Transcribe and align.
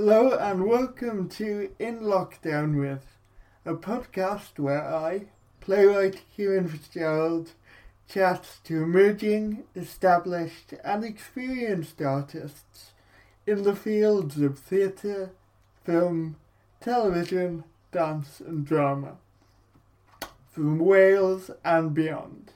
Hello 0.00 0.30
and 0.38 0.64
welcome 0.64 1.28
to 1.30 1.72
In 1.80 2.02
Lockdown 2.02 2.78
With, 2.78 3.18
a 3.64 3.74
podcast 3.74 4.56
where 4.56 4.86
I, 4.86 5.22
playwright 5.58 6.22
Kieran 6.36 6.68
Fitzgerald, 6.68 7.50
chats 8.08 8.60
to 8.62 8.84
emerging, 8.84 9.64
established 9.74 10.72
and 10.84 11.02
experienced 11.02 12.00
artists 12.00 12.92
in 13.44 13.64
the 13.64 13.74
fields 13.74 14.40
of 14.40 14.60
theatre, 14.60 15.32
film, 15.82 16.36
television, 16.80 17.64
dance 17.90 18.38
and 18.38 18.64
drama, 18.64 19.16
from 20.48 20.78
Wales 20.78 21.50
and 21.64 21.92
beyond, 21.92 22.52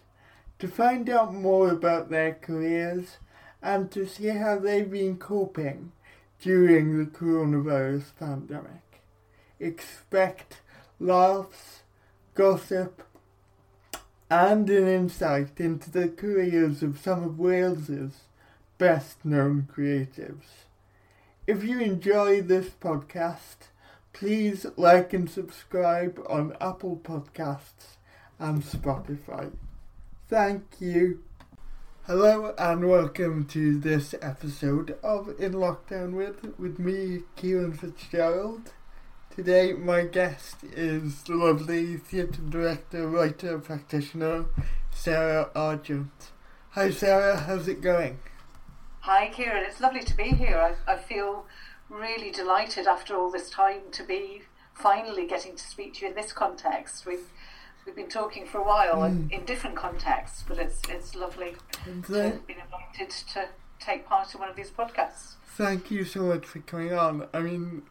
to 0.61 0.69
find 0.69 1.11
out 1.11 1.35
more 1.35 1.71
about 1.71 2.09
their 2.09 2.35
careers 2.35 3.17
and 3.61 3.91
to 3.91 4.07
see 4.07 4.29
how 4.29 4.61
they've 4.61 4.93
been 4.93 5.17
coping 5.17 5.91
during 6.43 6.99
the 6.99 7.07
coronavirus 7.07 8.17
pandemic. 8.19 9.01
Expect 9.61 10.61
laughs, 10.99 11.83
gossip, 12.35 13.03
and 14.29 14.69
an 14.69 14.89
insight 14.89 15.61
into 15.61 15.91
the 15.91 16.09
careers 16.09 16.83
of 16.83 16.99
some 16.99 17.23
of 17.23 17.39
Wales's 17.39 18.25
best 18.77 19.25
known 19.25 19.69
creatives. 19.73 20.67
If 21.47 21.63
you 21.63 21.79
enjoy 21.81 22.43
this 22.43 22.71
podcast, 22.71 23.69
please 24.13 24.67
like 24.77 25.13
and 25.13 25.31
subscribe 25.31 26.21
on 26.29 26.57
Apple 26.61 27.01
Podcasts 27.03 27.97
and 28.39 28.63
Spotify. 28.63 29.53
Thank 30.29 30.65
you. 30.81 31.23
Hello 32.07 32.53
and 32.59 32.89
welcome 32.89 33.45
to 33.45 33.79
this 33.79 34.13
episode 34.21 34.99
of 35.05 35.29
In 35.39 35.53
Lockdown 35.53 36.15
With 36.15 36.59
with 36.59 36.81
me, 36.81 37.21
Kieran 37.37 37.75
Fitzgerald. 37.75 38.73
Today 39.33 39.73
my 39.75 40.03
guest 40.07 40.57
is 40.65 41.23
the 41.23 41.37
lovely 41.37 41.97
theatre 41.97 42.43
director, 42.43 43.07
writer, 43.07 43.57
practitioner, 43.61 44.47
Sarah 44.91 45.51
Argent. 45.55 46.33
Hi 46.71 46.91
Sarah, 46.91 47.37
how's 47.37 47.69
it 47.69 47.81
going? 47.81 48.19
Hi 49.03 49.29
Kieran, 49.29 49.63
it's 49.65 49.81
lovely 49.81 50.03
to 50.03 50.17
be 50.17 50.31
here. 50.31 50.59
I, 50.89 50.95
I 50.95 50.97
feel 50.97 51.47
really 51.89 52.33
delighted 52.33 52.89
after 52.89 53.15
all 53.15 53.31
this 53.31 53.49
time 53.49 53.83
to 53.93 54.03
be 54.03 54.43
finally 54.75 55.29
getting 55.29 55.55
to 55.55 55.65
speak 55.65 55.95
to 55.95 56.01
you 56.03 56.09
in 56.09 56.17
this 56.17 56.33
context. 56.33 57.07
We've 57.07 57.31
we've 57.85 57.97
been 57.97 58.09
talking 58.09 58.47
for 58.47 58.59
a 58.59 58.65
while 58.65 58.97
mm. 58.97 59.31
in, 59.31 59.45
different 59.45 59.77
contexts, 59.77 60.45
but 60.47 60.59
it's 60.59 60.81
it's 60.89 61.15
lovely 61.15 61.57
and 61.87 62.05
to 62.05 62.13
have 62.15 62.47
been 62.47 62.57
invited 62.59 63.11
to 63.33 63.49
take 63.81 64.07
part 64.07 64.33
in 64.35 64.41
one 64.41 64.49
of 64.49 64.57
these 64.57 64.71
podcasts. 64.71 65.35
Thank 65.57 65.91
you 65.91 66.05
so 66.05 66.23
much 66.23 66.47
for 66.47 66.61
coming 66.61 66.93
on. 66.93 67.29
I 67.35 67.41
mean, 67.41 67.83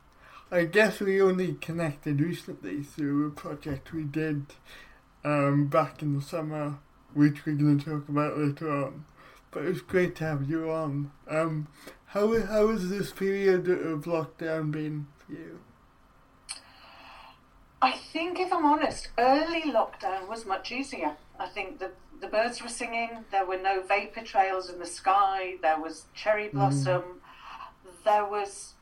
I 0.52 0.66
guess 0.66 1.00
we 1.00 1.22
only 1.22 1.54
connected 1.56 2.20
recently 2.20 2.84
through 2.84 3.28
a 3.28 3.32
project 3.32 3.94
we 3.94 4.04
did 4.04 4.48
um, 5.24 5.68
back 5.68 6.02
in 6.02 6.16
the 6.16 6.22
summer, 6.22 6.80
which 7.14 7.46
we're 7.46 7.56
going 7.56 7.80
to 7.80 7.86
talk 7.86 8.10
about 8.10 8.38
later 8.38 8.70
on. 8.70 9.06
But 9.52 9.66
it's 9.66 9.82
great 9.82 10.16
to 10.18 10.24
have 10.24 10.50
you 10.50 10.72
on. 10.72 11.12
Um, 11.30 11.68
how 12.08 12.28
how 12.42 12.68
has 12.70 12.90
this 12.90 13.12
period 13.12 13.70
of 13.70 14.06
lockdown 14.06 14.72
been 14.72 15.08
for 15.18 15.34
you? 15.34 15.60
I 17.82 17.92
think, 17.92 18.40
if 18.40 18.54
I'm 18.54 18.66
honest, 18.66 19.10
early 19.18 19.64
lockdown 19.64 20.28
was 20.28 20.46
much 20.46 20.72
easier. 20.72 21.16
I 21.40 21.48
think 21.48 21.80
the 21.80 21.92
the 22.22 22.28
birds 22.28 22.62
were 22.62 22.70
singing. 22.70 23.26
There 23.32 23.46
were 23.46 23.58
no 23.58 23.82
vapor 23.82 24.22
trails 24.22 24.70
in 24.70 24.78
the 24.78 24.86
sky. 24.86 25.56
There 25.62 25.80
was 25.80 26.06
cherry 26.14 26.50
mm. 26.50 26.54
blossom. 26.54 27.02
Mm. 27.02 28.04
There 28.06 28.26
was, 28.26 28.74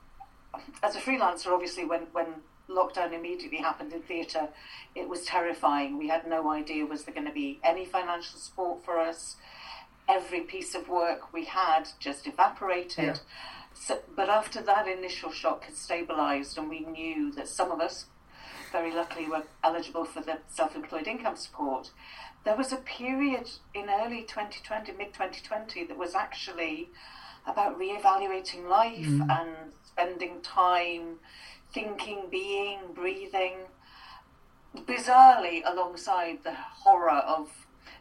as 0.84 0.96
a 0.96 1.00
freelancer, 1.00 1.48
obviously, 1.48 1.86
when 1.86 2.02
when 2.12 2.28
lockdown 2.70 3.14
immediately 3.14 3.58
happened 3.60 3.94
in 3.94 4.02
theatre, 4.02 4.50
it 4.94 5.08
was 5.08 5.24
terrifying. 5.24 5.98
We 5.98 6.10
had 6.10 6.28
no 6.28 6.52
idea 6.52 6.86
was 6.86 7.06
there 7.06 7.14
going 7.14 7.28
to 7.28 7.34
be 7.34 7.60
any 7.64 7.86
financial 7.86 8.38
support 8.40 8.84
for 8.84 9.00
us. 9.00 9.38
Every 10.08 10.42
piece 10.42 10.76
of 10.76 10.90
work 10.90 11.32
we 11.34 11.46
had 11.46 11.88
just 12.00 12.28
evaporated. 12.28 13.06
Yeah. 13.06 13.16
So, 13.74 14.00
but 14.16 14.28
after 14.28 14.62
that 14.62 14.88
initial 14.88 15.32
shock 15.32 15.64
had 15.66 15.76
stabilised, 15.76 16.58
and 16.58 16.70
we 16.70 16.82
knew 16.82 17.32
that 17.34 17.48
some 17.48 17.72
of 17.72 17.80
us, 17.80 18.06
very 18.70 18.94
luckily 18.94 19.28
were 19.28 19.44
eligible 19.64 20.06
for 20.06 20.22
the 20.22 20.40
self-employed 20.48 21.08
income 21.08 21.36
support. 21.36 21.92
There 22.46 22.56
was 22.56 22.72
a 22.72 22.78
period 22.78 23.50
in 23.74 23.90
early 23.90 24.22
2020, 24.22 24.94
mid 24.94 25.14
2020, 25.14 25.86
that 25.86 25.98
was 25.98 26.16
actually 26.16 26.90
about 27.46 27.78
re-evaluating 27.78 28.68
life 28.68 29.06
mm. 29.06 29.30
and 29.30 29.74
spending 29.84 30.42
time 30.42 31.18
thinking, 31.74 32.24
being, 32.30 32.80
breathing. 32.94 33.58
Bizarrely, 34.76 35.62
alongside 35.66 36.44
the 36.44 36.54
horror 36.54 37.10
of 37.10 37.50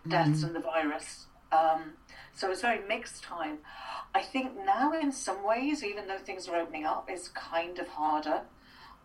deaths 0.06 0.40
mm. 0.40 0.44
and 0.44 0.54
the 0.54 0.60
virus. 0.60 1.26
Um, 1.50 1.92
so 2.34 2.46
it 2.46 2.50
was 2.50 2.60
very 2.60 2.86
mixed 2.86 3.22
time. 3.22 3.58
I 4.14 4.22
think 4.22 4.52
now, 4.64 4.92
in 4.92 5.12
some 5.12 5.44
ways, 5.44 5.82
even 5.82 6.06
though 6.06 6.18
things 6.18 6.48
are 6.48 6.56
opening 6.56 6.84
up, 6.84 7.10
is 7.10 7.28
kind 7.28 7.78
of 7.78 7.88
harder 7.88 8.42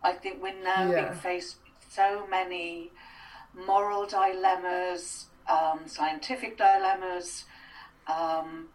I 0.04 0.12
think 0.12 0.42
we're 0.42 0.62
now 0.62 0.90
yeah. 0.90 1.08
being 1.08 1.14
faced 1.14 1.56
with 1.64 1.92
so 1.92 2.26
many 2.30 2.92
moral 3.66 4.06
dilemmas, 4.06 5.26
um, 5.48 5.80
scientific 5.86 6.58
dilemmas. 6.58 7.44
Um, 8.06 8.68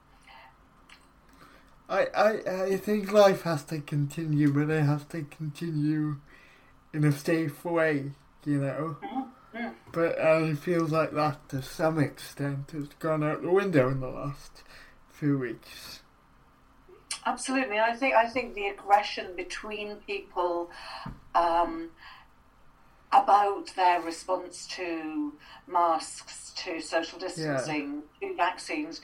I, 1.87 2.07
I, 2.15 2.63
I 2.63 2.77
think 2.77 3.11
life 3.11 3.43
has 3.43 3.63
to 3.65 3.79
continue, 3.79 4.51
but 4.51 4.69
it 4.69 4.83
has 4.83 5.05
to 5.05 5.23
continue 5.23 6.17
in 6.93 7.03
a 7.03 7.11
safe 7.11 7.63
way, 7.63 8.11
you 8.45 8.59
know. 8.59 8.97
Mm-hmm. 9.03 9.67
But 9.91 10.19
uh, 10.19 10.43
it 10.43 10.57
feels 10.59 10.91
like 10.91 11.13
that 11.13 11.49
to 11.49 11.61
some 11.61 11.99
extent 11.99 12.71
has 12.71 12.87
gone 12.99 13.23
out 13.23 13.41
the 13.41 13.51
window 13.51 13.89
in 13.89 13.99
the 13.99 14.09
last 14.09 14.63
few 15.09 15.39
weeks. 15.39 16.01
Absolutely, 17.25 17.79
I 17.79 17.95
think 17.95 18.15
I 18.15 18.27
think 18.27 18.53
the 18.53 18.67
aggression 18.67 19.35
between 19.35 19.95
people 20.07 20.69
um, 21.35 21.89
about 23.11 23.75
their 23.75 24.01
response 24.01 24.67
to 24.67 25.33
masks, 25.67 26.53
to 26.55 26.79
social 26.79 27.17
distancing, 27.17 28.03
yeah. 28.21 28.29
to 28.29 28.35
vaccines, 28.35 29.01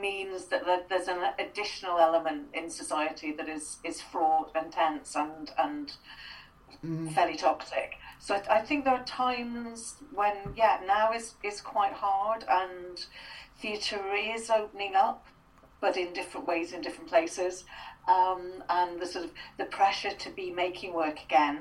means 0.00 0.46
that 0.46 0.64
there's 0.88 1.08
an 1.08 1.20
additional 1.38 1.98
element 1.98 2.48
in 2.52 2.68
society 2.68 3.32
that 3.32 3.48
is, 3.48 3.78
is 3.84 4.00
fraught 4.00 4.50
and 4.54 4.72
tense 4.72 5.16
and 5.16 5.50
and 5.58 5.92
mm. 6.84 7.12
fairly 7.12 7.36
toxic. 7.36 7.94
So 8.18 8.34
I, 8.34 8.58
I, 8.58 8.60
think 8.62 8.84
there 8.84 8.94
are 8.94 9.04
times 9.04 9.96
when, 10.12 10.36
yeah, 10.56 10.80
now 10.86 11.12
is 11.12 11.34
is 11.42 11.60
quite 11.60 11.92
hard, 11.92 12.44
and 12.48 13.04
theatre 13.60 14.14
is 14.14 14.50
opening 14.50 14.94
up, 14.94 15.26
but 15.80 15.96
in 15.96 16.12
different 16.12 16.46
ways 16.46 16.72
in 16.72 16.80
different 16.80 17.08
places 17.08 17.64
um, 18.08 18.62
and 18.68 19.00
the 19.00 19.06
sort 19.06 19.24
of 19.26 19.32
the 19.58 19.66
pressure 19.66 20.10
to 20.10 20.30
be 20.30 20.50
making 20.50 20.94
work 20.94 21.22
again, 21.22 21.60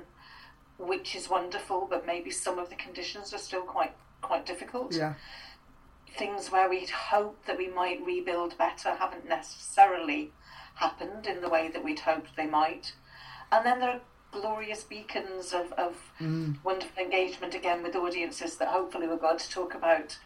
which 0.78 1.16
is 1.16 1.30
wonderful, 1.30 1.88
but 1.90 2.06
maybe 2.06 2.32
some 2.32 2.58
of 2.58 2.70
the 2.70 2.76
conditions 2.76 3.34
are 3.34 3.38
still 3.38 3.62
quite 3.62 3.94
quite 4.22 4.46
difficult. 4.46 4.96
Yeah. 4.96 5.14
Things 6.18 6.52
where 6.52 6.70
we'd 6.70 6.90
hoped 6.90 7.46
that 7.46 7.58
we 7.58 7.68
might 7.68 8.04
rebuild 8.04 8.58
better 8.58 8.96
haven't 8.96 9.28
necessarily 9.28 10.32
happened 10.76 11.28
in 11.28 11.42
the 11.42 11.50
way 11.50 11.70
that 11.70 11.84
we'd 11.84 12.00
hoped 12.00 12.36
they 12.36 12.48
might. 12.48 12.94
And 13.52 13.66
then 13.66 13.80
there 13.80 13.90
are 13.90 14.02
glorious 14.32 14.84
beacons 14.84 15.54
of, 15.54 15.72
of 15.74 15.96
mm. 16.20 16.56
wonderful 16.64 17.04
engagement 17.04 17.54
again 17.54 17.84
with 17.84 17.96
audiences 17.96 18.58
that 18.58 18.70
hopefully 18.70 19.08
we're 19.08 19.18
going 19.18 19.38
to 19.38 19.50
talk 19.50 19.74
about. 19.76 20.18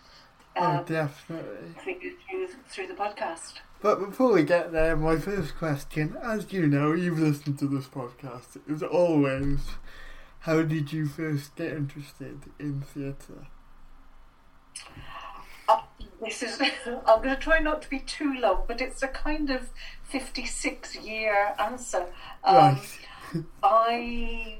Oh, 0.56 0.64
um, 0.64 0.78
oh, 0.80 0.84
definitely. 0.84 1.76
Through, 1.84 2.48
through 2.70 2.88
the 2.88 2.94
podcast. 2.94 3.60
But 3.82 4.00
before 4.00 4.34
we 4.34 4.44
get 4.44 4.72
there, 4.72 4.96
my 4.96 5.18
first 5.18 5.58
question, 5.58 6.16
as 6.22 6.54
you 6.54 6.68
know, 6.68 6.94
you've 6.94 7.20
listened 7.20 7.58
to 7.60 7.68
this 7.68 7.88
podcast, 7.88 8.58
is 8.68 8.84
always 8.84 9.60
how 10.42 10.62
did 10.62 10.94
you 10.94 11.08
first 11.08 11.56
get 11.56 11.72
interested 11.72 12.42
in 12.60 12.82
theatre? 12.82 13.48
Uh, 15.68 15.82
this 16.22 16.44
is, 16.44 16.62
I'm 17.08 17.24
going 17.24 17.36
to 17.36 17.42
try 17.42 17.58
not 17.60 17.82
to 17.82 17.90
be 17.90 18.00
too 18.00 18.36
long, 18.36 18.66
but 18.68 18.82
it's 18.82 19.02
a 19.02 19.08
kind 19.08 19.50
of 19.50 19.70
56 20.04 20.98
year 20.98 21.56
answer. 21.58 22.06
Um, 22.44 22.56
right. 22.56 23.00
I 23.64 24.60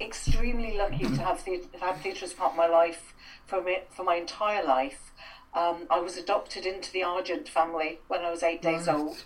extremely 0.00 0.76
lucky 0.76 1.04
to 1.04 1.16
have 1.16 1.40
theatre, 1.40 1.68
have 1.80 2.00
theatre 2.00 2.24
as 2.24 2.32
part 2.32 2.52
of 2.52 2.56
my 2.56 2.66
life 2.66 3.14
for 3.46 3.62
me, 3.62 3.78
for 3.90 4.04
my 4.04 4.16
entire 4.16 4.64
life. 4.64 5.12
Um, 5.56 5.86
I 5.88 6.00
was 6.00 6.18
adopted 6.18 6.66
into 6.66 6.92
the 6.92 7.02
Argent 7.02 7.48
family 7.48 8.00
when 8.08 8.20
I 8.20 8.30
was 8.30 8.42
eight 8.42 8.60
days 8.60 8.88
old, 8.88 9.24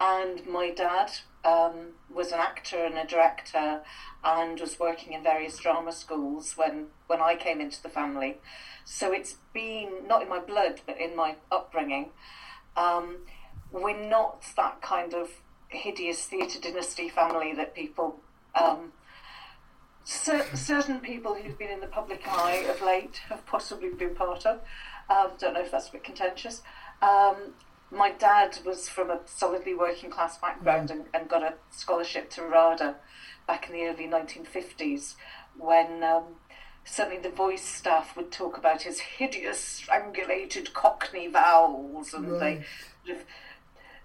and 0.00 0.46
my 0.46 0.70
dad 0.70 1.10
um, 1.44 1.92
was 2.08 2.32
an 2.32 2.38
actor 2.38 2.84
and 2.84 2.96
a 2.96 3.06
director 3.06 3.82
and 4.24 4.58
was 4.58 4.80
working 4.80 5.12
in 5.12 5.22
various 5.22 5.58
drama 5.58 5.92
schools 5.92 6.54
when, 6.56 6.86
when 7.06 7.20
I 7.20 7.36
came 7.36 7.60
into 7.60 7.82
the 7.82 7.90
family. 7.90 8.38
So 8.86 9.12
it's 9.12 9.36
been 9.52 10.06
not 10.06 10.22
in 10.22 10.28
my 10.30 10.38
blood 10.38 10.80
but 10.86 10.98
in 10.98 11.14
my 11.14 11.36
upbringing. 11.52 12.12
Um, 12.74 13.18
we're 13.70 14.08
not 14.08 14.42
that 14.56 14.80
kind 14.80 15.12
of 15.12 15.28
hideous 15.68 16.24
theatre 16.24 16.60
dynasty 16.60 17.10
family 17.10 17.52
that 17.54 17.74
people, 17.74 18.20
um, 18.54 18.92
cer- 20.04 20.46
certain 20.54 21.00
people 21.00 21.34
who've 21.34 21.58
been 21.58 21.70
in 21.70 21.80
the 21.80 21.86
public 21.86 22.26
eye 22.26 22.64
of 22.70 22.80
late 22.80 23.20
have 23.28 23.44
possibly 23.44 23.90
been 23.90 24.14
part 24.14 24.46
of. 24.46 24.60
Um, 25.10 25.30
don't 25.38 25.54
know 25.54 25.60
if 25.60 25.70
that's 25.70 25.88
a 25.88 25.92
bit 25.92 26.04
contentious. 26.04 26.62
Um, 27.00 27.54
my 27.90 28.10
dad 28.10 28.58
was 28.64 28.88
from 28.88 29.10
a 29.10 29.20
solidly 29.24 29.74
working 29.74 30.10
class 30.10 30.36
background 30.38 30.90
and, 30.90 31.04
and 31.14 31.28
got 31.28 31.42
a 31.42 31.54
scholarship 31.70 32.30
to 32.30 32.42
RADA 32.42 32.96
back 33.46 33.68
in 33.68 33.74
the 33.74 33.84
early 33.86 34.06
1950s 34.06 35.14
when 35.56 36.04
um, 36.04 36.24
certainly 36.84 37.20
the 37.20 37.30
voice 37.30 37.64
staff 37.64 38.16
would 38.16 38.30
talk 38.30 38.58
about 38.58 38.82
his 38.82 39.00
hideous 39.00 39.58
strangulated 39.58 40.72
cockney 40.74 41.28
vowels 41.28 42.12
and 42.12 42.30
right. 42.32 42.40
they 42.40 42.64
sort 43.06 43.18
of 43.18 43.24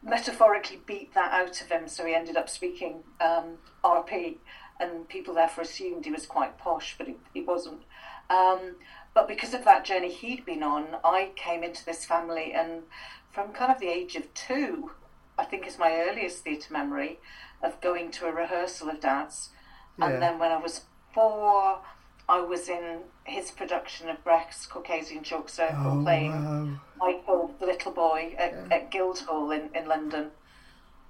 metaphorically 0.01 0.81
beat 0.85 1.13
that 1.13 1.31
out 1.33 1.61
of 1.61 1.69
him 1.69 1.87
so 1.87 2.05
he 2.05 2.15
ended 2.15 2.37
up 2.37 2.49
speaking 2.49 3.03
um, 3.21 3.57
RP 3.83 4.37
and 4.79 5.07
people 5.07 5.33
therefore 5.33 5.63
assumed 5.63 6.05
he 6.05 6.11
was 6.11 6.25
quite 6.25 6.57
posh 6.57 6.95
but 6.97 7.07
he, 7.07 7.15
he 7.33 7.41
wasn't. 7.41 7.81
Um, 8.29 8.75
but 9.13 9.27
because 9.27 9.53
of 9.53 9.65
that 9.65 9.85
journey 9.85 10.11
he'd 10.11 10.45
been 10.45 10.63
on, 10.63 10.97
I 11.03 11.31
came 11.35 11.63
into 11.63 11.85
this 11.85 12.05
family 12.05 12.53
and 12.53 12.83
from 13.31 13.51
kind 13.51 13.71
of 13.71 13.79
the 13.79 13.87
age 13.87 14.15
of 14.15 14.33
two, 14.33 14.91
I 15.37 15.45
think 15.45 15.67
is 15.67 15.79
my 15.79 15.91
earliest 15.91 16.43
theatre 16.43 16.71
memory 16.71 17.19
of 17.61 17.79
going 17.81 18.11
to 18.11 18.27
a 18.27 18.31
rehearsal 18.31 18.89
of 18.89 18.99
Dad's. 18.99 19.49
Yeah. 19.97 20.07
And 20.07 20.21
then 20.21 20.39
when 20.39 20.51
I 20.51 20.57
was 20.57 20.81
four, 21.13 21.79
I 22.27 22.39
was 22.39 22.69
in 22.69 23.01
his 23.25 23.51
production 23.51 24.09
of 24.09 24.23
Brecht's 24.23 24.65
Caucasian 24.65 25.23
Chalk 25.23 25.49
Circle, 25.49 25.99
oh, 25.99 26.03
playing 26.03 26.31
wow. 26.31 26.79
Michael, 26.99 27.55
the 27.59 27.65
little 27.65 27.91
boy, 27.91 28.35
at, 28.37 28.53
yeah. 28.53 28.75
at 28.75 28.91
Guildhall 28.91 29.51
in, 29.51 29.69
in 29.75 29.87
London. 29.87 30.31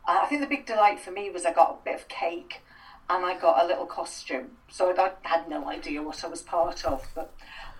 And 0.07 0.19
I 0.19 0.25
think 0.25 0.41
the 0.41 0.47
big 0.47 0.65
delight 0.65 0.99
for 0.99 1.11
me 1.11 1.29
was 1.29 1.45
I 1.45 1.53
got 1.53 1.79
a 1.81 1.85
bit 1.85 1.95
of 1.95 2.07
cake 2.07 2.61
and 3.09 3.25
I 3.25 3.37
got 3.37 3.63
a 3.63 3.67
little 3.67 3.85
costume. 3.85 4.51
So 4.69 4.93
I 4.97 5.11
had 5.21 5.49
no 5.49 5.67
idea 5.69 6.01
what 6.01 6.23
I 6.23 6.27
was 6.27 6.41
part 6.41 6.83
of. 6.85 7.05
But 7.15 7.33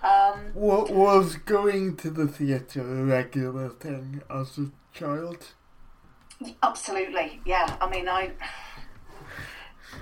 um, 0.04 0.52
what 0.54 0.92
was 0.92 1.38
going 1.38 1.96
to 1.98 2.10
the 2.10 2.28
theatre 2.28 2.82
a 2.82 3.04
regular 3.04 3.70
thing 3.70 4.22
as 4.30 4.58
a 4.58 4.72
child? 4.94 5.54
Absolutely, 6.62 7.42
yeah. 7.46 7.78
I 7.80 7.90
mean, 7.90 8.10
I. 8.10 8.32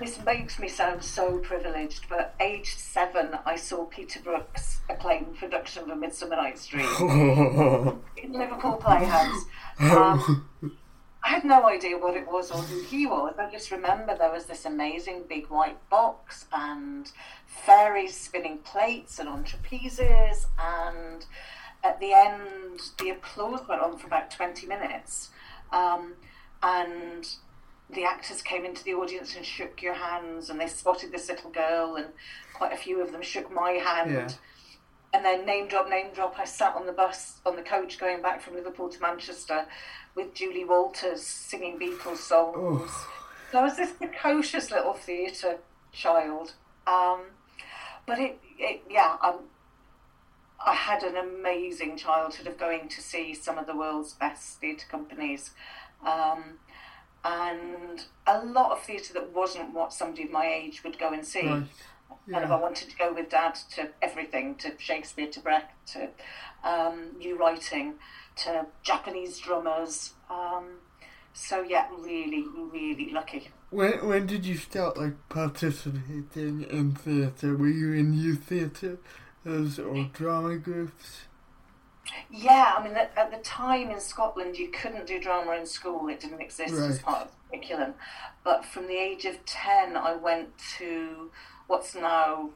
This 0.00 0.18
makes 0.24 0.58
me 0.58 0.68
sound 0.68 1.04
so 1.04 1.38
privileged, 1.38 2.06
but 2.08 2.34
aged 2.40 2.78
seven, 2.78 3.38
I 3.44 3.56
saw 3.56 3.84
Peter 3.84 4.20
Brook's 4.20 4.80
acclaimed 4.88 5.36
production 5.36 5.82
of 5.82 5.90
A 5.90 5.96
Midsummer 5.96 6.36
Night's 6.36 6.66
Dream 6.66 6.86
in 8.16 8.32
Liverpool 8.32 8.76
Playhouse. 8.76 9.44
Um, 9.80 10.46
I 11.24 11.28
had 11.28 11.44
no 11.44 11.68
idea 11.68 11.98
what 11.98 12.16
it 12.16 12.26
was 12.26 12.50
or 12.50 12.58
who 12.58 12.82
he 12.82 13.06
was. 13.06 13.34
I 13.38 13.50
just 13.50 13.70
remember 13.70 14.16
there 14.16 14.32
was 14.32 14.46
this 14.46 14.64
amazing 14.64 15.24
big 15.28 15.46
white 15.46 15.78
box 15.88 16.46
and 16.52 17.10
fairies 17.46 18.16
spinning 18.16 18.58
plates 18.58 19.18
and 19.18 19.28
on 19.28 19.44
trapezes. 19.44 20.46
And 20.58 21.24
at 21.84 22.00
the 22.00 22.12
end, 22.12 22.80
the 22.98 23.10
applause 23.10 23.66
went 23.68 23.82
on 23.82 23.98
for 23.98 24.08
about 24.08 24.30
20 24.32 24.66
minutes. 24.66 25.30
Um, 25.70 26.14
and 26.62 27.28
the 27.88 28.04
actors 28.04 28.42
came 28.42 28.64
into 28.64 28.82
the 28.82 28.94
audience 28.94 29.36
and 29.36 29.44
shook 29.44 29.80
your 29.82 29.94
hands, 29.94 30.50
and 30.50 30.58
they 30.58 30.66
spotted 30.66 31.12
this 31.12 31.28
little 31.28 31.50
girl, 31.50 31.96
and 31.96 32.06
quite 32.54 32.72
a 32.72 32.76
few 32.76 33.00
of 33.00 33.12
them 33.12 33.22
shook 33.22 33.52
my 33.52 33.72
hand. 33.72 34.10
Yeah 34.10 34.28
and 35.12 35.24
then 35.24 35.44
name 35.44 35.68
drop, 35.68 35.88
name 35.88 36.08
drop. 36.14 36.38
I 36.38 36.44
sat 36.44 36.74
on 36.74 36.86
the 36.86 36.92
bus, 36.92 37.40
on 37.44 37.56
the 37.56 37.62
coach 37.62 37.98
going 37.98 38.22
back 38.22 38.40
from 38.40 38.54
Liverpool 38.54 38.88
to 38.88 39.00
Manchester 39.00 39.66
with 40.14 40.34
Julie 40.34 40.64
Walters 40.64 41.22
singing 41.22 41.78
Beatles 41.78 42.18
songs. 42.18 42.90
So 43.50 43.58
I 43.58 43.62
was 43.62 43.76
this 43.76 43.92
precocious 43.92 44.70
little 44.70 44.94
theatre 44.94 45.58
child. 45.92 46.54
Um, 46.86 47.20
but 48.06 48.18
it, 48.18 48.40
it 48.58 48.82
yeah, 48.88 49.16
um, 49.22 49.40
I 50.64 50.74
had 50.74 51.02
an 51.02 51.16
amazing 51.16 51.98
childhood 51.98 52.46
of 52.46 52.58
going 52.58 52.88
to 52.88 53.02
see 53.02 53.34
some 53.34 53.58
of 53.58 53.66
the 53.66 53.76
world's 53.76 54.14
best 54.14 54.60
theatre 54.60 54.86
companies. 54.90 55.50
Um, 56.06 56.58
and 57.24 58.02
a 58.26 58.44
lot 58.44 58.72
of 58.72 58.82
theatre 58.82 59.12
that 59.14 59.32
wasn't 59.32 59.74
what 59.74 59.92
somebody 59.92 60.24
of 60.24 60.30
my 60.30 60.46
age 60.46 60.82
would 60.82 60.98
go 60.98 61.12
and 61.12 61.24
see. 61.24 61.46
Right 61.46 61.64
yeah. 62.26 62.34
kind 62.34 62.44
of 62.44 62.52
I 62.52 62.60
wanted 62.60 62.90
to 62.90 62.96
go 62.96 63.12
with 63.12 63.28
dad 63.28 63.56
to 63.74 63.90
everything, 64.00 64.56
to 64.56 64.72
Shakespeare, 64.78 65.28
to 65.28 65.40
Brecht, 65.40 65.72
to 65.92 66.08
um, 66.64 67.16
new 67.18 67.38
writing, 67.38 67.94
to 68.36 68.66
Japanese 68.82 69.38
drummers. 69.38 70.12
Um, 70.30 70.78
so 71.32 71.62
yeah, 71.62 71.88
really, 71.98 72.44
really 72.54 73.10
lucky. 73.10 73.48
When 73.70 74.06
when 74.06 74.26
did 74.26 74.44
you 74.44 74.56
start 74.56 74.98
like 74.98 75.14
participating 75.28 76.66
in 76.70 76.94
theatre? 76.94 77.56
Were 77.56 77.68
you 77.68 77.92
in 77.92 78.12
youth 78.12 78.44
theatre 78.44 78.98
as 79.46 79.78
or 79.78 80.10
drama 80.12 80.58
groups? 80.58 81.22
Yeah, 82.30 82.74
I 82.76 82.82
mean, 82.82 82.94
at, 82.94 83.12
at, 83.16 83.30
the 83.30 83.38
time 83.38 83.90
in 83.90 84.00
Scotland, 84.00 84.58
you 84.58 84.68
couldn't 84.68 85.06
do 85.06 85.20
drama 85.20 85.52
in 85.52 85.66
school; 85.66 86.08
it 86.08 86.20
didn't 86.20 86.40
exist 86.40 86.74
right. 86.74 86.90
as 86.90 86.98
part 86.98 87.22
of 87.22 87.28
the 87.28 87.56
curriculum. 87.56 87.94
But 88.44 88.64
from 88.64 88.88
the 88.88 88.96
age 88.96 89.24
of 89.24 89.44
ten, 89.46 89.96
I 89.96 90.16
went 90.16 90.50
to 90.78 91.30
what's 91.72 91.94
now 91.94 92.50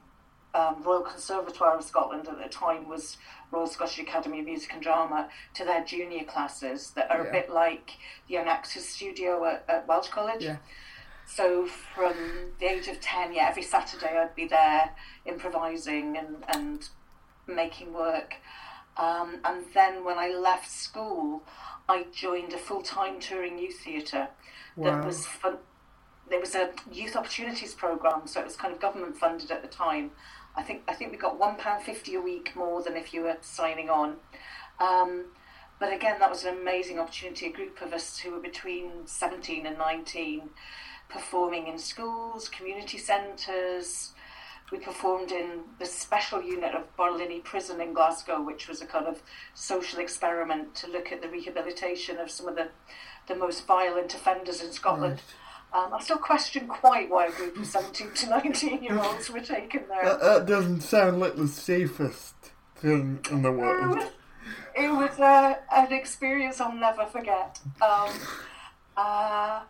um, 0.54 0.82
Royal 0.82 1.00
Conservatoire 1.00 1.78
of 1.78 1.82
Scotland 1.82 2.28
at 2.28 2.36
the 2.36 2.50
time 2.50 2.86
was 2.86 3.16
Royal 3.50 3.66
Scottish 3.66 3.98
Academy 3.98 4.40
of 4.40 4.44
Music 4.44 4.70
and 4.74 4.82
Drama 4.82 5.30
to 5.54 5.64
their 5.64 5.82
junior 5.82 6.24
classes 6.24 6.90
that 6.96 7.10
are 7.10 7.22
yeah. 7.22 7.30
a 7.30 7.32
bit 7.32 7.50
like 7.50 7.92
the 8.28 8.34
Young 8.34 8.46
Actors 8.46 8.86
Studio 8.86 9.42
at, 9.46 9.64
at 9.70 9.88
Welsh 9.88 10.08
College. 10.08 10.44
Yeah. 10.44 10.58
So 11.26 11.66
from 11.94 12.14
the 12.60 12.66
age 12.66 12.88
of 12.88 13.00
10, 13.00 13.32
yeah, 13.32 13.48
every 13.48 13.62
Saturday 13.62 14.18
I'd 14.18 14.34
be 14.34 14.46
there 14.46 14.94
improvising 15.24 16.18
and, 16.18 16.44
and 16.48 16.86
making 17.46 17.94
work. 17.94 18.34
Um, 18.98 19.38
and 19.46 19.64
then 19.72 20.04
when 20.04 20.18
I 20.18 20.28
left 20.28 20.70
school, 20.70 21.42
I 21.88 22.04
joined 22.12 22.52
a 22.52 22.58
full 22.58 22.82
time 22.82 23.18
touring 23.18 23.58
youth 23.58 23.80
theatre 23.80 24.28
wow. 24.76 24.90
that 24.90 25.06
was 25.06 25.24
fun- 25.26 25.58
there 26.28 26.40
was 26.40 26.54
a 26.54 26.70
youth 26.90 27.16
opportunities 27.16 27.74
program, 27.74 28.26
so 28.26 28.40
it 28.40 28.46
was 28.46 28.56
kind 28.56 28.74
of 28.74 28.80
government 28.80 29.16
funded 29.16 29.50
at 29.50 29.62
the 29.62 29.68
time. 29.68 30.10
I 30.56 30.62
think 30.62 30.82
I 30.88 30.94
think 30.94 31.12
we 31.12 31.18
got 31.18 31.38
one 31.38 31.56
pound 31.56 31.84
fifty 31.84 32.14
a 32.14 32.20
week 32.20 32.54
more 32.56 32.82
than 32.82 32.96
if 32.96 33.12
you 33.12 33.22
were 33.22 33.36
signing 33.40 33.90
on. 33.90 34.16
Um, 34.80 35.26
but 35.78 35.92
again, 35.92 36.16
that 36.18 36.30
was 36.30 36.44
an 36.44 36.56
amazing 36.56 36.98
opportunity. 36.98 37.46
A 37.46 37.52
group 37.52 37.82
of 37.82 37.92
us 37.92 38.18
who 38.18 38.30
were 38.32 38.40
between 38.40 39.06
seventeen 39.06 39.66
and 39.66 39.78
nineteen, 39.78 40.50
performing 41.08 41.66
in 41.66 41.78
schools, 41.78 42.48
community 42.48 42.98
centres. 42.98 44.12
We 44.72 44.78
performed 44.78 45.30
in 45.30 45.60
the 45.78 45.86
special 45.86 46.42
unit 46.42 46.74
of 46.74 46.96
Barlinnie 46.96 47.44
Prison 47.44 47.80
in 47.80 47.92
Glasgow, 47.92 48.42
which 48.42 48.66
was 48.68 48.82
a 48.82 48.86
kind 48.86 49.06
of 49.06 49.22
social 49.54 50.00
experiment 50.00 50.74
to 50.76 50.90
look 50.90 51.12
at 51.12 51.22
the 51.22 51.28
rehabilitation 51.28 52.18
of 52.18 52.32
some 52.32 52.48
of 52.48 52.56
the, 52.56 52.66
the 53.28 53.36
most 53.36 53.64
violent 53.64 54.12
offenders 54.12 54.60
in 54.60 54.72
Scotland. 54.72 55.20
Right. 55.20 55.22
Um, 55.72 55.92
I 55.92 56.00
still 56.00 56.18
question 56.18 56.66
quite 56.68 57.10
why 57.10 57.26
a 57.26 57.32
group 57.32 57.56
of 57.58 57.66
17 57.66 58.12
to 58.12 58.30
19 58.30 58.82
year 58.82 58.98
olds 58.98 59.30
were 59.30 59.40
taken 59.40 59.84
there. 59.88 60.04
That, 60.04 60.20
that, 60.20 60.46
doesn't 60.46 60.80
sound 60.80 61.20
like 61.20 61.36
the 61.36 61.48
safest 61.48 62.34
thing 62.76 63.20
in 63.30 63.42
the 63.42 63.52
world. 63.52 64.10
It 64.74 64.90
was, 64.90 65.18
uh, 65.18 65.54
an 65.74 65.92
experience 65.92 66.60
I'll 66.60 66.74
never 66.74 67.06
forget. 67.06 67.60
Um, 67.82 68.10
uh, 68.96 69.62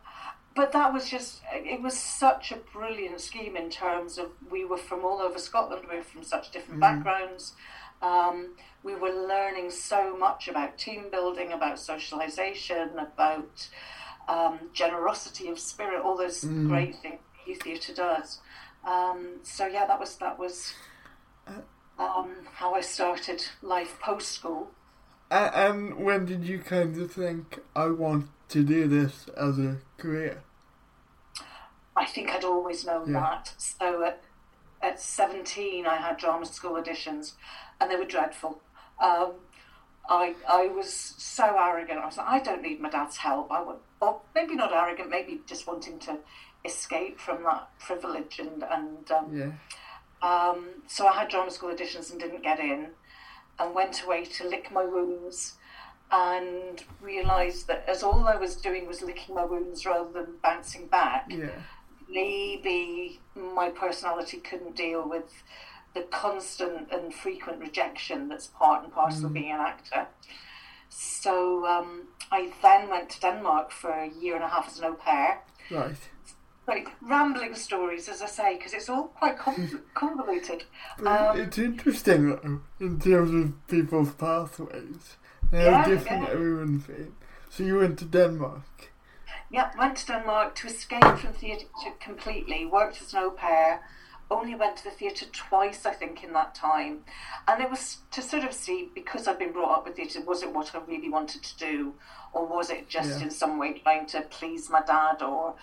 but 0.55 0.73
that 0.73 0.93
was 0.93 1.09
just, 1.09 1.43
it 1.53 1.81
was 1.83 1.99
such 1.99 2.51
a 2.51 2.57
brilliant 2.57 3.21
scheme 3.21 3.57
in 3.57 3.71
terms 3.71 4.19
of 4.19 4.31
we 4.51 4.65
were 4.65 4.79
from 4.79 5.05
all 5.05 5.21
over 5.21 5.39
Scotland, 5.39 5.87
we 5.91 5.97
were 5.97 6.03
from 6.03 6.25
such 6.25 6.51
different 6.51 6.79
mm. 6.79 6.83
backgrounds. 6.83 7.55
Um, 8.03 8.55
we 8.83 8.95
were 8.95 9.11
learning 9.11 9.71
so 9.71 10.17
much 10.17 10.49
about 10.49 10.79
team 10.79 11.07
building, 11.11 11.53
about 11.53 11.77
socialisation, 11.77 12.93
about 12.95 13.69
um, 14.29 14.59
generosity 14.73 15.49
of 15.49 15.59
spirit, 15.59 16.03
all 16.03 16.17
those 16.17 16.43
mm. 16.43 16.69
great 16.69 16.97
things 16.97 17.21
youth 17.47 17.63
theatre 17.63 17.95
does. 17.95 18.41
Um, 18.87 19.39
so 19.43 19.67
yeah, 19.67 19.87
that 19.87 19.99
was 19.99 20.17
that 20.17 20.39
was 20.39 20.75
um, 21.99 22.31
how 22.53 22.75
I 22.75 22.81
started 22.81 23.45
life 23.63 23.99
post 24.01 24.33
school. 24.33 24.71
And 25.31 26.05
when 26.05 26.25
did 26.25 26.45
you 26.45 26.61
kind 26.61 26.97
of 27.01 27.11
think 27.11 27.59
I 27.75 27.87
want 27.89 28.29
to 28.51 28.63
do 28.63 28.87
this 28.87 29.27
as 29.37 29.59
a 29.59 29.79
career? 29.99 30.43
I 31.97 32.05
think 32.05 32.31
I'd 32.31 32.45
always 32.45 32.85
known 32.85 33.13
yeah. 33.13 33.21
that. 33.21 33.55
So 33.57 34.05
at, 34.05 34.23
at 34.83 35.01
17, 35.01 35.87
I 35.87 35.97
had 35.97 36.19
drama 36.19 36.47
school 36.47 36.81
auditions, 36.81 37.33
and 37.81 37.91
they 37.91 37.97
were 37.97 38.05
dreadful. 38.05 38.61
Um, 39.03 39.33
I 40.09 40.35
I 40.49 40.67
was 40.69 40.93
so 40.93 41.57
arrogant. 41.59 41.99
I 42.01 42.07
was 42.07 42.17
like, 42.17 42.29
I 42.29 42.39
don't 42.41 42.63
need 42.63 42.81
my 42.81 42.91
dad's 42.91 43.17
help. 43.17 43.51
I 43.51 43.63
would, 43.63 43.77
or 44.01 44.21
maybe 44.35 44.55
not 44.55 44.73
arrogant, 44.73 45.11
maybe 45.11 45.41
just 45.47 45.67
wanting 45.67 45.99
to 46.01 46.19
escape 46.65 47.19
from 47.21 47.43
that 47.45 47.69
privilege 47.79 48.39
and 48.39 48.63
and 48.63 49.11
um, 49.11 49.37
yeah. 49.37 49.53
Um, 50.23 50.67
so 50.87 51.07
I 51.07 51.13
had 51.13 51.29
drama 51.29 51.51
school 51.51 51.71
auditions 51.75 52.11
and 52.11 52.19
didn't 52.21 52.43
get 52.43 52.59
in, 52.59 52.89
and 53.59 53.75
went 53.75 54.03
away 54.05 54.25
to 54.25 54.49
lick 54.49 54.71
my 54.73 54.85
wounds. 54.85 55.55
and 56.13 56.85
realised 57.01 57.67
that 57.67 57.85
as 57.89 58.05
all 58.05 58.29
I 58.29 58.37
was 58.37 58.55
doing 58.55 58.87
was 58.87 59.03
licking 59.03 59.35
my 59.35 59.45
wounds 59.45 59.85
rather 59.85 60.09
than 60.13 60.37
bouncing 60.41 60.87
back, 60.87 61.25
Yeah. 61.29 61.51
maybe 62.09 63.21
my 63.35 63.71
personality 63.71 64.39
couldn't 64.39 64.77
deal 64.77 65.03
with 65.09 65.33
the 65.97 66.03
constant 66.03 66.93
and 66.93 67.13
frequent 67.15 67.59
rejection 67.59 68.29
that's 68.29 68.47
part 68.47 68.85
and 68.85 68.93
parcel 68.93 69.27
of 69.27 69.33
being 69.33 69.51
an 69.51 69.61
actor. 69.61 70.07
So 70.89 71.67
um, 71.67 72.03
I 72.31 72.53
then 72.63 72.89
went 72.91 73.09
to 73.11 73.21
Denmark 73.21 73.71
for 73.73 73.91
a 73.91 74.09
year 74.09 74.35
and 74.37 74.45
a 74.45 74.49
half 74.49 74.69
as 74.69 74.79
an 74.79 74.85
au 74.85 74.95
pair. 74.95 75.41
Right. 75.71 75.97
Like 76.69 76.89
rambling 77.01 77.55
stories, 77.55 78.09
as 78.09 78.21
I 78.23 78.27
say, 78.27 78.57
because 78.57 78.75
it's 78.75 78.89
all 78.91 79.05
quite 79.05 79.39
conv- 79.39 79.81
convoluted. 79.95 80.65
Um, 81.05 81.41
it's 81.41 81.59
interesting 81.59 82.29
though, 82.31 82.61
in 82.79 83.01
terms 83.01 83.33
of 83.33 83.67
people's 83.69 84.13
pathways. 84.13 85.17
How 85.51 85.59
Yeah, 85.59 85.89
different 85.89 86.23
yeah. 86.25 86.31
everyone's 86.35 86.87
been. 86.87 87.15
So 87.51 87.63
you 87.63 87.79
went 87.79 87.99
to 88.01 88.05
Denmark. 88.05 88.91
Yeah, 89.51 89.71
went 89.79 89.97
to 89.99 90.07
Denmark 90.07 90.57
to 90.57 90.67
escape 90.67 91.19
from 91.19 91.33
theatre 91.33 91.67
completely. 92.01 92.67
Worked 92.67 93.01
as 93.01 93.15
an 93.15 93.21
au 93.23 93.31
pair. 93.31 93.81
Only 94.31 94.55
went 94.57 94.77
to 94.79 94.85
the 94.85 94.91
theatre 94.91 95.27
twice, 95.33 95.87
I 95.87 95.93
think, 95.93 96.25
in 96.25 96.33
that 96.33 96.55
time. 96.55 97.05
And 97.47 97.63
it 97.63 97.71
was 97.71 97.99
to 98.11 98.23
sort 98.23 98.43
of 98.45 98.53
see, 98.53 98.91
because 98.95 99.29
I'd 99.29 99.39
been 99.39 99.53
brought 99.53 99.73
up 99.79 99.87
with 99.87 99.97
theatre, 99.97 100.21
was 100.21 100.43
it 100.43 100.53
what 100.53 100.75
I 100.75 100.79
really 100.81 101.09
wanted 101.09 101.43
to 101.45 101.57
do? 101.59 101.95
Or 102.33 102.45
was 102.45 102.71
it 102.71 102.89
just 102.89 103.21
Yeah. 103.21 103.27
in 103.27 103.31
some 103.31 103.57
way 103.59 103.79
trying 103.79 104.07
to 104.07 104.23
please 104.23 104.69
my 104.69 104.83
dad 104.83 105.23
or, 105.23 105.55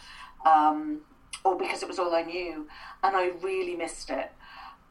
um, 0.46 1.02
or 1.44 1.56
because 1.58 1.84
it 1.84 1.90
was 1.90 2.00
all 2.00 2.16
I 2.16 2.22
knew? 2.24 2.68
And 3.04 3.18
I 3.18 3.28
really 3.42 3.76
missed 3.76 4.10
it. 4.10 4.32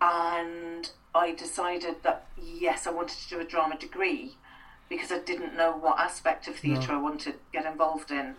And 0.00 0.90
I 1.14 1.32
decided 1.32 2.02
that, 2.02 2.26
yes, 2.36 2.86
I 2.86 2.90
wanted 2.90 3.16
to 3.18 3.28
do 3.28 3.40
a 3.40 3.44
drama 3.44 3.78
degree 3.78 4.36
because 4.88 5.10
I 5.12 5.18
didn't 5.20 5.56
know 5.56 5.72
what 5.72 5.98
aspect 5.98 6.48
of 6.48 6.56
theatre 6.56 6.92
I 6.92 6.98
wanted 6.98 7.32
to 7.32 7.38
get 7.52 7.64
involved 7.64 8.10
in, 8.10 8.36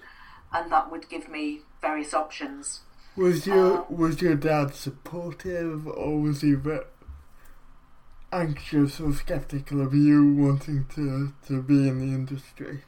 and 0.52 0.72
that 0.72 0.92
would 0.92 1.10
give 1.10 1.28
me 1.28 1.62
various 1.82 2.14
options. 2.14 2.82
Was 3.16 3.46
your 3.46 3.78
Um, 3.78 3.98
was 3.98 4.22
your 4.22 4.36
dad 4.36 4.74
supportive 4.74 5.88
or 5.88 6.20
was 6.20 6.42
he 6.42 6.54
a 6.54 6.58
bit 6.58 6.88
anxious 8.32 9.00
or 9.00 9.14
skeptical 9.14 9.82
of 9.82 9.94
you 9.94 10.34
wanting 10.34 10.86
to, 10.96 11.34
to 11.48 11.62
be 11.62 11.88
in 11.88 12.00
the 12.00 12.16
industry? 12.16 12.82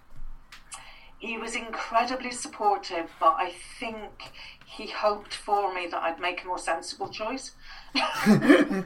He 1.19 1.37
was 1.37 1.55
incredibly 1.55 2.31
supportive, 2.31 3.11
but 3.19 3.35
I 3.37 3.53
think 3.79 4.31
he 4.65 4.87
hoped 4.87 5.33
for 5.33 5.73
me 5.73 5.87
that 5.87 6.01
I'd 6.01 6.19
make 6.19 6.43
a 6.43 6.47
more 6.47 6.57
sensible 6.57 7.09
choice. 7.09 7.51
there 8.25 8.85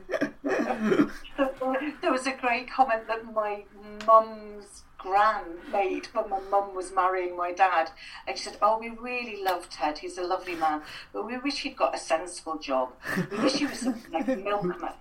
was 2.12 2.28
a 2.28 2.34
great 2.34 2.70
comment 2.70 3.08
that 3.08 3.34
my 3.34 3.64
mum's 4.06 4.84
gran 5.00 5.44
made 5.72 6.06
when 6.08 6.30
my 6.30 6.40
mum 6.52 6.76
was 6.76 6.94
marrying 6.94 7.36
my 7.36 7.52
dad. 7.52 7.90
And 8.28 8.38
she 8.38 8.44
said, 8.44 8.58
Oh, 8.62 8.78
we 8.78 8.90
really 8.90 9.44
love 9.44 9.70
Ted. 9.70 9.98
He's 9.98 10.18
a 10.20 10.24
lovely 10.24 10.56
man. 10.56 10.84
But 11.12 11.26
we 11.26 11.38
wish 11.40 11.62
he'd 11.62 11.76
got 11.76 11.96
a 11.96 11.98
sensible 11.98 12.60
job. 12.60 12.90
We 13.32 13.40
wish 13.40 13.54
he 13.54 13.66
was 13.66 13.80
something 13.80 14.12
like 14.12 14.28
a 14.28 14.36
milkman. 14.36 14.94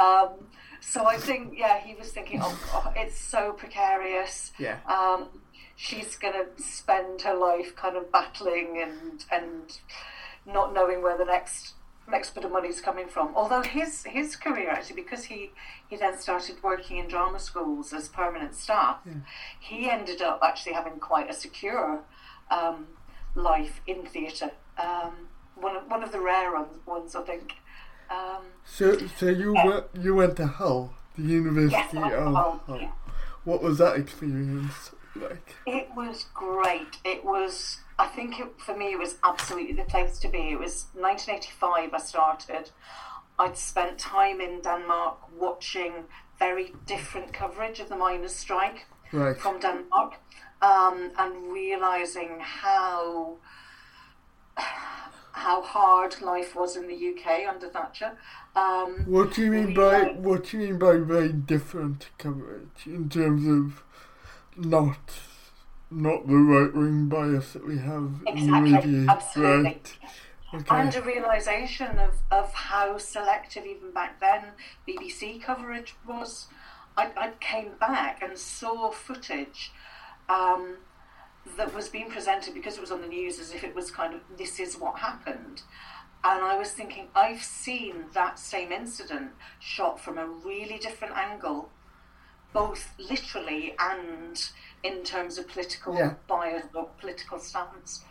Um, 0.00 0.28
so 0.80 1.06
I 1.06 1.16
think, 1.16 1.54
yeah, 1.56 1.78
he 1.78 1.94
was 1.94 2.10
thinking, 2.10 2.40
Oh, 2.42 2.58
oh 2.74 2.92
it's 2.96 3.20
so 3.20 3.52
precarious. 3.52 4.52
Yeah. 4.58 4.78
Um, 4.86 5.28
she's 5.76 6.16
going 6.16 6.34
to 6.34 6.62
spend 6.62 7.22
her 7.22 7.34
life 7.34 7.76
kind 7.76 7.96
of 7.96 8.10
battling 8.10 8.80
and 8.82 9.24
and 9.30 9.78
not 10.46 10.74
knowing 10.74 11.02
where 11.02 11.16
the 11.16 11.24
next 11.24 11.74
next 12.08 12.34
bit 12.34 12.44
of 12.44 12.52
money 12.52 12.68
is 12.68 12.80
coming 12.80 13.08
from. 13.08 13.32
Although 13.34 13.62
his 13.62 14.04
his 14.04 14.36
career 14.36 14.70
actually, 14.70 14.96
because 15.02 15.24
he 15.24 15.50
he 15.88 15.96
then 15.96 16.18
started 16.18 16.62
working 16.62 16.96
in 16.98 17.08
drama 17.08 17.38
schools 17.38 17.92
as 17.92 18.08
permanent 18.08 18.54
staff, 18.54 18.98
he 19.60 19.90
ended 19.90 20.20
up 20.22 20.40
actually 20.42 20.72
having 20.74 20.98
quite 20.98 21.30
a 21.30 21.32
secure 21.34 22.00
um, 22.50 22.86
life 23.34 23.80
in 23.86 24.04
theatre. 24.06 24.50
Um, 24.78 25.28
one 25.54 25.76
of, 25.76 25.88
one 25.88 26.02
of 26.02 26.12
the 26.12 26.20
rare 26.20 26.52
ones, 26.52 26.78
ones 26.86 27.14
I 27.14 27.22
think. 27.22 27.54
Um, 28.10 28.42
So 28.64 28.98
so 29.18 29.26
you 29.26 29.54
Yeah. 29.54 29.66
went 29.66 29.84
you 30.00 30.14
went 30.14 30.36
to 30.36 30.46
Hull, 30.46 30.94
the 31.16 31.22
University 31.22 31.76
yes, 31.76 31.94
of 31.94 32.34
oh, 32.34 32.60
Hull. 32.66 32.80
yeah. 32.80 32.90
What 33.44 33.62
was 33.62 33.78
that 33.78 33.96
experience 33.96 34.90
like? 35.16 35.56
It 35.66 35.88
was 35.96 36.26
great. 36.34 36.98
It 37.04 37.24
was, 37.24 37.78
I 38.02 38.06
think 38.16 38.40
it, 38.40 38.48
for 38.66 38.76
me, 38.76 38.86
it 38.92 38.98
was 38.98 39.14
absolutely 39.22 39.74
the 39.74 39.84
place 39.94 40.18
to 40.20 40.28
be. 40.28 40.42
It 40.54 40.58
was 40.58 40.86
1985 40.94 41.94
I 41.94 41.98
started. 41.98 42.70
I'd 43.38 43.56
spent 43.56 43.98
time 43.98 44.40
in 44.40 44.60
Denmark 44.60 45.16
watching 45.38 45.92
very 46.38 46.74
different 46.86 47.32
coverage 47.32 47.78
of 47.80 47.88
the 47.88 47.96
miners' 47.96 48.34
strike 48.34 48.86
Right. 49.12 49.36
from 49.38 49.60
Denmark 49.60 50.14
um, 50.62 51.10
and 51.18 51.52
realizing 51.52 52.40
how 52.40 53.36
how 55.32 55.62
hard 55.62 56.20
life 56.20 56.54
was 56.60 56.76
in 56.76 56.86
the 56.88 56.94
UK 57.10 57.46
under 57.48 57.68
Thatcher. 57.68 58.12
Um, 58.56 59.04
What 59.06 59.32
do 59.34 59.42
you 59.44 59.50
mean 59.50 59.74
by 59.74 59.96
what 60.28 60.44
do 60.44 60.58
you 60.58 60.62
mean 60.66 60.78
by 60.78 60.96
very 61.14 61.32
different 61.32 62.10
coverage 62.18 62.86
in 62.86 63.08
terms 63.08 63.46
of 63.46 63.82
not 64.56 64.98
not 65.94 66.26
the 66.26 66.36
right 66.36 66.74
wing 66.74 67.08
bias 67.08 67.52
that 67.52 67.66
we 67.66 67.78
have 67.78 68.22
in 68.26 68.48
the 68.50 68.56
Exactly, 68.56 68.90
media? 68.92 69.06
absolutely. 69.10 69.64
Right. 69.64 69.96
Okay. 70.54 70.76
and 70.80 70.94
a 70.94 71.00
realization 71.00 71.98
of, 71.98 72.14
of 72.30 72.52
how 72.52 72.98
selective 72.98 73.64
even 73.64 73.90
back 73.92 74.20
then 74.20 74.48
BBC 74.86 75.42
coverage 75.42 75.94
was. 76.06 76.46
I, 76.94 77.10
I 77.16 77.30
came 77.40 77.70
back 77.80 78.22
and 78.22 78.36
saw 78.36 78.90
footage 78.90 79.72
um, 80.28 80.76
that 81.56 81.74
was 81.74 81.88
being 81.88 82.10
presented 82.10 82.52
because 82.52 82.76
it 82.76 82.82
was 82.82 82.90
on 82.90 83.00
the 83.00 83.06
news 83.06 83.38
as 83.40 83.52
if 83.52 83.64
it 83.64 83.74
was 83.74 83.90
kind 83.90 84.12
of 84.12 84.20
this 84.36 84.60
is 84.60 84.76
what 84.78 84.98
happened. 84.98 85.62
And 86.22 86.44
I 86.44 86.58
was 86.58 86.70
thinking, 86.72 87.08
I've 87.14 87.42
seen 87.42 88.04
that 88.12 88.38
same 88.38 88.70
incident 88.72 89.30
shot 89.58 89.98
from 89.98 90.18
a 90.18 90.26
really 90.26 90.76
different 90.78 91.16
angle, 91.16 91.70
both 92.52 92.92
literally 92.98 93.74
and 93.78 94.38
in 94.82 95.02
terms 95.04 95.38
of 95.38 95.48
political 95.48 95.94
Yeah. 95.94 96.14
bias 96.26 96.66
or 96.74 96.86
political 97.00 97.38
stance. 97.38 98.04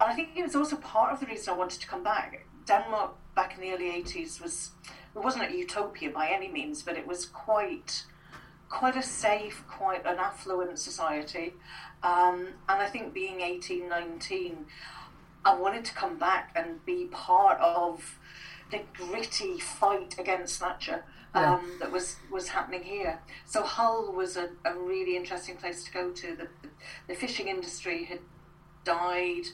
And 0.00 0.10
I 0.10 0.14
think 0.14 0.36
it 0.36 0.42
was 0.42 0.56
also 0.56 0.76
part 0.76 1.12
of 1.12 1.20
the 1.20 1.26
reason 1.26 1.54
I 1.54 1.56
wanted 1.56 1.80
to 1.80 1.86
come 1.86 2.02
back. 2.02 2.46
Denmark 2.66 3.12
back 3.34 3.54
in 3.54 3.60
the 3.60 3.72
early 3.72 3.90
80s 3.90 4.40
was, 4.40 4.72
it 5.14 5.18
wasn't 5.18 5.44
a 5.50 5.56
utopia 5.56 6.10
by 6.10 6.28
any 6.28 6.48
means, 6.48 6.82
but 6.82 6.96
it 6.96 7.06
was 7.06 7.26
quite, 7.26 8.04
quite 8.68 8.96
a 8.96 9.02
safe, 9.02 9.64
quite 9.68 10.04
an 10.06 10.18
affluent 10.18 10.78
society. 10.78 11.54
Um, 12.02 12.54
and 12.68 12.80
I 12.82 12.86
think 12.88 13.12
being 13.12 13.40
18, 13.40 13.88
19, 13.88 14.66
I 15.44 15.54
wanted 15.54 15.84
to 15.86 15.94
come 15.94 16.16
back 16.18 16.52
and 16.56 16.84
be 16.84 17.06
part 17.06 17.58
of 17.60 18.18
the 18.70 18.80
gritty 18.94 19.58
fight 19.58 20.16
against 20.18 20.60
Thatcher 20.60 21.04
um, 21.34 21.72
that 21.80 21.90
was, 21.92 22.16
was 22.30 22.48
happening 22.48 22.82
here. 22.82 23.20
So 23.46 23.62
Hull 23.62 24.12
was 24.12 24.36
a, 24.36 24.50
a 24.64 24.74
really 24.74 25.16
interesting 25.16 25.56
place 25.56 25.84
to 25.84 25.92
go 25.92 26.10
to. 26.10 26.36
The, 26.36 26.48
the 27.08 27.14
fishing 27.14 27.48
industry 27.48 28.04
had 28.04 28.20
died, 28.84 29.44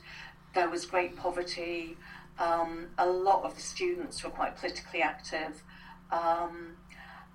there 0.55 0.71
was 0.71 0.87
great 0.87 1.17
poverty, 1.17 1.97
um, 2.39 2.89
a 2.99 3.07
lot 3.07 3.45
of 3.45 3.55
the 3.55 3.63
students 3.63 4.23
were 4.23 4.31
quite 4.31 4.57
politically 4.57 5.03
active. 5.03 5.63
Um, 6.11 6.77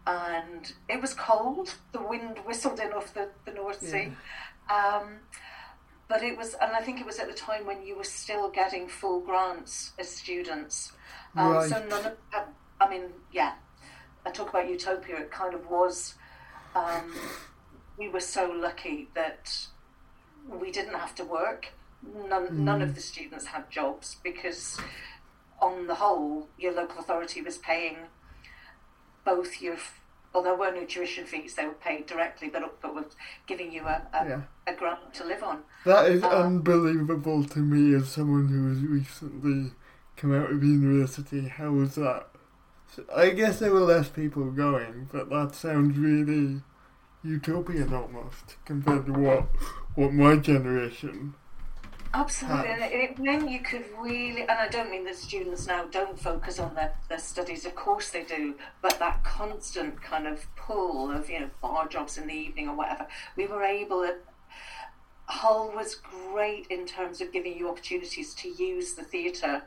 and 0.07 0.73
it 0.89 0.99
was 1.01 1.13
cold. 1.13 1.75
The 1.91 2.01
wind 2.01 2.39
whistled 2.45 2.79
in 2.79 2.91
off 2.93 3.13
the, 3.13 3.29
the 3.45 3.51
North 3.51 3.81
Sea. 3.81 4.13
Um, 4.69 5.19
but 6.07 6.23
it 6.23 6.37
was, 6.37 6.55
and 6.61 6.71
I 6.73 6.81
think 6.81 6.99
it 6.99 7.05
was 7.05 7.19
at 7.19 7.27
the 7.27 7.33
time 7.33 7.65
when 7.65 7.85
you 7.85 7.95
were 7.97 8.03
still 8.03 8.49
getting 8.49 8.87
full 8.87 9.21
grants 9.21 9.93
as 9.99 10.09
students. 10.09 10.91
Um, 11.35 11.53
So 11.69 11.85
none 11.87 12.05
of, 12.05 12.13
I 12.79 12.89
mean, 12.89 13.03
yeah, 13.31 13.53
I 14.25 14.31
talk 14.31 14.49
about 14.49 14.69
utopia. 14.69 15.17
It 15.17 15.31
kind 15.31 15.53
of 15.53 15.69
was. 15.69 16.15
Um, 16.75 17.13
we 17.97 18.07
were 18.09 18.19
so 18.19 18.49
lucky 18.49 19.09
that 19.13 19.67
we 20.47 20.71
didn't 20.71 20.93
have 20.95 21.13
to 21.15 21.23
work. 21.25 21.69
None, 22.27 22.63
none 22.65 22.81
of 22.81 22.95
the 22.95 23.01
students 23.01 23.45
had 23.45 23.69
jobs 23.69 24.17
because, 24.23 24.79
on 25.61 25.85
the 25.87 25.95
whole, 25.95 26.47
your 26.57 26.71
local 26.73 26.99
authority 26.99 27.41
was 27.41 27.57
paying 27.57 27.97
both 29.25 29.61
your. 29.61 29.77
Well, 30.33 30.43
there 30.43 30.55
were 30.55 30.71
no 30.71 30.85
tuition 30.85 31.25
fees; 31.25 31.55
they 31.55 31.65
were 31.65 31.73
paid 31.73 32.05
directly, 32.07 32.47
but 32.49 32.81
but 32.81 32.95
was 32.95 33.15
giving 33.47 33.71
you 33.71 33.81
a 33.83 34.01
a, 34.13 34.25
Yeah. 34.29 34.41
a 34.65 34.73
grant 34.73 35.13
to 35.15 35.25
live 35.25 35.43
on. 35.43 35.63
That 35.85 36.09
is 36.09 36.23
Uh, 36.23 36.29
unbelievable 36.29 37.43
to 37.43 37.59
me 37.59 37.93
as 37.95 38.09
someone 38.09 38.47
who 38.47 38.69
has 38.69 38.81
recently 38.81 39.73
come 40.15 40.33
out 40.33 40.49
of 40.51 40.63
university. 40.63 41.49
How 41.49 41.71
was 41.71 41.95
that? 41.95 42.27
I 43.15 43.29
guess 43.29 43.59
there 43.59 43.71
were 43.71 43.79
less 43.79 44.09
people 44.09 44.51
going, 44.51 45.09
but 45.11 45.29
that 45.29 45.55
sounds 45.55 45.97
really 45.97 46.61
utopian 47.23 47.93
almost 47.93 48.55
compared 48.65 49.05
to 49.05 49.13
what 49.13 49.47
what 49.93 50.11
my 50.11 50.35
generation 50.35 51.35
Absolutely, 52.13 52.69
and 52.69 52.83
it, 52.83 52.91
it 52.91 53.19
meant 53.19 53.49
you 53.49 53.61
could 53.61 53.85
really, 53.97 54.41
and 54.41 54.51
I 54.51 54.67
don't 54.67 54.91
mean 54.91 55.05
that 55.05 55.15
students 55.15 55.65
now 55.65 55.85
don't 55.85 56.19
focus 56.19 56.59
on 56.59 56.75
their, 56.75 56.93
their 57.07 57.19
studies, 57.19 57.65
of 57.65 57.73
course 57.75 58.09
they 58.09 58.23
do, 58.23 58.55
but 58.81 58.99
that 58.99 59.23
constant 59.23 60.01
kind 60.01 60.27
of 60.27 60.53
pull 60.57 61.09
of, 61.09 61.29
you 61.29 61.39
know, 61.39 61.49
bar 61.61 61.87
jobs 61.87 62.17
in 62.17 62.27
the 62.27 62.33
evening 62.33 62.67
or 62.67 62.75
whatever, 62.75 63.07
we 63.37 63.47
were 63.47 63.63
able, 63.63 64.03
at, 64.03 64.19
Hull 65.27 65.71
was 65.73 65.95
great 65.95 66.67
in 66.67 66.85
terms 66.85 67.21
of 67.21 67.31
giving 67.31 67.57
you 67.57 67.69
opportunities 67.69 68.33
to 68.33 68.49
use 68.49 68.95
the 68.95 69.03
theatre 69.03 69.63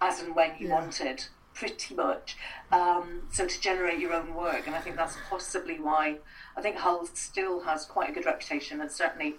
as 0.00 0.20
and 0.20 0.34
when 0.34 0.52
you 0.58 0.68
yeah. 0.68 0.80
wanted, 0.80 1.26
pretty 1.54 1.94
much. 1.94 2.36
Um, 2.70 3.22
so 3.30 3.46
to 3.46 3.60
generate 3.60 3.98
your 3.98 4.12
own 4.12 4.34
work, 4.34 4.66
and 4.66 4.74
I 4.74 4.80
think 4.80 4.96
that's 4.96 5.16
possibly 5.28 5.78
why 5.78 6.18
I 6.56 6.62
think 6.62 6.76
Hull 6.76 7.06
still 7.14 7.60
has 7.60 7.84
quite 7.84 8.10
a 8.10 8.12
good 8.12 8.26
reputation, 8.26 8.80
and 8.80 8.90
certainly 8.90 9.36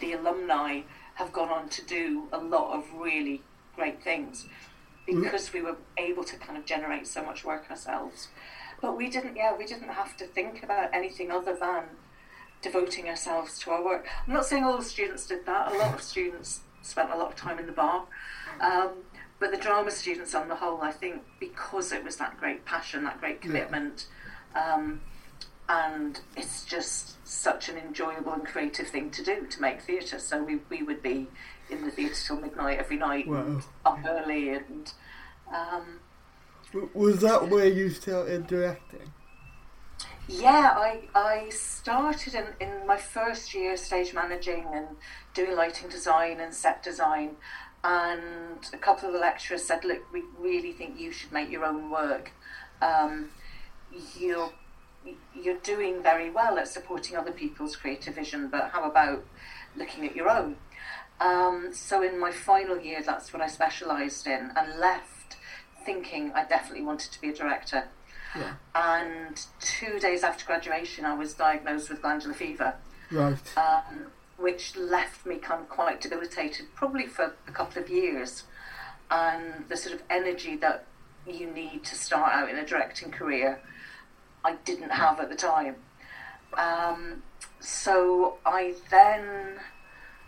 the 0.00 0.12
alumni 0.12 0.82
have 1.14 1.32
gone 1.32 1.48
on 1.48 1.68
to 1.70 1.84
do 1.84 2.28
a 2.32 2.38
lot 2.38 2.76
of 2.76 2.84
really 2.94 3.42
great 3.76 4.02
things 4.02 4.46
because 5.06 5.52
we 5.52 5.60
were 5.60 5.76
able 5.98 6.24
to 6.24 6.36
kind 6.36 6.58
of 6.58 6.64
generate 6.64 7.06
so 7.06 7.22
much 7.24 7.44
work 7.44 7.70
ourselves. 7.70 8.28
But 8.80 8.96
we 8.96 9.08
didn't, 9.08 9.36
yeah, 9.36 9.54
we 9.56 9.66
didn't 9.66 9.88
have 9.88 10.16
to 10.16 10.26
think 10.26 10.62
about 10.62 10.90
anything 10.92 11.30
other 11.30 11.54
than 11.54 11.84
devoting 12.62 13.08
ourselves 13.08 13.58
to 13.60 13.70
our 13.70 13.84
work. 13.84 14.06
I'm 14.26 14.32
not 14.32 14.46
saying 14.46 14.64
all 14.64 14.78
the 14.78 14.84
students 14.84 15.26
did 15.26 15.44
that. 15.46 15.72
A 15.72 15.78
lot 15.78 15.94
of 15.94 16.02
students 16.02 16.60
spent 16.82 17.10
a 17.10 17.16
lot 17.16 17.28
of 17.28 17.36
time 17.36 17.58
in 17.58 17.66
the 17.66 17.72
bar. 17.72 18.06
Um, 18.60 18.90
but 19.44 19.50
the 19.50 19.58
drama 19.58 19.90
students 19.90 20.34
on 20.34 20.48
the 20.48 20.54
whole, 20.54 20.80
I 20.80 20.90
think, 20.90 21.20
because 21.38 21.92
it 21.92 22.02
was 22.02 22.16
that 22.16 22.38
great 22.40 22.64
passion, 22.64 23.04
that 23.04 23.20
great 23.20 23.42
commitment, 23.42 24.06
yeah. 24.54 24.72
um, 24.72 25.02
and 25.68 26.18
it's 26.34 26.64
just 26.64 27.18
such 27.28 27.68
an 27.68 27.76
enjoyable 27.76 28.32
and 28.32 28.46
creative 28.46 28.88
thing 28.88 29.10
to 29.10 29.22
do 29.22 29.44
to 29.44 29.60
make 29.60 29.82
theatre. 29.82 30.18
So 30.18 30.42
we, 30.42 30.60
we 30.70 30.82
would 30.82 31.02
be 31.02 31.26
in 31.68 31.84
the 31.84 31.90
theatre 31.90 32.14
till 32.26 32.40
midnight 32.40 32.78
every 32.78 32.96
night, 32.96 33.28
wow. 33.28 33.60
up 33.84 33.98
early, 34.08 34.48
and 34.48 34.90
um, 35.54 36.00
was 36.94 37.20
that 37.20 37.50
where 37.50 37.68
you 37.68 37.90
started 37.90 38.46
directing? 38.46 39.12
Yeah, 40.26 40.72
I 40.74 41.02
I 41.14 41.50
started 41.50 42.34
in, 42.34 42.46
in 42.60 42.86
my 42.86 42.96
first 42.96 43.52
year 43.52 43.76
stage 43.76 44.14
managing 44.14 44.64
and 44.72 44.86
doing 45.34 45.54
lighting 45.54 45.90
design 45.90 46.40
and 46.40 46.54
set 46.54 46.82
design, 46.82 47.36
and 47.84 48.58
a 48.72 48.78
couple 48.78 49.06
of 49.06 49.12
the 49.12 49.20
lecturers 49.20 49.62
said, 49.62 49.84
"Look, 49.84 50.10
we 50.12 50.22
really 50.38 50.72
think 50.72 50.98
you 50.98 51.12
should 51.12 51.30
make 51.30 51.50
your 51.50 51.64
own 51.64 51.90
work. 51.90 52.32
Um, 52.80 53.30
you're 54.18 54.52
you're 55.34 55.58
doing 55.58 56.02
very 56.02 56.30
well 56.30 56.58
at 56.58 56.66
supporting 56.66 57.16
other 57.16 57.30
people's 57.30 57.76
creative 57.76 58.14
vision, 58.14 58.48
but 58.48 58.70
how 58.70 58.84
about 58.84 59.24
looking 59.76 60.06
at 60.06 60.16
your 60.16 60.30
own? 60.30 60.56
Um, 61.20 61.68
so 61.72 62.02
in 62.02 62.18
my 62.18 62.32
final 62.32 62.80
year, 62.80 63.02
that's 63.04 63.32
what 63.32 63.42
I 63.42 63.48
specialised 63.48 64.26
in, 64.26 64.50
and 64.56 64.80
left 64.80 65.36
thinking 65.84 66.32
I 66.34 66.44
definitely 66.44 66.84
wanted 66.84 67.12
to 67.12 67.20
be 67.20 67.28
a 67.28 67.34
director. 67.34 67.84
Yeah. 68.34 68.54
And 68.74 69.40
two 69.60 69.98
days 70.00 70.24
after 70.24 70.46
graduation, 70.46 71.04
I 71.04 71.14
was 71.14 71.34
diagnosed 71.34 71.90
with 71.90 72.00
glandular 72.00 72.34
fever. 72.34 72.74
Right. 73.10 73.58
Um, 73.58 74.06
which 74.36 74.76
left 74.76 75.24
me 75.24 75.36
kind 75.36 75.62
of 75.62 75.68
quite 75.68 76.00
debilitated, 76.00 76.66
probably 76.74 77.06
for 77.06 77.34
a 77.46 77.52
couple 77.52 77.82
of 77.82 77.88
years. 77.88 78.44
And 79.10 79.68
the 79.68 79.76
sort 79.76 79.94
of 79.94 80.02
energy 80.10 80.56
that 80.56 80.86
you 81.26 81.50
need 81.50 81.84
to 81.84 81.94
start 81.94 82.32
out 82.32 82.50
in 82.50 82.56
a 82.56 82.66
directing 82.66 83.10
career 83.10 83.60
I 84.44 84.56
didn't 84.64 84.90
have 84.90 85.20
at 85.20 85.30
the 85.30 85.36
time. 85.36 85.76
Um, 86.56 87.22
so 87.60 88.36
I 88.44 88.74
then 88.90 89.54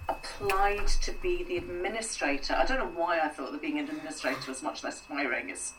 applied 0.08 0.86
to 0.86 1.12
be 1.22 1.44
the 1.44 1.58
administrator. 1.58 2.54
I 2.54 2.64
don't 2.64 2.78
know 2.78 3.00
why 3.00 3.20
I 3.20 3.28
thought 3.28 3.52
that 3.52 3.60
being 3.60 3.78
an 3.78 3.88
administrator 3.88 4.48
was 4.48 4.62
much 4.62 4.82
less 4.82 5.02
tiring. 5.02 5.50
It's 5.50 5.74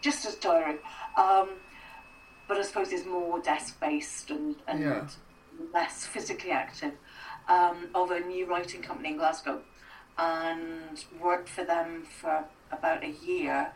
just 0.00 0.24
as 0.26 0.36
tiring. 0.36 0.78
Um, 1.16 1.48
but 2.46 2.58
I 2.58 2.62
suppose 2.62 2.92
it's 2.92 3.06
more 3.06 3.40
desk 3.40 3.80
based 3.80 4.30
and, 4.30 4.56
and 4.68 4.80
yeah. 4.80 5.08
less 5.74 6.06
physically 6.06 6.50
active. 6.50 6.92
Um, 7.48 7.88
of 7.94 8.10
a 8.12 8.20
new 8.20 8.46
writing 8.46 8.82
company 8.82 9.10
in 9.10 9.16
Glasgow 9.16 9.62
and 10.16 11.04
worked 11.20 11.48
for 11.48 11.64
them 11.64 12.04
for 12.04 12.44
about 12.70 13.02
a 13.02 13.10
year. 13.10 13.72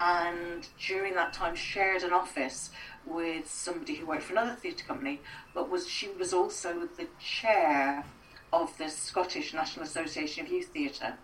And 0.00 0.66
during 0.84 1.14
that 1.14 1.32
time, 1.32 1.54
shared 1.54 2.02
an 2.02 2.12
office 2.12 2.70
with 3.06 3.48
somebody 3.48 3.94
who 3.94 4.06
worked 4.06 4.24
for 4.24 4.32
another 4.32 4.54
theatre 4.54 4.84
company, 4.84 5.20
but 5.54 5.70
was 5.70 5.88
she 5.88 6.08
was 6.08 6.32
also 6.32 6.88
the 6.96 7.06
chair 7.20 8.04
of 8.52 8.76
the 8.78 8.88
Scottish 8.88 9.54
National 9.54 9.84
Association 9.84 10.44
of 10.44 10.50
Youth 10.50 10.68
Theatre. 10.68 11.14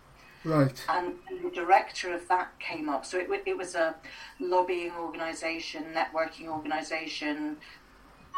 Right. 0.44 0.84
And 0.88 1.14
the 1.42 1.50
director 1.50 2.14
of 2.14 2.28
that 2.28 2.58
came 2.60 2.88
up. 2.88 3.04
So 3.04 3.18
it, 3.18 3.28
it 3.46 3.56
was 3.56 3.74
a 3.74 3.96
lobbying 4.38 4.92
organisation, 4.92 5.86
networking 5.92 6.46
organisation, 6.46 7.56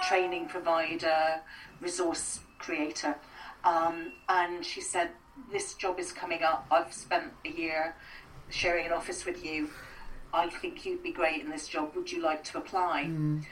training 0.03 0.47
provider, 0.47 1.41
resource 1.81 2.41
creator. 2.61 3.17
Um, 3.65 4.13
and 4.29 4.65
she 4.65 4.81
said, 4.81 5.11
This 5.51 5.75
job 5.75 5.99
is 5.99 6.13
coming 6.13 6.43
up. 6.43 6.67
I've 6.71 6.93
spent 6.93 7.33
a 7.45 7.51
year 7.51 7.97
sharing 8.49 8.87
an 8.87 8.93
office 8.93 9.25
with 9.25 9.45
you. 9.45 9.71
I 10.33 10.49
think 10.49 10.85
you'd 10.87 11.03
be 11.03 11.13
great 11.13 11.43
in 11.43 11.51
this 11.51 11.67
job. 11.67 11.93
Would 11.97 12.11
you 12.13 12.23
like 12.23 12.45
to 12.45 12.59
apply? 12.59 13.05
Mm. 13.09 13.45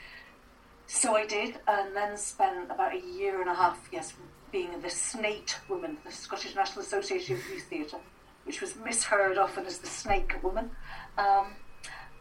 So 0.87 1.15
I 1.15 1.25
did, 1.25 1.59
and 1.67 1.95
then 1.95 2.17
spent 2.17 2.71
about 2.71 2.95
a 2.95 2.99
year 2.99 3.41
and 3.41 3.49
a 3.49 3.53
half, 3.53 3.89
yes, 3.91 4.13
being 4.51 4.81
the 4.81 4.89
SNAYT 4.89 5.59
woman, 5.69 5.97
the 6.03 6.11
Scottish 6.11 6.55
National 6.55 6.81
Association 6.83 7.35
of 7.35 7.47
Youth 7.47 7.65
Theatre, 7.69 7.99
which 8.45 8.59
was 8.59 8.75
misheard 8.75 9.37
often 9.37 9.65
as 9.65 9.77
the 9.77 9.87
Snake 9.87 10.41
Woman. 10.41 10.71
Um, 11.17 11.53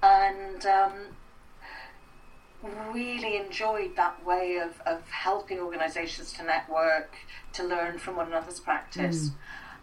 and 0.02 0.66
um, 0.66 0.92
really 2.92 3.36
enjoyed 3.36 3.96
that 3.96 4.24
way 4.24 4.56
of, 4.56 4.80
of 4.86 5.08
helping 5.10 5.58
organisations 5.58 6.32
to 6.34 6.42
network, 6.42 7.14
to 7.52 7.62
learn 7.64 7.98
from 7.98 8.16
one 8.16 8.28
another's 8.28 8.60
practice. 8.60 9.30
Mm. 9.30 9.34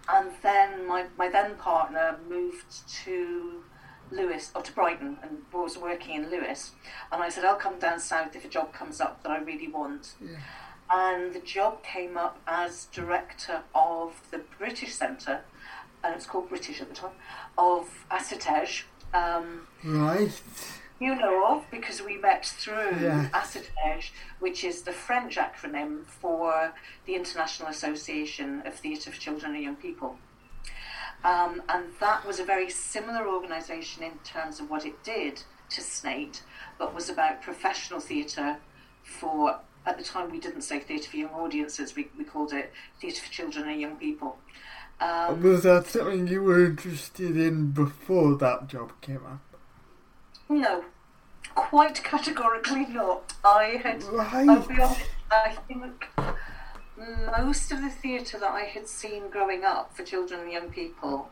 And 0.07 0.31
then 0.43 0.87
my, 0.87 1.05
my 1.17 1.29
then 1.29 1.55
partner 1.55 2.17
moved 2.29 2.87
to 3.03 3.63
Lewes 4.11 4.51
or 4.53 4.61
to 4.61 4.71
Brighton 4.71 5.17
and 5.23 5.39
was 5.51 5.77
working 5.77 6.15
in 6.15 6.29
Lewes. 6.29 6.71
And 7.11 7.23
I 7.23 7.29
said, 7.29 7.45
I'll 7.45 7.55
come 7.55 7.79
down 7.79 7.99
south 7.99 8.35
if 8.35 8.45
a 8.45 8.49
job 8.49 8.73
comes 8.73 9.01
up 9.01 9.23
that 9.23 9.31
I 9.31 9.39
really 9.39 9.67
want. 9.67 10.13
Yeah. 10.21 10.37
And 10.91 11.33
the 11.33 11.39
job 11.39 11.83
came 11.83 12.15
up 12.15 12.39
as 12.45 12.85
director 12.85 13.63
of 13.73 14.21
the 14.29 14.41
British 14.59 14.93
Centre, 14.93 15.41
and 16.03 16.13
it's 16.13 16.27
called 16.27 16.49
British 16.49 16.79
at 16.81 16.89
the 16.89 16.95
time, 16.95 17.15
of 17.57 18.05
ASSITEJ. 18.11 18.83
Um, 19.11 19.67
right. 19.83 20.39
You 20.99 21.15
know 21.15 21.45
of 21.47 21.69
because 21.69 22.01
we 22.01 22.17
met 22.17 22.45
through 22.45 22.97
yeah. 23.01 23.29
ASSITEJ, 23.33 24.11
which 24.39 24.63
is 24.63 24.83
the 24.83 24.93
French 24.93 25.35
acronym 25.35 26.05
for 26.05 26.73
the 27.05 27.15
International 27.15 27.67
Association 27.67 28.63
of 28.65 28.75
Theatre 28.75 29.11
for 29.11 29.19
Children 29.19 29.55
and 29.55 29.63
Young 29.63 29.75
People. 29.75 30.17
Um, 31.25 31.63
and 31.67 31.85
that 31.99 32.25
was 32.25 32.39
a 32.39 32.45
very 32.45 32.69
similar 32.69 33.27
organisation 33.27 34.03
in 34.03 34.13
terms 34.23 34.59
of 34.59 34.69
what 34.69 34.85
it 34.85 35.03
did 35.03 35.41
to 35.71 35.81
SNAYT, 35.81 36.43
but 36.77 36.93
was 36.93 37.09
about 37.09 37.41
professional 37.41 37.99
theatre 37.99 38.57
for, 39.03 39.59
at 39.85 39.97
the 39.97 40.03
time 40.03 40.31
we 40.31 40.39
didn't 40.39 40.61
say 40.61 40.79
theatre 40.79 41.09
for 41.09 41.17
young 41.17 41.31
audiences, 41.31 41.95
we, 41.95 42.09
we 42.17 42.23
called 42.23 42.53
it 42.53 42.71
theatre 43.01 43.21
for 43.21 43.31
children 43.31 43.67
and 43.67 43.81
young 43.81 43.95
people. 43.97 44.37
Um, 45.01 45.41
was 45.43 45.63
that 45.63 45.87
something 45.87 46.27
you 46.27 46.41
were 46.41 46.63
interested 46.63 47.35
in 47.35 47.71
before 47.71 48.35
that 48.35 48.67
job 48.67 48.93
came 49.01 49.25
up? 49.25 49.41
No, 50.47 50.85
quite 51.53 52.03
categorically 52.03 52.85
not. 52.85 53.33
I 53.43 53.79
had, 53.83 54.03
right. 54.03 54.47
I'll 54.47 54.67
be 54.67 54.81
honest, 54.81 55.01
I 55.31 55.57
think 55.67 56.07
most 56.97 57.71
of 57.71 57.81
the 57.81 57.89
theatre 57.89 58.39
that 58.39 58.51
I 58.51 58.61
had 58.61 58.87
seen 58.87 59.29
growing 59.29 59.63
up 59.63 59.95
for 59.95 60.03
children 60.03 60.41
and 60.41 60.51
young 60.51 60.69
people 60.69 61.29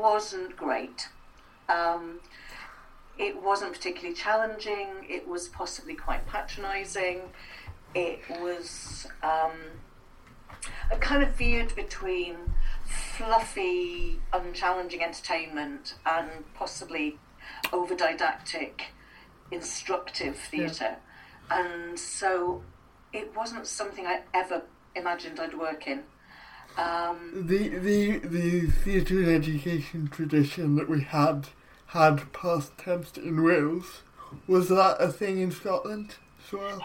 wasn't 0.00 0.56
great. 0.56 1.08
Um, 1.68 2.20
it 3.18 3.42
wasn't 3.42 3.72
particularly 3.72 4.14
challenging. 4.14 4.88
It 5.08 5.26
was 5.26 5.48
possibly 5.48 5.94
quite 5.94 6.26
patronising. 6.26 7.20
It 7.94 8.20
was 8.40 9.06
um, 9.22 9.52
a 10.90 10.96
kind 10.96 11.22
of 11.22 11.30
veered 11.34 11.74
between 11.74 12.36
fluffy, 12.84 14.20
unchallenging 14.32 15.02
entertainment 15.02 15.94
and 16.04 16.28
possibly 16.54 17.18
over 17.72 17.94
didactic, 17.94 18.86
instructive 19.50 20.36
theatre. 20.36 20.96
Yeah. 21.50 21.66
And 21.66 21.98
so 21.98 22.62
it 23.12 23.34
wasn't 23.36 23.66
something 23.66 24.06
I 24.06 24.22
ever 24.32 24.62
imagined 24.94 25.40
I'd 25.40 25.58
work 25.58 25.86
in. 25.86 26.04
Um, 26.76 27.44
the 27.46 27.68
the 27.68 28.18
the 28.18 28.66
theatre 28.66 29.32
education 29.32 30.08
tradition 30.08 30.74
that 30.76 30.88
we 30.88 31.02
had 31.02 31.48
had 31.86 32.32
past 32.32 32.76
tense 32.76 33.16
in 33.16 33.44
Wales 33.44 34.02
was 34.48 34.68
that 34.68 34.96
a 34.98 35.08
thing 35.08 35.38
in 35.38 35.52
Scotland 35.52 36.16
as 36.44 36.52
well? 36.52 36.80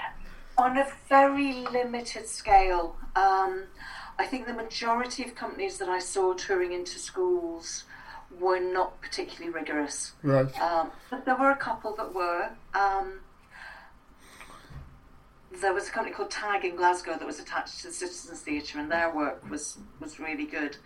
On 0.58 0.78
a 0.78 0.86
very 1.08 1.54
limited 1.54 2.28
scale. 2.28 2.98
Um, 3.16 3.64
I 4.20 4.26
think 4.28 4.46
the 4.46 4.54
majority 4.54 5.24
of 5.24 5.34
companies 5.34 5.80
that 5.80 5.90
I 5.90 6.00
saw 6.00 6.34
touring 6.34 6.74
into 6.74 7.00
schools 7.00 7.86
were 8.40 8.60
not 8.60 9.00
particularly 9.02 9.52
rigorous. 9.52 10.12
Right. 10.24 10.54
Um, 10.62 10.92
but 11.10 11.26
there 11.26 11.36
were 11.38 11.52
a 11.52 11.58
couple 11.58 11.96
that 11.96 12.14
were. 12.14 12.50
Um, 12.74 13.22
there 15.62 15.74
was 15.74 15.88
a 15.88 15.92
company 15.92 16.16
called 16.16 16.30
Tag 16.32 16.64
in 16.64 16.76
Glasgow 16.76 17.18
that 17.18 17.26
was 17.26 17.40
attached 17.40 17.80
to 17.82 17.88
the 17.88 17.94
Citizens 17.94 18.40
Theatre, 18.42 18.80
and 18.80 18.92
their 18.92 19.14
work 19.14 19.50
was 19.50 19.78
was 20.00 20.20
really 20.20 20.46
good. 20.46 20.78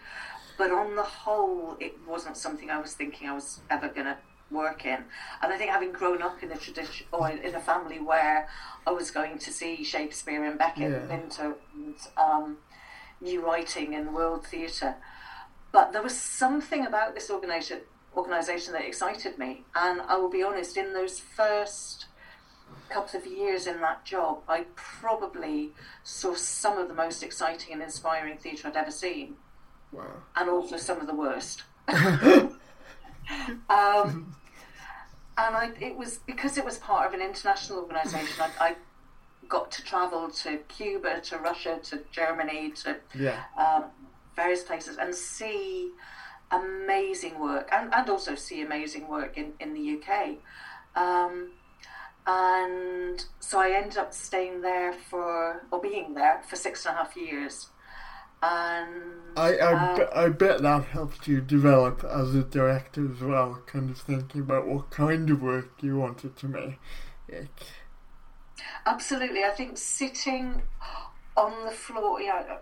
But 0.58 0.72
on 0.72 0.96
the 0.96 1.04
whole, 1.04 1.76
it 1.80 1.98
wasn't 2.08 2.38
something 2.38 2.70
I 2.70 2.80
was 2.80 2.94
thinking 2.94 3.28
I 3.28 3.34
was 3.34 3.60
ever 3.70 3.88
going 3.90 4.06
to 4.06 4.18
work 4.52 4.86
in. 4.86 5.04
And 5.42 5.52
I 5.52 5.58
think 5.58 5.72
having 5.72 5.92
grown 5.92 6.22
up 6.22 6.44
in 6.44 6.52
a 6.52 6.58
tradition 6.58 7.08
or 7.12 7.28
in 7.30 7.56
a 7.56 7.60
family 7.60 8.00
where 8.00 8.48
I 8.86 8.92
was 8.92 9.10
going 9.10 9.40
to 9.40 9.52
see 9.52 9.84
Shakespeare 9.84 10.44
and 10.46 10.58
Beckett 10.60 10.92
Yeah. 10.92 10.98
and 10.98 11.10
Pinter 11.10 11.56
and 11.74 11.96
um, 12.18 12.58
new 13.20 13.44
writing 13.44 13.94
in 13.94 14.14
world 14.14 14.46
theatre, 14.46 14.96
but 15.74 15.92
there 15.92 16.02
was 16.02 16.18
something 16.18 16.86
about 16.86 17.14
this 17.16 17.30
organisation 17.30 17.80
organisation 18.16 18.72
that 18.74 18.86
excited 18.86 19.38
me. 19.40 19.64
And 19.76 20.00
I 20.02 20.18
will 20.18 20.30
be 20.30 20.44
honest, 20.44 20.78
in 20.78 20.94
those 20.94 21.20
first 21.20 22.06
couple 22.90 23.20
of 23.20 23.26
years 23.26 23.66
in 23.66 23.82
that 23.82 24.06
job, 24.06 24.44
I 24.48 24.66
probably 24.76 25.72
saw 26.04 26.36
some 26.36 26.78
of 26.78 26.88
the 26.88 26.94
most 26.94 27.24
exciting 27.24 27.74
and 27.74 27.82
inspiring 27.82 28.38
theatre 28.38 28.68
I'd 28.68 28.78
ever 28.78 28.92
seen, 28.92 29.36
Wow. 29.92 30.06
and 30.36 30.48
also 30.48 30.78
some 30.78 31.00
of 31.02 31.08
the 31.08 31.16
worst. 31.16 31.64
um, 31.88 32.56
and 33.70 35.56
I, 35.56 35.72
it 35.80 35.96
was 35.98 36.20
because 36.20 36.58
it 36.60 36.66
was 36.66 36.78
part 36.78 37.08
of 37.08 37.14
an 37.14 37.22
international 37.22 37.80
organisation. 37.80 38.44
I, 38.60 38.68
I 38.70 38.76
got 39.50 39.72
to 39.72 39.84
travel 39.84 40.30
to 40.44 40.58
Cuba, 40.68 41.20
to 41.22 41.38
Russia, 41.40 41.80
to 41.86 42.02
Germany, 42.12 42.72
to 42.84 42.98
Yeah. 43.16 43.42
um, 43.58 43.86
various 44.36 44.64
places 44.64 44.98
and 44.98 45.14
see 45.14 45.92
amazing 46.52 47.40
work 47.40 47.70
and, 47.72 47.94
and 47.94 48.10
also 48.10 48.36
see 48.36 48.62
amazing 48.62 49.08
work 49.08 49.38
in, 49.38 49.54
in 49.60 49.74
the 49.74 50.00
UK. 50.00 50.38
Um, 50.96 51.52
and 52.26 53.24
so 53.40 53.60
I 53.60 53.72
ended 53.72 53.98
up 53.98 54.14
staying 54.14 54.62
there 54.62 54.94
for, 54.94 55.64
or 55.72 55.82
being 55.82 56.14
there 56.14 56.42
for 56.48 56.56
six 56.56 56.86
and 56.86 56.96
a 56.96 56.98
half 57.00 57.18
years. 57.18 57.70
And 58.42 59.38
I 59.38 59.58
I, 59.58 59.74
uh, 59.74 59.98
be- 59.98 60.16
I 60.16 60.30
bet 60.30 60.62
that 60.62 60.86
helped 60.86 61.28
you 61.28 61.42
develop 61.42 62.04
as 62.04 62.36
a 62.36 62.44
director 62.44 63.10
as 63.10 63.22
well, 63.22 63.62
kind 63.66 63.90
of 63.90 63.98
thinking 63.98 64.42
about 64.42 64.68
what 64.68 64.90
kind 64.90 65.30
of 65.30 65.42
work 65.42 65.72
you 65.82 65.98
wanted 65.98 66.36
to 66.38 66.48
make. 66.48 66.80
Absolutely. 68.86 69.44
I 69.44 69.50
think 69.50 69.78
sitting 69.78 70.62
on 71.38 71.66
the 71.66 71.72
floor, 71.72 72.20
know, 72.28 72.60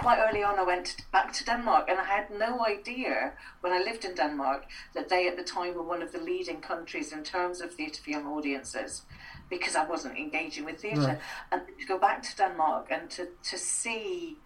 quite 0.00 0.18
early 0.18 0.42
on, 0.42 0.58
I 0.58 0.62
went 0.62 0.96
back 1.12 1.32
to 1.34 1.44
Denmark 1.44 1.88
and 1.88 1.98
I 1.98 2.04
had 2.04 2.30
no 2.30 2.64
idea 2.64 3.32
when 3.60 3.72
I 3.72 3.78
lived 3.78 4.04
in 4.04 4.14
Denmark 4.14 4.64
that 4.94 5.08
they 5.08 5.28
at 5.28 5.36
the 5.36 5.42
time 5.42 5.74
were 5.74 5.82
one 5.82 6.02
of 6.02 6.12
the 6.12 6.18
leading 6.18 6.60
countries 6.60 7.12
in 7.12 7.22
terms 7.22 7.60
of 7.60 7.74
theatre 7.74 8.02
for 8.02 8.10
young 8.10 8.26
audiences 8.26 9.02
because 9.50 9.76
I 9.76 9.84
wasn't 9.84 10.16
engaging 10.16 10.64
with 10.64 10.80
theatre. 10.80 11.00
Right. 11.00 11.20
And 11.52 11.62
to 11.78 11.86
go 11.86 11.98
back 11.98 12.22
to 12.22 12.36
Denmark 12.36 12.86
and 12.90 13.10
to, 13.10 13.28
to 13.50 13.58
see 13.58 14.38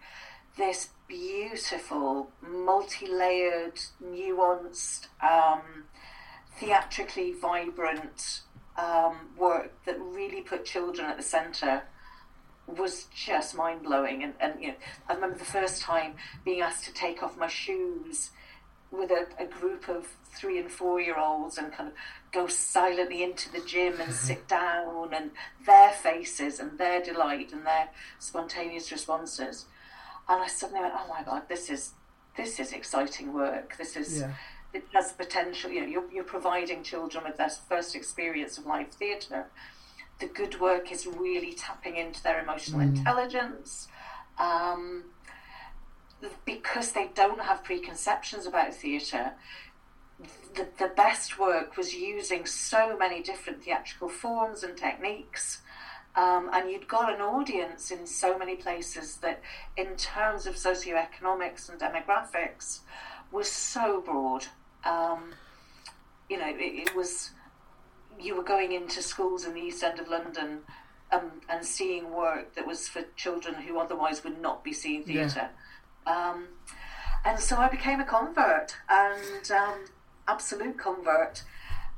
this 0.57 0.89
beautiful, 1.07 2.31
multi 2.41 3.07
layered, 3.07 3.79
nuanced, 4.03 5.07
um, 5.21 5.85
theatrically 6.59 7.33
vibrant 7.33 8.41
um, 8.77 9.29
work 9.37 9.71
that 9.85 9.99
really 9.99 10.41
put 10.41 10.65
children 10.65 11.07
at 11.09 11.17
the 11.17 11.23
centre 11.23 11.83
was 12.67 13.05
just 13.15 13.55
mind 13.55 13.83
blowing. 13.83 14.23
And, 14.23 14.33
and 14.39 14.53
you 14.61 14.69
know, 14.69 14.75
I 15.09 15.13
remember 15.13 15.37
the 15.37 15.45
first 15.45 15.81
time 15.81 16.15
being 16.43 16.61
asked 16.61 16.85
to 16.85 16.93
take 16.93 17.21
off 17.23 17.37
my 17.37 17.47
shoes 17.47 18.31
with 18.91 19.11
a, 19.11 19.27
a 19.39 19.45
group 19.45 19.89
of 19.89 20.07
three 20.23 20.59
and 20.59 20.69
four 20.71 20.99
year 20.99 21.17
olds 21.17 21.57
and 21.57 21.71
kind 21.71 21.89
of 21.89 21.95
go 22.31 22.47
silently 22.47 23.23
into 23.23 23.51
the 23.51 23.61
gym 23.61 23.99
and 24.01 24.13
sit 24.13 24.47
down 24.59 25.13
and 25.13 25.31
their 25.65 25.91
faces 25.91 26.59
and 26.59 26.77
their 26.77 27.01
delight 27.01 27.51
and 27.53 27.65
their 27.65 27.89
spontaneous 28.19 28.91
responses. 28.91 29.65
And 30.27 30.41
I 30.41 30.47
suddenly 30.47 30.81
went, 30.81 30.93
oh 30.97 31.07
my 31.07 31.23
God, 31.23 31.43
this 31.49 31.69
is 31.69 31.91
this 32.37 32.59
is 32.59 32.73
exciting 32.73 33.31
work. 33.33 33.77
This 33.77 33.95
is 33.95 34.19
Yeah. 34.19 34.33
it 34.73 34.83
has 34.93 35.13
potential. 35.13 35.71
You 35.71 35.81
know, 35.81 35.87
you're, 35.87 36.11
you're 36.11 36.23
providing 36.25 36.83
children 36.83 37.23
with 37.23 37.37
their 37.37 37.49
first 37.49 37.95
experience 37.95 38.57
of 38.57 38.65
live 38.65 38.89
theatre. 38.89 39.45
The 40.19 40.27
good 40.27 40.59
work 40.59 40.91
is 40.91 41.05
really 41.05 41.53
tapping 41.53 41.97
into 41.97 42.23
their 42.23 42.41
emotional 42.41 42.79
intelligence. 42.79 43.87
Um, 44.37 45.05
because 46.45 46.93
they 46.93 47.09
don't 47.13 47.41
have 47.41 47.63
preconceptions 47.63 48.45
about 48.45 48.73
theatre, 48.73 49.33
the, 50.55 50.67
the 50.79 50.91
best 50.95 51.37
work 51.37 51.77
was 51.77 51.93
using 51.93 52.45
so 52.45 52.97
many 52.97 53.21
different 53.21 53.63
theatrical 53.63 54.09
forms 54.09 54.63
and 54.63 54.77
techniques. 54.77 55.61
Um, 56.15 56.49
and 56.53 56.71
you'd 56.71 56.87
got 56.87 57.13
an 57.13 57.19
audience 57.19 57.91
in 57.91 58.07
so 58.07 58.37
many 58.37 58.55
places 58.55 59.17
that, 59.17 59.41
in 59.75 59.97
terms 59.97 60.45
of 60.45 60.55
socioeconomics 60.55 61.69
and 61.69 61.79
demographics, 61.79 62.79
was 63.33 63.51
so 63.51 64.01
broad. 64.01 64.45
Um, 64.85 65.33
you 66.29 66.37
know, 66.37 66.47
it, 66.47 66.87
it 66.87 66.95
was 66.95 67.31
you 68.19 68.35
were 68.35 68.43
going 68.43 68.71
into 68.71 69.01
schools 69.01 69.45
in 69.45 69.53
the 69.53 69.61
East 69.61 69.83
End 69.83 69.99
of 69.99 70.07
London 70.07 70.59
um, 71.11 71.31
and 71.49 71.65
seeing 71.65 72.11
work 72.11 72.55
that 72.55 72.65
was 72.65 72.87
for 72.87 73.03
children 73.15 73.55
who 73.55 73.79
otherwise 73.79 74.23
would 74.23 74.41
not 74.41 74.63
be 74.63 74.73
seeing 74.73 75.03
Yeah. 75.05 75.27
theatre. 75.27 75.49
Um, 76.07 76.47
and 77.23 77.39
so 77.39 77.57
I 77.57 77.67
became 77.69 77.99
a 77.99 78.05
convert, 78.05 78.75
and 78.87 79.51
um, 79.51 79.85
absolute 80.27 80.77
convert, 80.77 81.43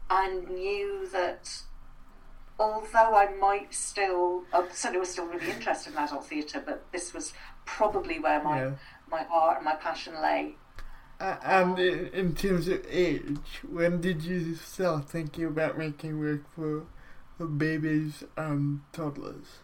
and 0.10 0.48
knew 0.50 1.08
that 1.12 1.62
although 2.60 3.16
I 3.16 3.34
might 3.36 3.74
still, 3.74 4.44
I 4.54 4.66
certainly 4.72 5.00
was 5.00 5.12
still 5.12 5.26
really 5.26 5.50
interested 5.52 5.94
in 5.94 6.00
adult 6.00 6.26
theatre, 6.26 6.64
but 6.66 6.90
this 6.92 7.14
was 7.14 7.34
probably 7.66 8.20
where 8.20 8.42
my 8.42 8.62
Yeah. 8.64 8.72
my 9.10 9.24
heart 9.24 9.58
and 9.58 9.66
my 9.66 9.76
passion 9.76 10.22
lay. 10.22 10.56
And 11.20 11.80
in, 11.80 12.36
terms 12.36 12.68
of 12.68 12.86
age, 12.88 13.40
when 13.68 14.02
did 14.02 14.22
you 14.24 14.56
start 14.56 15.10
thinking 15.10 15.46
about 15.46 15.78
making 15.78 16.20
work 16.20 16.42
for, 16.54 16.86
for 17.38 17.48
babies 17.48 18.24
and 18.36 18.82
toddlers? 18.94 19.60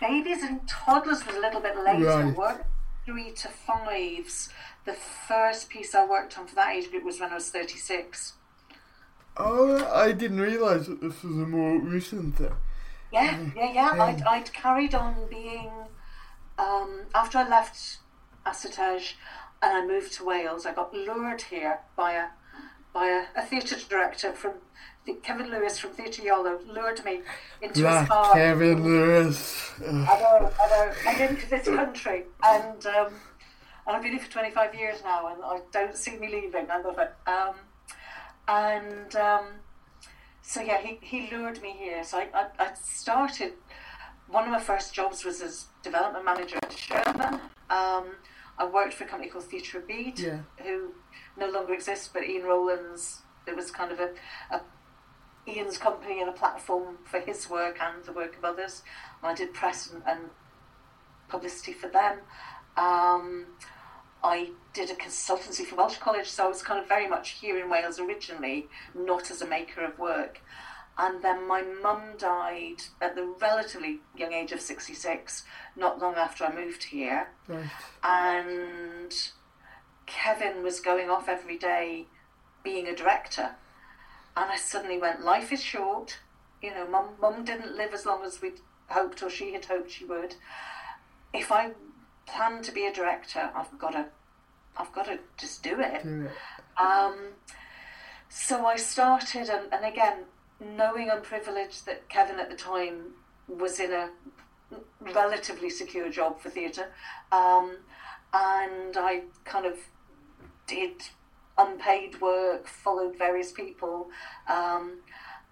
Babies 0.00 0.42
and 0.42 0.68
toddlers 0.68 1.24
was 1.26 1.36
a 1.36 1.40
little 1.40 1.60
bit 1.60 1.78
later. 1.78 2.04
Right. 2.04 2.36
Work 2.36 2.66
three 3.06 3.32
to 3.32 3.48
fives. 3.48 4.50
The 4.84 4.92
first 4.92 5.70
piece 5.70 5.94
I 5.94 6.04
worked 6.04 6.38
on 6.38 6.46
for 6.46 6.54
that 6.56 6.74
age 6.74 6.90
group 6.90 7.04
was 7.04 7.20
when 7.20 7.30
I 7.30 7.36
was 7.36 7.48
thirty 7.48 7.78
six. 7.78 8.34
Oh, 9.36 9.90
I 9.92 10.12
didn't 10.12 10.40
realise 10.40 10.86
that 10.88 11.00
this 11.00 11.22
was 11.22 11.36
a 11.36 11.46
more 11.46 11.78
recent 11.78 12.36
thing. 12.36 12.52
Yeah, 13.12 13.38
yeah, 13.56 13.72
yeah. 13.72 14.02
I'd, 14.02 14.22
I'd 14.22 14.52
carried 14.52 14.94
on 14.94 15.26
being 15.30 15.70
um, 16.58 17.02
after 17.14 17.38
I 17.38 17.48
left 17.48 17.98
ASSITEJ 18.46 19.14
and 19.64 19.76
I 19.76 19.86
moved 19.86 20.12
to 20.14 20.24
Wales. 20.24 20.66
I 20.66 20.72
got 20.72 20.92
lured 20.92 21.42
here 21.42 21.80
by 21.96 22.12
a 22.12 22.26
by 22.92 23.08
a, 23.08 23.40
a 23.40 23.44
theatre 23.44 23.76
director 23.88 24.32
from 24.32 24.52
Kevin 25.22 25.50
Lewis 25.50 25.78
from 25.78 25.90
Theatre 25.90 26.22
Iolo 26.22 26.66
lured 26.66 27.04
me 27.04 27.20
into 27.60 27.86
his 27.86 28.08
car. 28.08 28.32
Kevin 28.32 28.82
Lewis. 28.82 29.72
I 29.80 29.92
know, 29.92 30.52
I 30.60 30.68
know. 30.68 30.92
And 31.06 31.30
into 31.30 31.48
this 31.50 31.66
country, 31.66 32.24
and 32.42 32.86
um, 32.86 33.12
and 33.86 33.96
I've 33.96 34.02
been 34.02 34.12
here 34.12 34.20
for 34.20 34.30
25 34.30 34.74
years 34.74 35.02
now, 35.04 35.26
and 35.26 35.42
I 35.44 35.60
don't 35.72 35.96
see 35.96 36.16
me 36.16 36.28
leaving. 36.28 36.70
I 36.70 36.80
love 36.80 36.98
it. 36.98 37.12
Um, 37.26 37.54
and 38.48 39.16
um, 39.16 39.46
so 40.42 40.60
yeah, 40.60 40.80
he, 40.80 40.98
he 41.02 41.28
lured 41.30 41.60
me 41.60 41.74
here. 41.78 42.02
So 42.04 42.18
I, 42.18 42.28
I, 42.32 42.46
I 42.58 42.74
started. 42.82 43.52
One 44.28 44.44
of 44.44 44.50
my 44.50 44.60
first 44.60 44.94
jobs 44.94 45.22
was 45.24 45.42
as 45.42 45.66
development 45.82 46.24
manager 46.24 46.56
at 46.62 46.72
Sherman. 46.72 47.40
Um, 47.68 48.06
I 48.58 48.64
worked 48.66 48.94
for 48.94 49.04
a 49.04 49.06
company 49.06 49.30
called 49.30 49.44
Theatr 49.44 49.74
y 49.74 49.80
Byd, 49.86 50.18
Yeah. 50.18 50.38
who 50.62 50.92
no 51.36 51.48
longer 51.50 51.74
exists, 51.74 52.08
but 52.12 52.24
Ian 52.24 52.44
Rowlands. 52.44 53.22
It 53.46 53.56
was 53.56 53.70
kind 53.70 53.92
of 53.92 54.00
a, 54.00 54.10
a 54.50 54.60
Ian's 55.46 55.76
company 55.76 56.20
and 56.20 56.28
a 56.30 56.32
platform 56.32 56.98
for 57.04 57.20
his 57.20 57.50
work 57.50 57.78
and 57.80 58.02
the 58.04 58.12
work 58.12 58.36
of 58.38 58.44
others. 58.44 58.82
And 59.22 59.30
I 59.32 59.34
did 59.34 59.52
press 59.52 59.90
and, 59.92 60.02
and 60.06 60.30
publicity 61.28 61.72
for 61.72 61.88
them. 61.88 62.20
Um, 62.76 63.46
I 64.22 64.50
did 64.72 64.90
a 64.90 64.94
consultancy 64.94 65.64
for 65.66 65.76
Welsh 65.76 65.98
College, 65.98 66.30
so 66.30 66.46
I 66.46 66.48
was 66.48 66.62
kind 66.62 66.80
of 66.80 66.88
very 66.88 67.06
much 67.06 67.30
here 67.30 67.58
in 67.58 67.68
Wales 67.68 67.98
originally, 68.00 68.68
not 68.94 69.30
as 69.30 69.42
a 69.42 69.46
maker 69.46 69.82
of 69.84 69.98
work. 69.98 70.40
And 70.96 71.22
then 71.22 71.46
my 71.48 71.62
mum 71.62 72.16
died 72.18 72.82
at 73.00 73.16
the 73.16 73.34
relatively 73.40 74.00
young 74.16 74.32
age 74.32 74.52
of 74.52 74.60
66, 74.60 75.42
not 75.76 75.98
long 76.00 76.14
after 76.14 76.44
I 76.44 76.54
moved 76.54 76.84
here 76.84 77.28
Right. 77.48 77.68
and 78.02 79.12
Kevin 80.06 80.62
was 80.62 80.80
going 80.80 81.10
off 81.10 81.28
every 81.28 81.58
day 81.58 82.06
being 82.62 82.86
a 82.86 82.94
director. 82.94 83.56
And 84.36 84.50
I 84.50 84.56
suddenly 84.56 84.98
went, 84.98 85.24
life 85.24 85.52
is 85.52 85.62
short. 85.62 86.18
You 86.62 86.70
know, 86.74 86.86
mum, 86.86 87.10
mum 87.20 87.44
didn't 87.44 87.76
live 87.76 87.92
as 87.92 88.06
long 88.06 88.24
as 88.24 88.40
we'd 88.40 88.60
hoped 88.88 89.22
or 89.22 89.30
she 89.30 89.52
had 89.52 89.64
hoped 89.64 89.90
she 89.90 90.04
would. 90.04 90.34
If 91.32 91.50
I 91.50 91.72
plan 92.26 92.62
to 92.62 92.72
be 92.72 92.86
a 92.86 92.92
director. 92.92 93.50
I've 93.54 93.78
got 93.78 93.90
to, 93.92 94.06
I've 94.76 94.92
got 94.92 95.06
to 95.06 95.18
just 95.36 95.62
do 95.62 95.80
it. 95.80 96.02
Do 96.02 96.26
it. 96.26 96.82
Um, 96.82 97.16
so 98.28 98.66
I 98.66 98.76
started, 98.76 99.48
and, 99.48 99.72
and 99.72 99.84
again, 99.84 100.24
knowing 100.64 101.10
I'm 101.10 101.22
privileged 101.22 101.86
that 101.86 102.08
Kevin 102.08 102.40
at 102.40 102.50
the 102.50 102.56
time 102.56 103.12
was 103.48 103.78
in 103.80 103.92
a 103.92 104.10
relatively 105.00 105.70
secure 105.70 106.08
job 106.10 106.40
for 106.40 106.50
theatre, 106.50 106.88
um, 107.30 107.76
and 108.32 108.96
I 108.96 109.22
kind 109.44 109.66
of 109.66 109.78
did 110.66 111.02
unpaid 111.56 112.20
work, 112.20 112.66
followed 112.66 113.16
various 113.16 113.52
people, 113.52 114.08
um, 114.48 114.98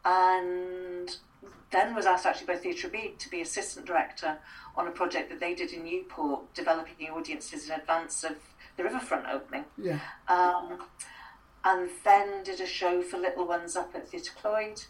and 0.04 1.16
then 1.70 1.94
was 1.94 2.06
asked 2.06 2.26
actually 2.26 2.46
by 2.46 2.56
Theatr 2.56 2.84
y 2.84 2.90
Byd 2.90 3.18
to 3.18 3.30
be 3.30 3.40
assistant 3.40 3.86
director 3.86 4.38
on 4.76 4.88
a 4.88 4.90
project 4.90 5.30
that 5.30 5.40
they 5.40 5.54
did 5.54 5.72
in 5.72 5.84
Newport, 5.84 6.52
developing 6.54 6.94
the 6.98 7.08
audiences 7.08 7.68
in 7.68 7.74
advance 7.78 8.24
of 8.24 8.36
the 8.76 8.84
Riverfront 8.84 9.26
opening. 9.28 9.64
Yeah. 9.76 10.00
Um, 10.28 10.78
and 11.64 11.88
then 12.04 12.42
did 12.42 12.60
a 12.60 12.66
show 12.66 13.02
for 13.02 13.18
little 13.18 13.46
ones 13.46 13.76
up 13.76 13.94
at 13.94 14.08
Theatre 14.08 14.32
Clwyd. 14.42 14.86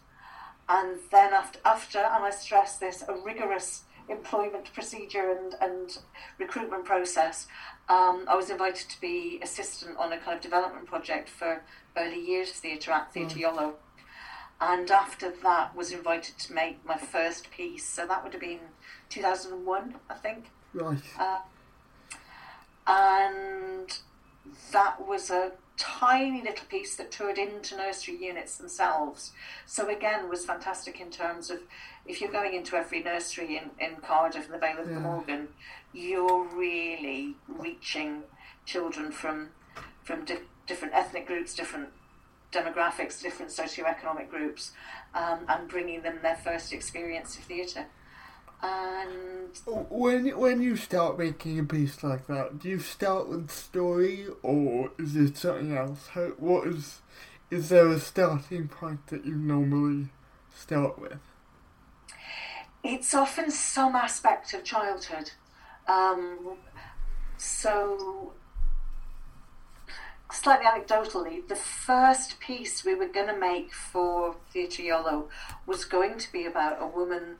And 0.72 1.00
then 1.10 1.34
after, 1.34 1.58
after, 1.66 1.98
and 1.98 2.24
I 2.24 2.30
stress 2.30 2.78
this, 2.78 3.04
a 3.06 3.12
rigorous 3.12 3.82
employment 4.08 4.72
procedure 4.72 5.30
and, 5.30 5.54
and 5.60 5.98
recruitment 6.38 6.86
process, 6.86 7.46
um, 7.90 8.24
I 8.26 8.34
was 8.36 8.48
invited 8.48 8.88
to 8.88 8.98
be 8.98 9.38
assistant 9.42 9.98
on 9.98 10.14
a 10.14 10.18
kind 10.18 10.34
of 10.34 10.42
development 10.42 10.86
project 10.86 11.28
for 11.28 11.62
early 11.94 12.26
years 12.26 12.52
theatre 12.52 12.90
at 12.90 13.12
Theatre 13.12 13.38
Iolo. 13.38 13.74
And 14.62 14.90
after 14.90 15.30
that, 15.42 15.76
was 15.76 15.92
invited 15.92 16.38
to 16.38 16.54
make 16.54 16.82
my 16.86 16.96
first 16.96 17.50
piece. 17.50 17.86
So 17.86 18.06
that 18.06 18.24
would 18.24 18.32
have 18.32 18.40
been 18.40 18.60
2001, 19.10 19.96
I 20.08 20.14
think. 20.14 20.46
Right. 20.72 21.02
Uh, 21.18 21.40
and 22.86 23.98
that 24.72 25.06
was 25.06 25.28
a 25.28 25.52
tiny 25.76 26.42
little 26.42 26.66
piece 26.66 26.96
that 26.96 27.10
toured 27.10 27.38
into 27.38 27.76
nursery 27.76 28.16
units 28.16 28.56
themselves. 28.56 29.32
So 29.66 29.88
again, 29.88 30.28
was 30.28 30.44
fantastic 30.44 31.00
in 31.00 31.10
terms 31.10 31.50
of 31.50 31.60
if 32.06 32.20
you're 32.20 32.32
going 32.32 32.54
into 32.54 32.76
every 32.76 33.02
nursery 33.02 33.56
in, 33.56 33.70
in 33.84 33.96
Cardiff 33.96 34.44
and 34.46 34.54
the 34.54 34.58
Vale 34.58 34.78
of 34.78 34.86
Yeah. 34.88 34.94
Glamorgan, 34.94 35.48
you're 35.92 36.44
really 36.44 37.36
reaching 37.48 38.22
children 38.66 39.10
from 39.12 39.50
from 40.04 40.24
di- 40.24 40.38
different 40.66 40.94
ethnic 40.94 41.26
groups, 41.26 41.54
different 41.54 41.88
demographics, 42.50 43.20
different 43.22 43.50
socioeconomic 43.50 44.28
groups, 44.28 44.72
um, 45.14 45.40
and 45.48 45.68
bringing 45.68 46.02
them 46.02 46.18
their 46.22 46.36
first 46.36 46.72
experience 46.72 47.38
of 47.38 47.44
theatre. 47.44 47.86
And 48.62 49.50
When 49.90 50.38
when 50.38 50.62
you 50.62 50.76
start 50.76 51.18
making 51.18 51.58
a 51.58 51.64
piece 51.64 52.02
like 52.02 52.26
that, 52.28 52.58
do 52.60 52.68
you 52.68 52.78
start 52.78 53.28
with 53.28 53.50
story 53.50 54.26
or 54.42 54.92
is 54.98 55.16
it 55.16 55.36
something 55.36 55.76
else? 55.76 56.08
How, 56.08 56.28
what 56.38 56.68
is 56.68 57.00
is 57.50 57.68
there 57.68 57.88
a 57.88 58.00
starting 58.00 58.68
point 58.68 59.08
that 59.08 59.26
you 59.26 59.34
normally 59.34 60.08
start 60.54 60.98
with? 60.98 61.18
it's 62.82 63.14
often 63.14 63.50
some 63.50 63.94
aspect 63.94 64.54
of 64.54 64.64
childhood. 64.64 65.30
Um, 65.86 66.56
so, 67.36 68.32
slightly 70.32 70.66
anecdotally, 70.66 71.46
the 71.46 71.56
first 71.56 72.40
piece 72.40 72.84
we 72.84 72.94
were 72.94 73.08
going 73.08 73.28
to 73.28 73.38
make 73.38 73.72
for 73.72 74.36
Theatre 74.52 74.82
Iolo 74.82 75.28
was 75.66 75.84
going 75.84 76.18
to 76.18 76.32
be 76.32 76.44
about 76.44 76.82
a 76.82 76.86
woman. 76.86 77.36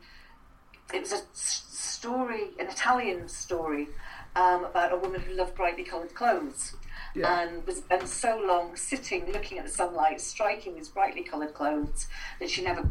It 0.93 1.01
was 1.01 1.13
a 1.13 1.23
story, 1.33 2.51
an 2.59 2.67
Italian 2.67 3.29
story, 3.29 3.89
um, 4.37 4.65
about 4.65 4.93
a 4.93 4.97
woman 4.97 5.21
who 5.21 5.33
loved 5.35 5.55
brightly 5.55 5.85
coloured 5.85 6.15
clothes 6.15 6.75
Yeah. 7.15 7.41
and 7.43 7.67
was 7.67 7.79
spent 7.79 8.09
so 8.09 8.37
long 8.39 8.77
sitting, 8.77 9.31
looking 9.33 9.59
at 9.59 9.65
the 9.67 9.71
sunlight, 9.71 10.21
striking 10.21 10.75
these 10.75 10.89
brightly 10.89 11.23
coloured 11.23 11.55
clothes 11.55 12.09
that 12.41 12.51
she 12.51 12.63
never 12.63 12.89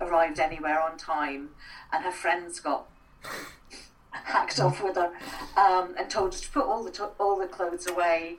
arrived 0.00 0.38
anywhere 0.40 0.80
on 0.80 0.96
time, 0.96 1.50
and 1.92 2.04
her 2.04 2.12
friends 2.12 2.60
got 2.60 2.86
hacked 4.10 4.58
off 4.60 4.82
with 4.82 4.96
her 4.96 5.12
um, 5.56 5.94
and 5.98 6.08
told 6.10 6.34
her 6.34 6.40
to 6.40 6.50
put 6.50 6.64
all 6.64 6.82
the 6.84 6.90
to- 6.90 7.12
all 7.18 7.38
the 7.38 7.46
clothes 7.46 7.86
away. 7.86 8.36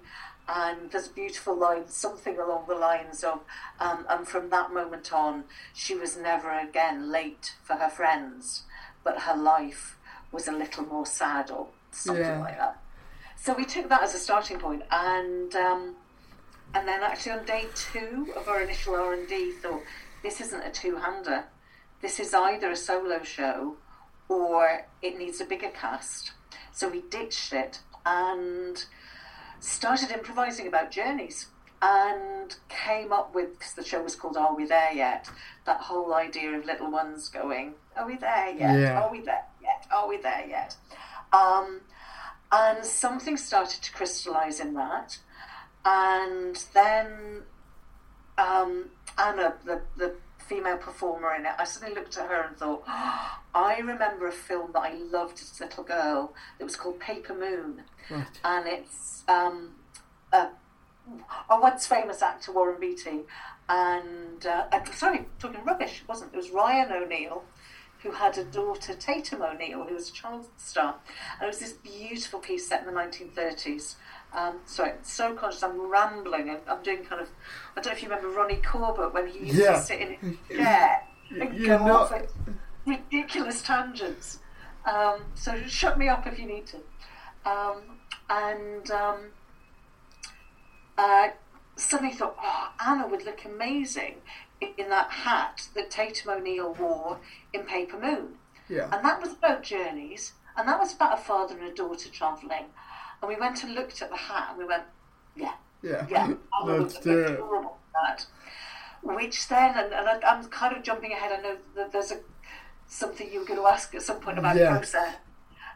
And 0.48 0.90
there's 0.90 1.06
a 1.08 1.12
beautiful 1.12 1.56
line, 1.56 1.88
something 1.90 2.40
along 2.40 2.66
the 2.68 2.74
lines 2.74 3.24
of, 3.24 3.42
um, 3.80 4.08
and 4.10 4.28
from 4.28 4.50
that 4.50 4.74
moment 4.74 5.14
on, 5.14 5.44
she 5.76 5.94
was 5.94 6.18
never 6.18 6.50
again 6.50 7.12
late 7.12 7.54
for 7.62 7.76
her 7.76 7.90
friends, 7.90 8.64
but 9.04 9.20
her 9.20 9.36
life 9.36 9.98
was 10.32 10.48
a 10.48 10.52
little 10.52 10.86
more 10.86 11.06
sad 11.06 11.50
or 11.52 11.68
something 11.92 12.24
Yeah. 12.24 12.40
like 12.40 12.58
that. 12.58 12.78
So 13.36 13.54
we 13.54 13.66
took 13.66 13.90
that 13.90 14.04
as 14.04 14.14
a 14.16 14.20
starting 14.20 14.60
point, 14.60 14.84
and 14.92 15.56
um, 15.56 15.96
and 16.74 16.88
then 16.88 17.02
actually 17.02 17.32
on 17.34 17.46
day 17.46 17.66
two 17.76 18.32
of 18.36 18.48
our 18.48 18.62
initial 18.62 18.96
R 18.96 19.14
and 19.14 19.28
D, 19.28 19.54
thought 19.54 19.82
this 20.24 20.42
isn't 20.42 20.62
a 20.62 20.70
two-hander. 20.72 21.46
This 22.02 22.20
is 22.20 22.34
either 22.34 22.70
a 22.72 22.76
solo 22.76 23.24
show 23.24 23.78
or 24.28 24.86
it 25.02 25.18
needs 25.18 25.42
a 25.42 25.46
bigger 25.46 25.70
cast. 25.70 26.34
So 26.72 26.88
we 26.90 27.02
ditched 27.02 27.54
it 27.54 27.80
and 28.06 28.86
started 29.60 30.12
improvising 30.12 30.68
about 30.68 30.92
journeys 30.92 31.48
and 31.82 32.56
came 32.68 33.12
up 33.12 33.34
with 33.34 33.58
because 33.58 33.74
the 33.74 33.84
show 33.84 34.02
was 34.04 34.16
called 34.16 34.38
Are 34.38 34.54
We 34.56 34.66
There 34.66 34.92
Yet? 34.94 35.30
That 35.66 35.80
whole 35.82 36.14
idea 36.14 36.52
of 36.52 36.66
little 36.66 36.92
ones 36.92 37.30
going, 37.30 37.74
Are 38.00 38.08
we 38.08 38.16
there 38.16 38.50
yet? 38.50 38.80
Yeah. 38.80 39.02
Are 39.02 39.12
we 39.12 39.22
there 39.22 39.44
yet? 39.62 39.86
Are 39.92 40.08
we 40.08 40.18
there 40.18 40.46
yet? 40.48 40.76
Um, 41.34 41.82
and 42.52 42.84
something 42.86 43.36
started 43.36 43.82
to 43.84 43.92
crystallize 43.92 44.62
in 44.62 44.74
that. 44.76 45.18
And 45.84 46.56
then 46.74 47.44
um, 48.38 48.90
Anna, 49.18 49.56
the, 49.66 49.82
the 49.98 50.16
female 50.48 50.78
performer 50.78 51.36
in 51.36 51.46
it, 51.46 51.52
I 51.60 51.66
suddenly 51.66 51.94
looked 51.94 52.18
at 52.18 52.28
her 52.30 52.42
and 52.48 52.58
thought, 52.58 52.84
I 52.88 53.80
remember 53.80 54.28
a 54.28 54.32
film 54.32 54.72
that 54.74 54.80
I 54.80 54.94
loved 54.94 55.42
as 55.42 55.60
a 55.60 55.66
little 55.66 55.84
girl 55.84 56.34
that 56.58 56.64
was 56.64 56.78
called 56.78 57.02
Paper 57.02 57.34
Moon. 57.34 57.84
Right. 58.10 58.40
And 58.46 58.66
it's 58.66 59.24
um, 59.28 59.72
a, 60.32 60.48
a 61.50 61.60
once 61.60 61.86
famous 61.86 62.22
actor, 62.22 62.54
Warren 62.54 62.80
Beatty, 62.80 63.24
and 63.68 64.46
uh, 64.46 64.84
sorry, 64.94 65.28
talking 65.38 65.64
rubbish, 65.66 66.02
it 66.02 66.08
wasn't. 66.08 66.34
It 66.34 66.38
was 66.38 66.50
Ryan 66.50 66.92
O'Neal 66.92 67.44
who 68.04 68.12
had 68.12 68.38
a 68.38 68.44
daughter, 68.46 68.94
Tatum 68.94 69.42
O'Neal, 69.42 69.84
who 69.84 69.94
was 69.94 70.10
a 70.10 70.14
child 70.14 70.48
star. 70.58 70.96
And 71.40 71.44
it 71.44 71.48
was 71.48 71.60
this 71.60 71.74
beautiful 71.74 72.40
piece 72.40 72.68
set 72.68 72.82
in 72.82 72.86
the 72.94 73.00
1930s. 73.00 73.96
Um, 74.34 74.60
sorry, 74.66 74.94
so 75.02 75.34
conscious, 75.34 75.64
I'm 75.64 75.90
rambling. 75.92 76.50
and 76.50 76.60
I'm 76.68 76.82
doing 76.84 77.04
kind 77.04 77.22
of, 77.22 77.30
I 77.76 77.82
don't 77.82 77.88
know 77.88 77.92
if 77.98 78.04
you 78.04 78.10
remember 78.10 78.30
Ronnie 78.30 78.62
Corbett 78.66 79.14
when 79.14 79.28
he 79.28 79.40
used 79.48 79.56
Yeah. 79.60 79.74
to 79.74 79.82
sit 79.82 80.00
in 80.02 80.14
his 80.16 80.38
chair 80.58 81.02
and 81.32 81.54
You're 81.56 81.78
go 81.78 81.86
not- 81.86 82.02
off 82.04 82.12
at 82.14 82.30
ridiculous 82.86 83.62
tangents. 83.62 84.40
Um, 84.86 85.22
so 85.36 85.62
shut 85.68 85.98
me 85.98 86.08
up 86.08 86.26
if 86.26 86.40
you 86.40 86.46
need 86.46 86.66
to. 86.68 86.78
Um, 87.50 87.82
and 88.30 88.90
um, 88.92 89.18
uh, 90.98 91.30
suddenly 91.76 92.14
thought, 92.14 92.36
oh, 92.42 92.70
Anna 92.86 93.08
would 93.08 93.26
look 93.26 93.46
amazing 93.46 94.16
in 94.62 94.90
that 94.90 95.10
hat 95.10 95.68
that 95.76 95.90
Tatum 95.90 96.32
O'Neal 96.32 96.74
wore 96.74 97.20
in 97.54 97.64
Paper 97.64 97.98
Moon. 98.00 98.36
Yeah. 98.68 98.90
And 98.92 99.04
that 99.06 99.22
was 99.22 99.32
about 99.34 99.64
journeys, 99.64 100.34
and 100.58 100.68
that 100.68 100.80
was 100.80 100.94
about 100.94 101.18
a 101.18 101.22
father 101.22 101.58
and 101.58 101.68
a 101.68 101.74
daughter 101.74 102.10
travelling. 102.10 102.66
And 103.22 103.30
we 103.30 103.36
went 103.36 103.64
and 103.64 103.74
looked 103.74 104.02
at 104.02 104.10
the 104.10 104.16
hat, 104.18 104.48
and 104.52 104.58
we 104.60 104.66
went, 104.66 104.84
yeah, 105.36 105.54
Yeah. 105.82 106.06
yeah, 106.10 106.34
Let's 106.66 107.00
do 107.00 107.20
it. 107.20 107.40
that. 107.94 108.26
Which 109.02 109.48
then, 109.48 109.78
and, 109.78 109.94
and 109.94 110.08
I, 110.08 110.20
I'm 110.30 110.44
kind 110.46 110.76
of 110.76 110.84
jumping 110.84 111.14
ahead. 111.14 111.32
I 111.38 111.42
know 111.42 111.58
that 111.76 111.92
there's 111.92 112.12
a 112.12 112.20
something 112.88 113.32
you 113.32 113.40
were 113.40 113.46
going 113.46 113.60
to 113.60 113.68
ask 113.68 113.94
at 113.96 114.02
some 114.02 114.20
point 114.20 114.40
about 114.40 114.56
Yeah. 114.58 114.72
process. 114.78 115.16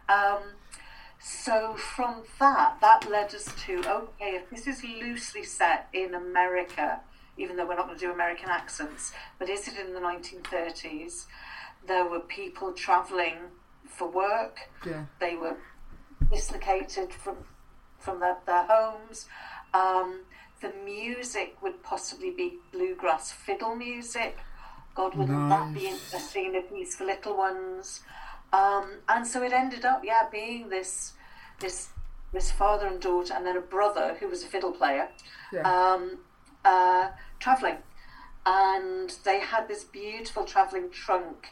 Um, 0.09 0.39
so 1.19 1.75
from 1.75 2.23
that, 2.39 2.77
that 2.81 3.09
led 3.09 3.33
us 3.33 3.45
to 3.65 3.77
okay, 3.89 4.31
if 4.35 4.49
this 4.49 4.67
is 4.67 4.83
loosely 4.83 5.43
set 5.43 5.87
in 5.93 6.13
America, 6.13 6.99
even 7.37 7.55
though 7.57 7.65
we're 7.67 7.75
not 7.75 7.87
going 7.87 7.97
to 7.99 8.05
do 8.05 8.11
American 8.11 8.49
accents, 8.49 9.11
but 9.39 9.49
is 9.49 9.67
it 9.67 9.75
in 9.77 9.93
the 9.93 9.99
1930s? 9.99 11.25
There 11.87 12.05
were 12.07 12.19
people 12.19 12.71
travelling 12.73 13.35
for 13.85 14.07
work. 14.09 14.57
Yeah. 14.85 15.05
They 15.19 15.35
were 15.35 15.57
dislocated 16.31 17.13
from 17.13 17.37
from 17.99 18.19
their, 18.19 18.37
their 18.45 18.63
homes. 18.63 19.27
Um, 19.73 20.21
the 20.61 20.73
music 20.83 21.55
would 21.61 21.81
possibly 21.83 22.31
be 22.31 22.57
bluegrass 22.73 23.31
fiddle 23.31 23.75
music. 23.75 24.37
God, 24.93 25.15
wouldn't 25.15 25.49
that 25.49 25.73
be 25.73 25.83
Nice. 25.89 25.93
interesting? 26.13 26.55
A 26.57 26.61
piece 26.61 26.95
for 26.95 27.05
little 27.05 27.37
ones. 27.37 28.01
Um, 28.51 28.99
and 29.09 29.25
so 29.25 29.41
it 29.41 29.53
ended 29.53 29.85
up, 29.85 30.01
yeah, 30.03 30.27
being 30.31 30.69
this 30.69 31.13
this 31.59 31.89
this 32.33 32.51
father 32.51 32.87
and 32.87 32.99
daughter, 32.99 33.33
and 33.33 33.45
then 33.45 33.55
a 33.57 33.61
brother 33.61 34.15
who 34.19 34.27
was 34.27 34.43
a 34.43 34.47
fiddle 34.47 34.71
player, 34.71 35.07
Yeah. 35.51 35.61
um, 35.61 36.17
uh, 36.65 37.09
traveling, 37.39 37.77
and 38.45 39.15
they 39.23 39.39
had 39.39 39.67
this 39.67 39.83
beautiful 39.83 40.45
traveling 40.45 40.89
trunk 40.89 41.49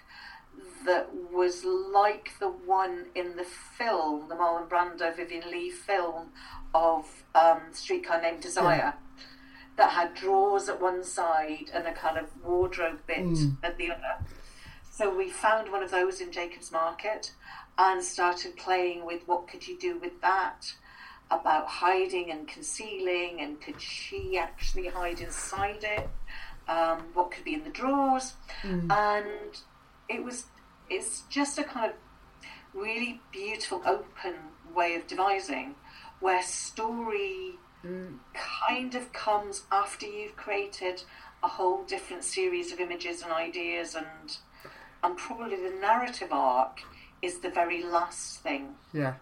that 0.85 1.09
was 1.31 1.63
like 1.63 2.33
the 2.39 2.49
one 2.49 3.05
in 3.15 3.35
the 3.35 3.43
film, 3.43 4.27
the 4.29 4.35
Marlon 4.35 4.67
Brando, 4.67 5.15
Vivien 5.15 5.43
Leigh 5.49 5.69
film 5.69 6.29
of 6.73 7.23
um, 7.35 7.61
Streetcar 7.71 8.21
Named 8.21 8.41
Desire, 8.41 8.77
yeah. 8.77 9.23
that 9.77 9.91
had 9.91 10.13
drawers 10.15 10.69
at 10.69 10.81
one 10.81 11.03
side 11.03 11.69
and 11.73 11.85
a 11.85 11.93
kind 11.93 12.17
of 12.17 12.25
wardrobe 12.43 12.99
bit 13.05 13.19
mm. 13.19 13.57
at 13.63 13.77
the 13.77 13.91
other. 13.91 14.25
So 14.89 15.15
we 15.15 15.29
found 15.29 15.71
one 15.71 15.83
of 15.83 15.91
those 15.91 16.19
in 16.19 16.31
Jacob's 16.31 16.71
Market 16.71 17.31
and 17.77 18.03
started 18.03 18.57
playing 18.57 19.05
with 19.05 19.21
what 19.27 19.47
could 19.47 19.67
you 19.67 19.77
do 19.79 19.97
with 19.97 20.19
that 20.21 20.73
about 21.31 21.67
hiding 21.67 22.29
and 22.29 22.47
concealing 22.47 23.39
and 23.39 23.59
could 23.61 23.81
she 23.81 24.37
actually 24.37 24.87
hide 24.87 25.19
inside 25.19 25.83
it 25.83 26.09
um, 26.67 26.99
what 27.13 27.31
could 27.31 27.43
be 27.43 27.53
in 27.53 27.63
the 27.63 27.69
drawers 27.69 28.33
mm. 28.63 28.91
and 28.91 29.61
it 30.09 30.23
was 30.23 30.45
it's 30.89 31.23
just 31.29 31.57
a 31.57 31.63
kind 31.63 31.91
of 31.91 31.97
really 32.73 33.19
beautiful 33.31 33.81
open 33.85 34.35
way 34.75 34.95
of 34.95 35.07
devising 35.07 35.73
where 36.19 36.43
story 36.43 37.55
mm. 37.85 38.13
kind 38.33 38.93
of 38.93 39.11
comes 39.13 39.63
after 39.71 40.05
you've 40.05 40.35
created 40.35 41.01
a 41.43 41.47
whole 41.47 41.83
different 41.85 42.23
series 42.23 42.71
of 42.71 42.79
images 42.79 43.23
and 43.23 43.31
ideas 43.31 43.95
and 43.95 44.37
and 45.03 45.17
probably 45.17 45.55
the 45.55 45.75
narrative 45.79 46.31
arc 46.31 46.81
is 47.21 47.39
the 47.39 47.49
very 47.49 47.83
last 47.83 48.41
thing. 48.41 48.75
Yeah. 48.93 49.15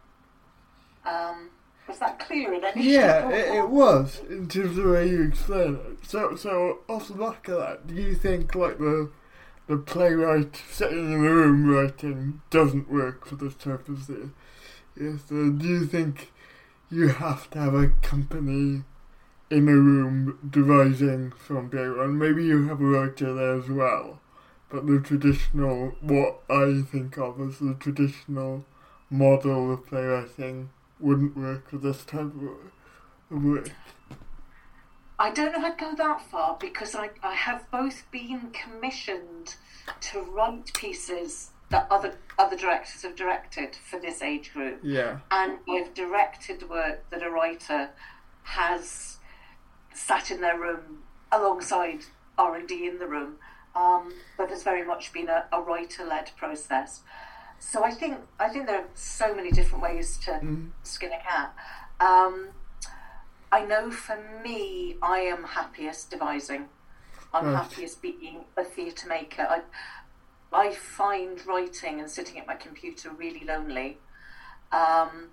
Um, 1.06 1.50
was 1.90 2.00
that 2.00 2.20
clear 2.20 2.54
in 2.54 2.64
any 2.64 2.94
Yeah, 2.94 3.30
it, 3.30 3.56
it, 3.58 3.70
was 3.70 4.22
in 4.30 4.48
terms 4.48 4.78
of 4.78 4.84
the 4.84 4.90
way 4.90 5.10
you 5.10 5.28
explain 5.28 5.76
it. 5.76 6.06
So, 6.06 6.36
so 6.36 6.80
off 6.88 7.08
the 7.10 7.16
back 7.16 7.48
of 7.48 7.58
that, 7.58 7.88
do 7.88 7.96
you 7.96 8.16
think 8.16 8.56
like 8.56 8.78
the 8.78 9.12
the 9.68 9.78
playwright 9.78 10.62
sitting 10.72 10.98
in 10.98 11.12
the 11.12 11.30
room 11.30 11.70
writing 11.70 12.42
doesn't 12.50 12.90
work 12.90 13.26
for 13.26 13.36
this 13.36 13.56
type 13.56 13.88
of 13.90 14.04
thing? 14.04 14.34
Yes. 15.00 15.22
So 15.28 15.52
do 15.52 15.68
you 15.68 15.86
think 15.86 16.32
you 16.90 17.10
have 17.10 17.50
to 17.52 17.60
have 17.60 17.74
a 17.74 17.90
company 18.02 18.84
in 19.52 19.68
a 19.68 19.76
room 19.76 20.40
devising 20.50 21.32
from 21.32 21.70
day 21.70 21.88
one? 21.90 22.18
Maybe 22.18 22.46
you 22.46 22.68
have 22.68 22.82
a 22.82 22.86
writer 22.86 23.34
there 23.34 23.56
as 23.56 23.70
well 23.70 24.22
but 24.70 24.86
the 24.86 25.00
traditional, 25.00 25.96
what 26.02 26.42
I 26.50 26.84
think 26.90 27.18
of 27.18 27.42
as 27.42 27.60
the 27.60 27.74
traditional 27.74 28.66
model 29.10 29.74
of 29.74 29.88
playwriting 29.88 30.70
wouldn't 31.00 31.38
work 31.38 31.70
for 31.70 31.78
this 31.78 32.04
type 32.04 32.32
of 33.32 33.44
work. 33.44 33.72
I 35.18 35.32
don't 35.32 35.52
know 35.52 35.60
if 35.60 35.66
I'd 35.66 35.78
go 35.78 35.96
that 35.96 36.22
far 36.22 36.58
because 36.60 36.96
I, 36.96 37.10
I 37.22 37.34
have 37.34 37.70
both 37.72 38.10
been 38.10 38.52
commissioned 38.52 39.56
to 40.02 40.22
write 40.22 40.74
pieces 40.74 41.52
that 41.70 41.88
other 41.92 42.16
other 42.38 42.56
directors 42.56 43.04
have 43.04 43.16
directed 43.16 43.76
for 43.76 44.00
this 44.00 44.22
age 44.22 44.54
group. 44.54 44.80
Yeah. 44.82 45.20
And 45.30 45.60
I've 45.70 45.94
directed 45.94 46.68
work 46.70 47.10
that 47.10 47.22
a 47.22 47.30
writer 47.30 47.90
has 48.44 49.18
sat 49.94 50.32
in 50.32 50.42
their 50.42 50.58
room 50.58 51.04
alongside 51.32 52.06
R 52.38 52.56
and 52.56 52.68
D 52.68 52.88
in 52.88 52.98
the 52.98 53.08
room 53.08 53.36
um, 53.76 54.14
but 54.38 54.50
has 54.50 54.64
very 54.64 54.86
much 54.86 55.14
been 55.14 55.30
a, 55.30 55.46
a 55.52 55.62
writer-led 55.62 56.32
process. 56.36 57.02
So 57.60 57.84
I 57.84 57.92
think 57.92 58.18
I 58.40 58.50
think 58.50 58.68
there 58.68 58.80
are 58.80 58.88
so 58.96 59.36
many 59.36 59.52
different 59.52 59.84
ways 59.84 60.18
to 60.20 60.32
mm. 60.32 60.70
skin 60.84 61.12
a 61.12 61.22
cat. 61.22 61.54
Um, 62.00 62.50
I 63.52 63.66
know 63.66 63.92
for 63.92 64.18
me, 64.44 64.96
I 65.02 65.20
am 65.20 65.44
happiest 65.44 66.10
devising. 66.12 66.66
I'm 67.34 67.48
right. 67.48 67.56
happiest 67.56 68.02
being 68.02 68.46
a 68.58 68.64
theatre 68.64 69.08
maker. 69.08 69.46
I 69.50 69.62
I 70.52 70.74
find 70.74 71.46
writing 71.46 72.00
and 72.00 72.10
sitting 72.10 72.40
at 72.40 72.48
my 72.48 72.56
computer 72.56 73.12
really 73.12 73.44
lonely, 73.46 74.00
um, 74.72 75.30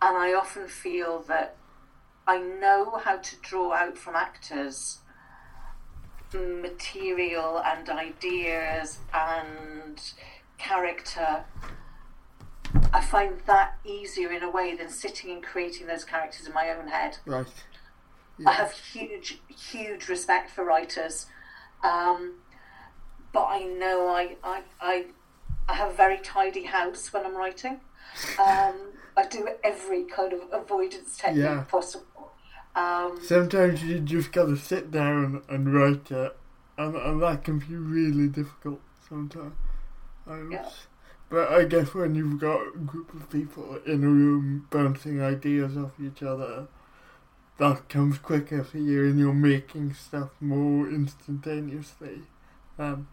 and 0.00 0.16
I 0.16 0.34
often 0.34 0.68
feel 0.68 1.20
that 1.28 1.56
I 2.26 2.38
know 2.38 3.00
how 3.02 3.16
to 3.16 3.36
draw 3.42 3.72
out 3.72 3.98
from 3.98 4.14
actors 4.14 4.98
material 6.34 7.62
and 7.64 7.88
ideas 7.88 8.98
and 9.12 10.00
character, 10.58 11.44
I 12.92 13.00
find 13.00 13.40
that 13.46 13.78
easier 13.84 14.32
in 14.32 14.42
a 14.42 14.50
way 14.50 14.76
than 14.76 14.88
sitting 14.88 15.30
and 15.30 15.42
creating 15.42 15.86
those 15.86 16.04
characters 16.04 16.46
in 16.46 16.52
my 16.52 16.70
own 16.70 16.88
head. 16.88 17.18
Right. 17.26 17.46
Yeah. 18.38 18.50
I 18.50 18.52
have 18.52 18.72
huge, 18.72 19.40
huge 19.48 20.08
respect 20.08 20.50
for 20.50 20.64
writers, 20.64 21.26
um, 21.84 22.34
but 23.32 23.44
I 23.44 23.64
know 23.64 24.08
I, 24.08 24.36
I, 24.42 24.62
I, 24.80 25.04
I 25.68 25.74
have 25.74 25.90
a 25.90 25.94
very 25.94 26.18
tidy 26.18 26.64
house 26.64 27.12
when 27.12 27.24
I'm 27.24 27.36
writing. 27.36 27.80
Um, 28.40 28.92
I 29.16 29.26
do 29.30 29.48
every 29.62 30.04
kind 30.04 30.32
of 30.32 30.40
avoidance 30.52 31.16
technique 31.16 31.44
yeah. 31.44 31.64
possible. 31.68 32.32
Um, 32.74 33.20
Sometimes 33.22 33.84
you 33.84 34.00
just 34.00 34.32
gotta 34.32 34.56
sit 34.56 34.90
down 34.90 35.42
and 35.48 35.72
write 35.72 36.10
it, 36.10 36.36
and, 36.76 36.96
and 36.96 37.22
that 37.22 37.44
can 37.44 37.60
be 37.60 37.76
really 37.76 38.26
difficult 38.26 38.80
sometimes. 39.08 39.54
Yeah. 40.26 40.68
But 41.30 41.52
I 41.52 41.64
guess 41.64 41.94
when 41.94 42.14
you've 42.14 42.38
got 42.38 42.60
a 42.74 42.78
group 42.78 43.12
of 43.14 43.28
people 43.30 43.78
in 43.86 44.04
a 44.04 44.08
room 44.08 44.66
bouncing 44.70 45.20
ideas 45.20 45.76
off 45.76 45.92
each 46.00 46.22
other, 46.22 46.68
that 47.58 47.88
comes 47.88 48.18
quicker 48.18 48.62
for 48.64 48.78
you 48.78 49.06
and 49.06 49.18
you're 49.18 49.32
making 49.32 49.94
stuff 49.94 50.30
more 50.40 50.88
instantaneously. 50.88 52.22
Um, 52.78 53.08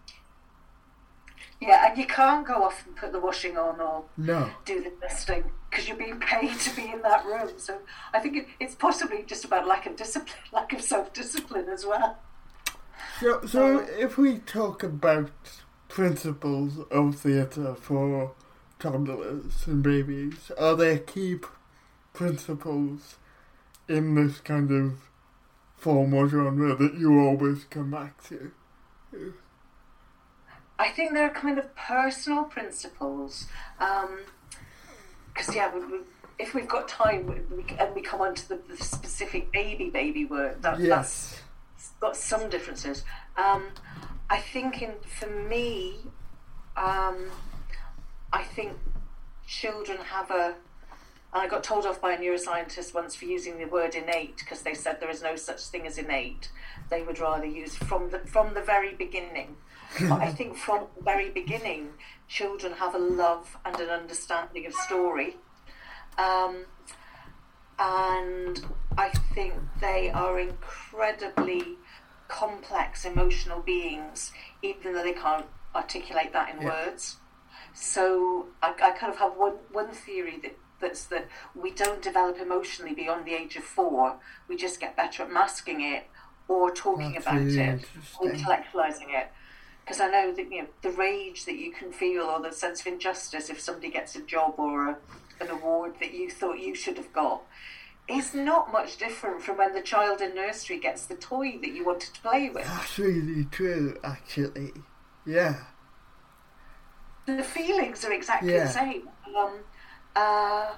yeah, 1.59 1.89
and 1.89 1.97
you 1.97 2.07
can't 2.07 2.45
go 2.45 2.63
off 2.63 2.85
and 2.85 2.95
put 2.95 3.11
the 3.11 3.19
washing 3.19 3.57
on 3.57 3.79
or 3.79 4.03
no. 4.17 4.49
do 4.65 4.83
the 4.83 4.91
dusting 5.01 5.43
because 5.69 5.87
you're 5.87 5.97
being 5.97 6.19
paid 6.19 6.59
to 6.59 6.75
be 6.75 6.91
in 6.91 7.01
that 7.03 7.25
room. 7.25 7.51
So 7.57 7.79
I 8.13 8.19
think 8.19 8.37
it, 8.37 8.47
it's 8.59 8.75
possibly 8.75 9.23
just 9.23 9.45
about 9.45 9.67
lack 9.67 9.85
of 9.85 9.95
discipline, 9.95 10.35
lack 10.51 10.73
of 10.73 10.81
self 10.81 11.13
discipline 11.13 11.69
as 11.69 11.85
well. 11.85 12.17
So, 13.19 13.45
so 13.45 13.79
if 13.97 14.17
we 14.17 14.39
talk 14.39 14.81
about 14.81 15.31
principles 15.91 16.79
of 16.89 17.15
theatre 17.15 17.75
for 17.75 18.31
toddlers 18.79 19.67
and 19.67 19.83
babies, 19.83 20.49
are 20.57 20.75
there 20.75 20.97
key 20.97 21.35
p- 21.35 21.47
principles 22.13 23.17
in 23.89 24.15
this 24.15 24.39
kind 24.39 24.71
of 24.71 24.93
form 25.75 26.13
or 26.13 26.29
genre 26.29 26.75
that 26.75 26.93
you 26.93 27.19
always 27.19 27.65
come 27.65 27.91
back 27.91 28.23
to? 28.23 28.53
I 30.79 30.89
think 30.89 31.11
there 31.11 31.25
are 31.25 31.33
kind 31.33 31.59
of 31.59 31.75
personal 31.75 32.45
principles. 32.45 33.47
Because, 33.77 35.49
um, 35.49 35.55
yeah, 35.55 35.75
we, 35.75 35.85
we, 35.85 35.97
if 36.39 36.53
we've 36.53 36.69
got 36.69 36.87
time 36.87 37.27
we, 37.27 37.65
and 37.77 37.93
we 37.93 38.01
come 38.01 38.21
on 38.21 38.33
to 38.33 38.49
the, 38.49 38.61
the 38.69 38.77
specific 38.77 39.51
baby 39.51 39.89
baby 39.89 40.23
work, 40.23 40.61
that, 40.61 40.79
yes. 40.79 41.41
that's 41.77 41.89
got 41.99 42.15
some 42.15 42.49
differences. 42.49 43.03
Um, 43.35 43.65
I 44.31 44.39
think 44.39 44.81
in, 44.81 44.93
for 45.05 45.29
me, 45.29 45.97
um, 46.77 47.29
I 48.31 48.43
think 48.43 48.71
children 49.45 49.97
have 49.97 50.31
a 50.31 50.55
I 51.33 51.47
got 51.47 51.63
told 51.63 51.85
off 51.85 52.01
by 52.01 52.13
a 52.13 52.17
neuroscientist 52.17 52.93
once 52.93 53.15
for 53.15 53.25
using 53.25 53.57
the 53.57 53.65
word 53.65 53.95
innate 53.95 54.37
because 54.37 54.61
they 54.61 54.73
said 54.73 54.99
there 54.99 55.09
is 55.09 55.21
no 55.21 55.35
such 55.35 55.61
thing 55.67 55.85
as 55.85 55.97
innate. 55.97 56.49
They 56.89 57.03
would 57.03 57.19
rather 57.19 57.45
use 57.45 57.75
from 57.75 58.09
the 58.09 58.19
from 58.19 58.53
the 58.53 58.61
very 58.61 58.93
beginning. 58.95 59.57
but 59.99 60.21
I 60.21 60.31
think 60.31 60.55
from 60.55 60.87
the 60.97 61.03
very 61.03 61.29
beginning, 61.29 61.89
children 62.29 62.71
have 62.73 62.95
a 62.95 62.99
love 62.99 63.57
and 63.65 63.77
an 63.81 63.89
understanding 63.89 64.65
of 64.65 64.73
story. 64.73 65.35
Um, 66.17 66.65
and 67.79 68.65
I 68.97 69.09
think 69.33 69.55
they 69.81 70.09
are 70.09 70.39
incredibly 70.39 71.77
complex 72.31 73.05
emotional 73.05 73.59
beings, 73.59 74.31
even 74.63 74.93
though 74.93 75.03
they 75.03 75.13
can't 75.13 75.45
articulate 75.75 76.31
that 76.33 76.55
in 76.55 76.61
yeah. 76.61 76.69
words. 76.69 77.17
So 77.73 78.47
I, 78.63 78.69
I, 78.81 78.91
kind 78.91 79.13
of 79.13 79.19
have 79.19 79.33
one, 79.33 79.55
one 79.71 79.89
theory 79.91 80.39
that 80.41 80.57
that's 80.79 81.05
that 81.05 81.27
we 81.53 81.71
don't 81.71 82.01
develop 82.01 82.39
emotionally 82.39 82.95
beyond 82.95 83.25
the 83.25 83.33
age 83.33 83.55
of 83.55 83.63
four. 83.63 84.17
We 84.47 84.55
just 84.55 84.79
get 84.79 84.95
better 84.95 85.23
at 85.23 85.31
masking 85.31 85.81
it 85.81 86.07
or 86.47 86.71
talking 86.71 87.13
that's 87.13 87.25
about 87.25 87.41
really 87.41 87.59
it 87.59 87.85
or 88.19 88.31
intellectualizing 88.31 89.09
it 89.09 89.31
because 89.83 90.01
I 90.01 90.09
know 90.09 90.33
that 90.33 90.51
you 90.51 90.63
know 90.63 90.67
the 90.81 90.89
rage 90.89 91.45
that 91.45 91.55
you 91.55 91.71
can 91.71 91.91
feel 91.91 92.23
or 92.23 92.41
the 92.41 92.51
sense 92.51 92.81
of 92.81 92.87
injustice 92.87 93.49
if 93.49 93.59
somebody 93.59 93.91
gets 93.91 94.15
a 94.15 94.21
job 94.21 94.55
or 94.57 94.89
a, 94.89 94.97
an 95.39 95.49
award 95.49 95.95
that 95.99 96.13
you 96.13 96.29
thought 96.29 96.59
you 96.59 96.73
should 96.73 96.97
have 96.97 97.13
got 97.13 97.43
is 98.07 98.33
not 98.33 98.71
much 98.71 98.97
different 98.97 99.41
from 99.41 99.57
when 99.57 99.73
the 99.73 99.81
child 99.81 100.21
in 100.21 100.35
nursery 100.35 100.79
gets 100.79 101.05
the 101.05 101.15
toy 101.15 101.57
that 101.61 101.71
you 101.71 101.85
wanted 101.85 102.13
to 102.13 102.21
play 102.21 102.49
with. 102.49 102.65
That's 102.65 102.99
really 102.99 103.45
true, 103.45 103.97
actually. 104.03 104.71
Yeah. 105.25 105.55
The 107.25 107.43
feelings 107.43 108.03
are 108.03 108.11
exactly 108.11 108.53
yeah. 108.53 108.65
the 108.65 108.69
same. 108.69 109.09
Um, 109.35 109.59
uh, 110.15 110.71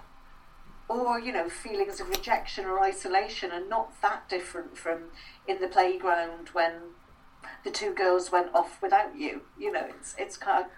or, 0.89 1.19
you 1.19 1.31
know, 1.31 1.49
feelings 1.49 1.99
of 1.99 2.09
rejection 2.09 2.65
or 2.65 2.83
isolation 2.83 3.51
are 3.51 3.65
not 3.65 3.99
that 4.01 4.27
different 4.29 4.77
from 4.77 5.05
in 5.47 5.59
the 5.59 5.67
playground 5.67 6.49
when 6.49 6.73
the 7.63 7.71
two 7.71 7.93
girls 7.93 8.31
went 8.31 8.53
off 8.53 8.81
without 8.81 9.17
you. 9.17 9.41
You 9.57 9.71
know, 9.71 9.85
it's 9.89 10.15
it's 10.17 10.37
kind 10.37 10.65
of 10.65 10.71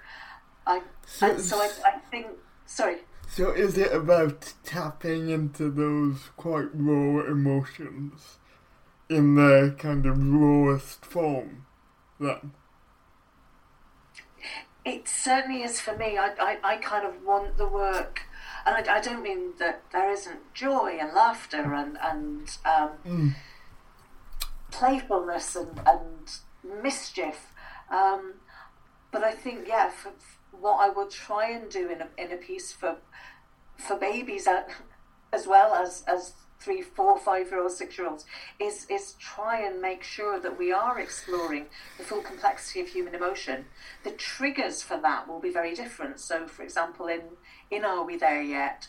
I 0.65 0.81
So- 1.05 1.31
and 1.31 1.41
so 1.41 1.57
I, 1.59 1.69
I 1.85 1.99
think 2.11 2.27
sorry. 2.65 2.97
So 3.29 3.51
is 3.51 3.77
it 3.77 3.91
about 3.93 4.53
tapping 4.63 5.29
into 5.29 5.69
those 5.69 6.29
quite 6.37 6.69
raw 6.73 7.25
emotions 7.25 8.37
in 9.09 9.35
their 9.35 9.71
kind 9.71 10.05
of 10.05 10.17
rawest 10.33 11.05
form 11.05 11.65
then? 12.19 12.53
It 14.85 15.07
certainly 15.07 15.63
is 15.63 15.81
for 15.81 15.97
me. 15.97 16.17
I, 16.17 16.29
I, 16.39 16.57
I 16.63 16.77
kind 16.77 17.05
of 17.05 17.23
want 17.23 17.57
the 17.57 17.67
work, 17.67 18.21
and 18.65 18.75
I, 18.87 18.97
I 18.97 19.01
don't 19.01 19.23
mean 19.23 19.53
that 19.59 19.81
there 19.91 20.11
isn't 20.11 20.53
joy 20.53 20.97
and 21.01 21.11
laughter 21.13 21.73
and 21.73 21.97
and 22.01 22.57
um, 22.65 22.89
Mm. 23.05 23.35
playfulness 24.71 25.55
and, 25.55 25.81
and 25.85 26.83
mischief. 26.83 27.51
Um, 27.89 28.35
but 29.11 29.23
I 29.23 29.31
think, 29.31 29.67
yeah, 29.67 29.89
for, 29.89 30.11
what 30.61 30.77
I 30.77 30.89
will 30.89 31.07
try 31.07 31.51
and 31.51 31.69
do 31.69 31.89
in 31.89 32.01
a, 32.01 32.07
in 32.17 32.31
a 32.31 32.37
piece 32.37 32.71
for 32.71 32.97
for 33.77 33.97
babies 33.97 34.47
as 35.33 35.45
well 35.47 35.73
as, 35.73 36.03
as 36.07 36.33
three, 36.59 36.81
four, 36.81 37.19
five 37.19 37.51
year 37.51 37.61
olds, 37.61 37.77
six 37.77 37.97
year 37.97 38.07
olds 38.07 38.25
is, 38.59 38.87
is 38.89 39.13
try 39.19 39.59
and 39.59 39.81
make 39.81 40.01
sure 40.01 40.39
that 40.39 40.57
we 40.57 40.71
are 40.71 40.97
exploring 40.99 41.65
the 41.97 42.03
full 42.03 42.21
complexity 42.21 42.79
of 42.79 42.87
human 42.87 43.13
emotion. 43.13 43.65
The 44.03 44.11
triggers 44.11 44.81
for 44.81 44.97
that 45.01 45.27
will 45.27 45.41
be 45.41 45.51
very 45.51 45.75
different. 45.75 46.19
So, 46.19 46.47
for 46.47 46.63
example, 46.63 47.07
in, 47.07 47.21
in 47.69 47.83
Are 47.83 48.05
We 48.05 48.17
There 48.17 48.41
Yet? 48.41 48.87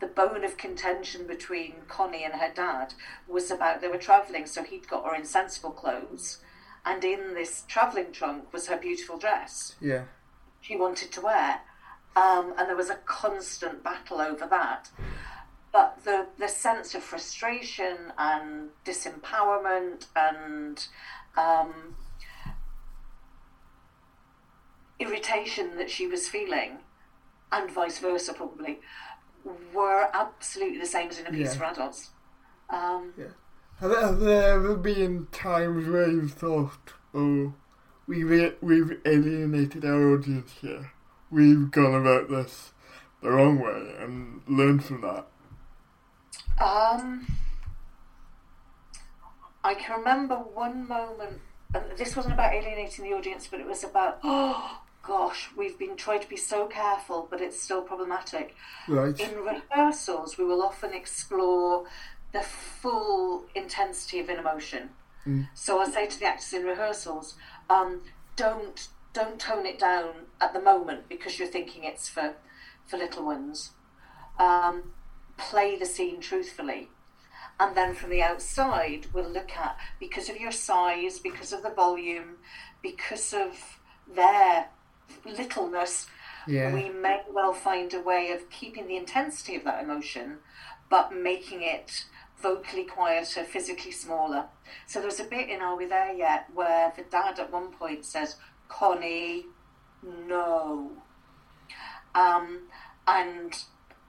the 0.00 0.06
bone 0.06 0.44
of 0.44 0.56
contention 0.56 1.26
between 1.26 1.74
Connie 1.88 2.22
and 2.22 2.34
her 2.34 2.52
dad 2.54 2.94
was 3.26 3.50
about 3.50 3.80
they 3.80 3.88
were 3.88 3.98
travelling, 3.98 4.46
so 4.46 4.62
he'd 4.62 4.86
got 4.88 5.04
her 5.04 5.14
in 5.14 5.24
sensible 5.24 5.72
clothes, 5.72 6.38
and 6.84 7.02
in 7.02 7.34
this 7.34 7.64
travelling 7.66 8.12
trunk 8.12 8.52
was 8.52 8.68
her 8.68 8.76
beautiful 8.76 9.18
dress 9.18 9.74
Yeah. 9.80 10.04
She 10.68 10.76
wanted 10.76 11.10
to 11.12 11.22
wear, 11.22 11.62
um, 12.14 12.52
and 12.58 12.68
there 12.68 12.76
was 12.76 12.90
a 12.90 12.96
constant 13.06 13.82
battle 13.82 14.20
over 14.20 14.46
that. 14.46 14.90
But 15.72 16.04
the 16.04 16.26
the 16.38 16.48
sense 16.48 16.94
of 16.94 17.02
frustration 17.02 18.12
and 18.18 18.68
disempowerment 18.84 20.06
and 20.14 20.84
um, 21.38 21.96
irritation 25.00 25.76
that 25.78 25.90
she 25.90 26.06
was 26.06 26.28
feeling, 26.28 26.78
and 27.50 27.70
vice 27.70 27.98
versa 27.98 28.34
probably, 28.34 28.80
were 29.72 30.08
absolutely 30.12 30.78
the 30.78 30.86
same 30.86 31.08
as 31.08 31.18
in 31.18 31.26
a 31.26 31.30
piece 31.30 31.54
Yeah. 31.54 31.58
for 31.58 31.64
adults. 31.64 32.10
Um, 32.70 33.14
Have, 33.80 33.92
have 33.96 34.20
there 34.20 34.54
ever 34.54 34.76
been 34.76 35.28
times 35.32 35.88
where 35.88 36.08
you've 36.10 36.32
thought, 36.32 36.92
oh, 37.14 37.54
we've, 38.08 38.54
we've 38.60 38.98
alienated 39.04 39.84
our 39.84 40.14
audience 40.14 40.54
here? 40.60 40.90
We've 41.30 41.70
gone 41.70 41.94
about 41.94 42.28
this 42.28 42.72
the 43.22 43.30
wrong 43.30 43.60
way 43.60 43.94
and 44.00 44.42
learned 44.46 44.84
from 44.84 45.00
that? 45.02 45.26
Um, 46.60 47.26
I 49.62 49.74
can 49.74 49.98
remember 49.98 50.36
one 50.36 50.88
moment, 50.88 51.40
and 51.74 51.84
this 51.96 52.16
wasn't 52.16 52.34
about 52.34 52.54
alienating 52.54 53.04
the 53.04 53.16
audience, 53.16 53.46
but 53.46 53.60
it 53.60 53.66
was 53.66 53.84
about, 53.84 54.18
oh 54.24 54.80
gosh, 55.02 55.48
we've 55.56 55.78
been 55.78 55.96
trying 55.96 56.20
to 56.20 56.28
be 56.28 56.36
so 56.36 56.66
careful, 56.66 57.26
but 57.30 57.40
it's 57.40 57.60
still 57.60 57.82
problematic. 57.82 58.54
Right. 58.86 59.18
In 59.18 59.36
rehearsals, 59.38 60.38
we 60.38 60.44
will 60.44 60.62
often 60.62 60.92
explore 60.92 61.86
the 62.32 62.40
full 62.40 63.44
intensity 63.54 64.20
of 64.20 64.28
an 64.28 64.38
emotion. 64.38 64.90
Mm. 65.26 65.48
So 65.54 65.80
I'll 65.80 65.90
say 65.90 66.06
to 66.06 66.18
the 66.18 66.26
actors 66.26 66.52
in 66.52 66.64
rehearsals, 66.64 67.34
um, 67.70 68.02
don't 68.36 68.88
don't 69.12 69.40
tone 69.40 69.66
it 69.66 69.78
down 69.78 70.26
at 70.40 70.52
the 70.52 70.60
moment 70.60 71.08
because 71.08 71.38
you're 71.38 71.48
thinking 71.48 71.84
it's 71.84 72.08
for 72.08 72.34
for 72.86 72.96
little 72.96 73.24
ones. 73.24 73.72
Um, 74.38 74.92
play 75.36 75.76
the 75.76 75.86
scene 75.86 76.20
truthfully. 76.20 76.90
And 77.60 77.76
then 77.76 77.94
from 77.94 78.10
the 78.10 78.22
outside, 78.22 79.06
we'll 79.12 79.28
look 79.28 79.56
at 79.56 79.76
because 79.98 80.28
of 80.28 80.36
your 80.36 80.52
size, 80.52 81.18
because 81.18 81.52
of 81.52 81.62
the 81.62 81.70
volume, 81.70 82.36
because 82.82 83.34
of 83.34 83.80
their 84.14 84.68
littleness, 85.24 86.06
Yeah. 86.46 86.72
we 86.72 86.88
may 86.88 87.22
well 87.28 87.52
find 87.52 87.92
a 87.94 88.00
way 88.00 88.30
of 88.30 88.48
keeping 88.48 88.86
the 88.86 88.96
intensity 88.96 89.56
of 89.56 89.64
that 89.64 89.82
emotion, 89.82 90.38
but 90.88 91.12
making 91.12 91.62
it 91.62 92.04
vocally 92.40 92.84
quieter, 92.84 93.42
physically 93.42 93.90
smaller. 93.90 94.46
So 94.86 95.00
there's 95.00 95.20
a 95.20 95.24
bit 95.24 95.48
in 95.48 95.60
Are 95.60 95.76
We 95.76 95.86
There 95.86 96.12
Yet 96.12 96.46
where 96.54 96.92
the 96.96 97.02
dad 97.04 97.38
at 97.38 97.52
one 97.52 97.72
point 97.72 98.04
says, 98.04 98.36
Connie, 98.68 99.46
no. 100.26 100.90
Um, 102.14 102.60
and 103.06 103.54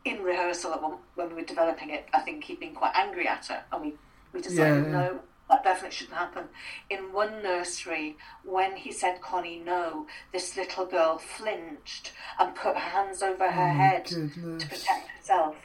in 0.06 0.24
rehearsal, 0.24 0.74
at 0.74 0.82
one, 0.82 0.98
when 1.16 1.30
we 1.30 1.36
were 1.36 1.42
developing 1.42 1.90
it, 1.90 2.08
I 2.14 2.22
think 2.22 2.44
he'd 2.46 2.60
been 2.60 2.74
quite 2.76 2.96
angry 2.96 3.28
at 3.28 3.46
her, 3.48 3.64
and 3.72 3.82
we, 3.82 3.94
we 4.34 4.42
decided, 4.42 4.86
Yeah. 4.86 4.92
no, 4.92 5.20
that 5.50 5.64
definitely 5.64 5.96
shouldn't 5.96 6.18
happen. 6.18 6.46
In 6.90 7.12
one 7.12 7.42
nursery, 7.44 8.18
when 8.44 8.76
he 8.78 8.92
said 8.92 9.22
Connie 9.22 9.60
no, 9.60 10.08
this 10.32 10.56
little 10.56 10.86
girl 10.86 11.18
flinched 11.18 12.14
and 12.40 12.56
put 12.56 12.76
her 12.76 12.80
hands 12.80 13.22
over 13.22 13.50
her 13.52 13.70
Oh, 13.70 13.74
head 13.74 14.06
goodness. 14.10 14.64
to 14.64 14.70
protect 14.70 15.08
herself. 15.10 15.56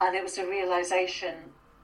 And 0.00 0.16
it 0.16 0.22
was 0.22 0.36
a 0.38 0.46
realization, 0.48 1.34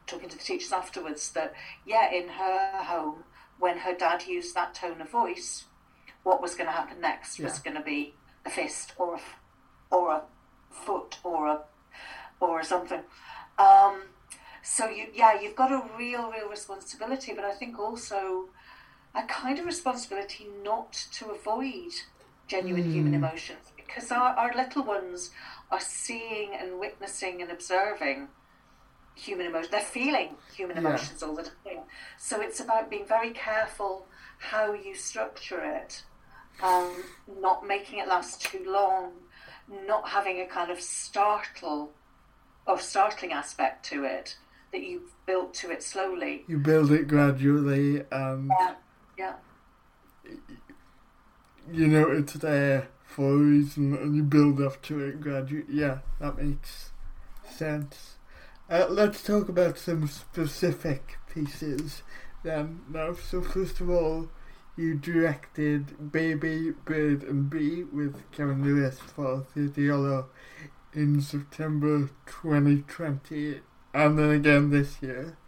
talking 0.08 0.28
to 0.28 0.36
the 0.36 0.42
teachers 0.42 0.72
afterwards, 0.72 1.30
that 1.32 1.54
yeah, 1.86 2.10
in 2.12 2.28
her 2.28 2.82
home, 2.82 3.24
when 3.58 3.78
her 3.78 3.94
dad 3.94 4.24
used 4.26 4.54
that 4.54 4.74
tone 4.74 5.00
of 5.00 5.10
voice, 5.10 5.64
what 6.22 6.42
was 6.42 6.54
going 6.54 6.66
to 6.66 6.72
happen 6.72 7.00
next 7.00 7.38
was 7.38 7.58
going 7.58 7.76
to 7.76 7.82
be 7.82 8.14
a 8.44 8.50
fist 8.50 8.92
or 8.96 9.16
a, 9.16 9.20
or 9.94 10.12
a 10.12 10.22
foot 10.70 11.18
or 11.24 11.46
a 11.46 11.60
or 12.40 12.62
something. 12.62 13.00
Um, 13.58 14.02
so 14.62 14.88
you, 14.88 15.06
yeah, 15.14 15.40
you've 15.40 15.56
got 15.56 15.72
a 15.72 15.82
real, 15.98 16.30
real 16.30 16.48
responsibility, 16.48 17.32
but 17.34 17.44
I 17.44 17.52
think 17.52 17.78
also 17.78 18.48
a 19.14 19.22
kind 19.24 19.58
of 19.58 19.64
responsibility 19.64 20.46
not 20.62 20.92
to 21.12 21.30
avoid 21.30 21.92
genuine 22.46 22.90
human 22.92 23.14
emotions 23.14 23.72
because 23.76 24.10
our, 24.10 24.34
our 24.34 24.54
little 24.54 24.84
ones 24.84 25.30
are 25.70 25.80
seeing 25.80 26.54
and 26.54 26.78
witnessing 26.78 27.42
and 27.42 27.50
observing 27.50 28.28
human 29.18 29.46
emotions. 29.46 29.70
They're 29.70 29.80
feeling 29.80 30.36
human 30.54 30.76
Yeah. 30.76 30.88
emotions 30.88 31.22
all 31.22 31.34
the 31.34 31.42
time. 31.42 31.84
So 32.18 32.40
it's 32.40 32.60
about 32.60 32.88
being 32.90 33.06
very 33.06 33.30
careful 33.30 34.06
how 34.38 34.72
you 34.72 34.94
structure 34.94 35.60
it, 35.62 36.04
um, 36.62 37.02
not 37.40 37.66
making 37.66 37.98
it 37.98 38.08
last 38.08 38.40
too 38.40 38.64
long, 38.64 39.12
not 39.68 40.08
having 40.08 40.40
a 40.40 40.46
kind 40.46 40.70
of 40.70 40.80
startle 40.80 41.92
or 42.66 42.78
startling 42.78 43.32
aspect 43.32 43.84
to 43.86 44.04
it 44.04 44.36
that 44.72 44.82
you've 44.82 45.10
built 45.26 45.54
to 45.54 45.70
it 45.70 45.82
slowly. 45.82 46.44
You 46.46 46.58
build 46.58 46.92
it 46.92 47.08
gradually 47.08 48.04
and 48.12 48.50
Yeah, 48.60 48.74
yeah. 49.16 49.34
you 51.70 51.86
know 51.88 52.08
it's 52.10 52.34
there 52.34 52.88
for 53.04 53.32
a 53.32 53.36
reason 53.36 53.94
and 53.96 54.14
you 54.14 54.22
build 54.22 54.60
up 54.60 54.80
to 54.82 55.00
it 55.00 55.20
gradually. 55.20 55.64
Yeah, 55.68 55.98
that 56.20 56.38
makes 56.38 56.90
sense. 57.48 58.16
Uh, 58.70 58.86
let's 58.90 59.22
talk 59.22 59.48
about 59.48 59.78
some 59.78 60.06
specific 60.06 61.16
pieces 61.32 62.02
then 62.42 62.80
now. 62.90 63.14
So 63.14 63.40
first 63.40 63.80
of 63.80 63.88
all, 63.88 64.28
you 64.76 64.94
directed 64.94 66.12
Baby, 66.12 66.72
Bird 66.84 67.22
and 67.22 67.48
Bee 67.48 67.84
with 67.84 68.30
Kevin 68.30 68.62
Lewis 68.62 68.98
for 68.98 69.46
Iolo 69.56 70.26
in 70.92 71.22
September 71.22 72.10
2020 72.26 73.60
and 73.94 74.18
then 74.18 74.30
again 74.30 74.68
this 74.68 75.00
year. 75.00 75.38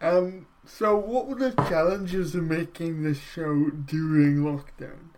Um, 0.00 0.46
so 0.64 0.96
what 0.96 1.26
were 1.26 1.34
the 1.34 1.50
challenges 1.68 2.36
of 2.36 2.44
making 2.44 3.02
this 3.02 3.18
show 3.18 3.70
during 3.70 4.36
lockdown? 4.36 5.08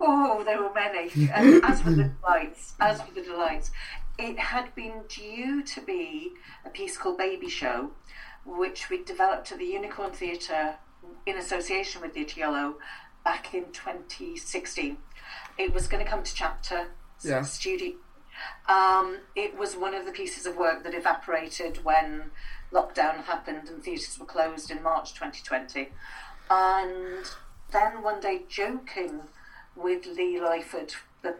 Oh, 0.00 0.42
there 0.42 0.62
were 0.62 0.72
many. 0.72 1.10
And 1.30 1.62
as 1.64 1.82
for 1.82 1.90
the 1.90 2.12
delights, 2.22 2.74
as 2.80 3.02
for 3.02 3.12
the 3.12 3.22
delights, 3.22 3.70
it 4.18 4.38
had 4.38 4.74
been 4.74 5.02
due 5.08 5.62
to 5.62 5.80
be 5.80 6.32
a 6.64 6.70
piece 6.70 6.96
called 6.96 7.18
Baby 7.18 7.48
Show, 7.48 7.90
which 8.44 8.88
we 8.88 9.02
developed 9.04 9.52
at 9.52 9.58
the 9.58 9.64
Unicorn 9.66 10.12
Theatre 10.12 10.76
in 11.26 11.36
association 11.36 12.00
with 12.00 12.14
Theatr 12.14 12.38
Iolo 12.38 12.74
back 13.24 13.52
in 13.54 13.64
2016. 13.72 14.98
It 15.58 15.72
was 15.74 15.88
going 15.88 16.04
to 16.04 16.08
come 16.10 16.22
to 16.22 16.34
chapter 16.34 16.88
Yeah. 17.22 17.42
studio. 17.42 17.94
Um, 18.68 19.18
it 19.34 19.56
was 19.56 19.76
one 19.76 19.94
of 19.94 20.04
the 20.04 20.12
pieces 20.12 20.46
of 20.46 20.56
work 20.56 20.82
that 20.84 20.94
evaporated 20.94 21.84
when 21.84 22.30
lockdown 22.72 23.24
happened 23.24 23.68
and 23.68 23.82
theatres 23.82 24.18
were 24.18 24.26
closed 24.26 24.70
in 24.70 24.82
March 24.82 25.14
2020. 25.14 25.92
And 26.50 27.24
then 27.72 28.02
one 28.02 28.20
day, 28.20 28.44
joking 28.48 29.22
with 29.74 30.06
Lee 30.06 30.38
Lyford, 30.38 30.94
the 31.22 31.36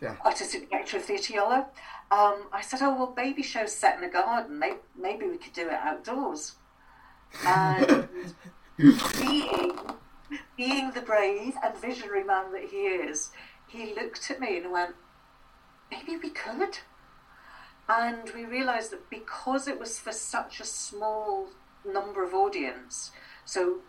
Yeah. 0.00 0.16
artistic 0.24 0.70
director 0.70 0.98
of 0.98 1.04
Theatr 1.06 1.32
Iolo, 1.34 1.66
um, 2.10 2.46
I 2.52 2.60
said, 2.62 2.80
"Oh 2.82 2.94
well, 2.94 3.12
baby 3.14 3.42
show's 3.42 3.74
set 3.74 3.98
in 3.98 4.04
a 4.04 4.10
garden. 4.10 4.58
Maybe, 4.58 4.78
maybe 4.98 5.26
we 5.26 5.38
could 5.38 5.52
do 5.52 5.68
it 5.68 5.74
outdoors." 5.74 6.56
And 7.44 8.08
being 8.78 9.78
being 10.56 10.90
the 10.92 11.00
brave 11.00 11.54
and 11.62 11.76
visionary 11.76 12.24
man 12.24 12.52
that 12.52 12.64
he 12.70 12.76
is, 12.76 13.30
he 13.66 13.94
looked 13.94 14.30
at 14.30 14.40
me 14.40 14.58
and 14.58 14.72
went, 14.72 14.94
maybe 15.90 16.16
we 16.16 16.30
could. 16.30 16.78
And 17.88 18.30
we 18.34 18.44
realised 18.44 18.92
that 18.92 19.10
because 19.10 19.68
it 19.68 19.78
was 19.78 19.98
for 19.98 20.12
such 20.12 20.60
a 20.60 20.64
small 20.64 21.48
number 21.84 22.24
of 22.24 22.32
audience, 22.32 23.10
so 23.44 23.80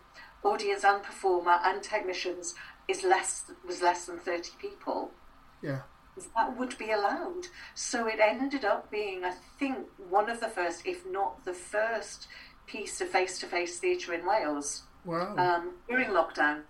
audience 0.42 0.84
and 0.84 1.02
performer 1.02 1.58
and 1.64 1.82
technicians 1.82 2.54
is 2.88 3.02
less 3.02 3.50
was 3.66 3.80
less 3.80 4.04
than 4.04 4.18
30 4.18 4.50
people. 4.60 5.12
Yeah. 5.62 5.80
That 6.34 6.56
would 6.58 6.76
be 6.78 6.90
allowed. 6.92 7.46
So 7.74 8.06
it 8.06 8.18
ended 8.20 8.64
up 8.64 8.90
being, 8.90 9.24
I 9.24 9.32
think, 9.58 9.78
one 10.08 10.30
of 10.30 10.40
the 10.40 10.48
first, 10.48 10.86
if 10.86 11.04
not 11.06 11.44
the 11.44 11.52
first, 11.52 12.26
piece 12.66 13.00
of 13.00 13.08
face 13.08 13.38
to 13.40 13.46
face 13.46 13.78
theatre 13.78 14.12
in 14.14 14.26
Wales 14.26 14.82
Wow. 15.04 15.36
um, 15.36 15.74
during 15.88 16.08
lockdown. 16.08 16.62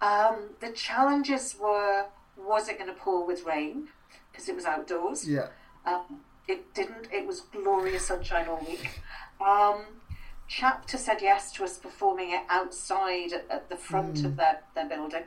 Um, 0.00 0.50
the 0.60 0.70
challenges 0.72 1.56
were 1.60 2.06
was 2.36 2.68
it 2.68 2.78
going 2.78 2.88
to 2.88 2.98
pour 2.98 3.26
with 3.26 3.44
rain? 3.44 3.88
Because 4.30 4.48
it 4.48 4.54
was 4.54 4.64
outdoors. 4.64 5.28
yeah. 5.28 5.48
Um, 5.84 6.20
it 6.46 6.72
didn't. 6.72 7.08
It 7.12 7.26
was 7.26 7.40
glorious 7.40 8.06
sunshine 8.06 8.46
all 8.48 8.64
week. 8.66 9.00
Um, 9.44 9.82
Chapter 10.50 10.96
said 10.96 11.20
yes 11.20 11.52
to 11.52 11.64
us 11.64 11.76
performing 11.76 12.30
it 12.30 12.40
outside 12.48 13.34
at, 13.34 13.44
at 13.50 13.68
the 13.68 13.76
front 13.76 14.24
of 14.24 14.36
their, 14.36 14.60
their 14.74 14.88
building. 14.88 15.24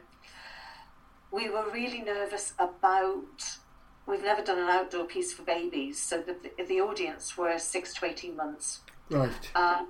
We 1.32 1.50
were 1.50 1.70
really 1.72 2.02
nervous 2.02 2.54
about. 2.60 3.58
We've 4.08 4.24
never 4.24 4.42
done 4.42 4.58
an 4.58 4.68
outdoor 4.68 5.06
piece 5.06 5.32
for 5.32 5.44
babies, 5.44 6.00
so 6.00 6.22
the, 6.22 6.36
the, 6.58 6.64
the 6.64 6.82
audience 6.82 7.38
were 7.38 7.58
six 7.60 7.94
to 7.96 8.06
18 8.06 8.36
months. 8.36 8.80
Right. 9.10 9.52
Um, 9.56 9.88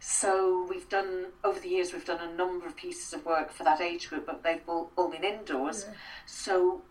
so 0.00 0.66
we've 0.68 0.88
done 0.88 1.26
over 1.44 1.60
the 1.60 1.68
years 1.68 1.92
we've 1.92 2.04
done 2.04 2.26
a 2.26 2.34
number 2.34 2.66
of 2.66 2.74
pieces 2.74 3.12
of 3.12 3.24
work 3.26 3.52
for 3.52 3.64
that 3.64 3.80
age 3.80 4.08
group, 4.08 4.26
but 4.26 4.42
they've 4.42 4.62
all, 4.66 4.90
all 4.96 5.10
been 5.10 5.24
indoors. 5.24 5.86
So 6.26 6.82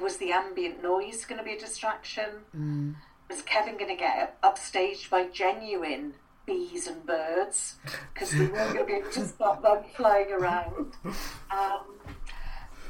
was 0.00 0.16
the 0.16 0.32
ambient 0.32 0.82
noise 0.82 1.24
going 1.26 1.38
to 1.38 1.44
be 1.44 1.52
a 1.52 1.58
distraction? 1.58 2.30
Mm. 2.56 2.94
Was 3.28 3.42
Kevin 3.42 3.76
going 3.76 3.90
to 3.90 3.96
get 3.96 4.40
upstaged 4.42 5.10
by 5.10 5.26
genuine 5.26 6.14
bees 6.46 6.86
and 6.86 7.04
birds 7.04 7.76
because 8.14 8.32
we 8.32 8.46
weren't 8.46 8.74
going 8.74 8.78
to 8.78 8.84
be 8.84 8.92
able 8.94 9.10
to 9.10 9.26
stop 9.26 9.62
them 9.62 9.84
flying 9.94 10.32
around? 10.32 10.94
Um, 11.48 12.15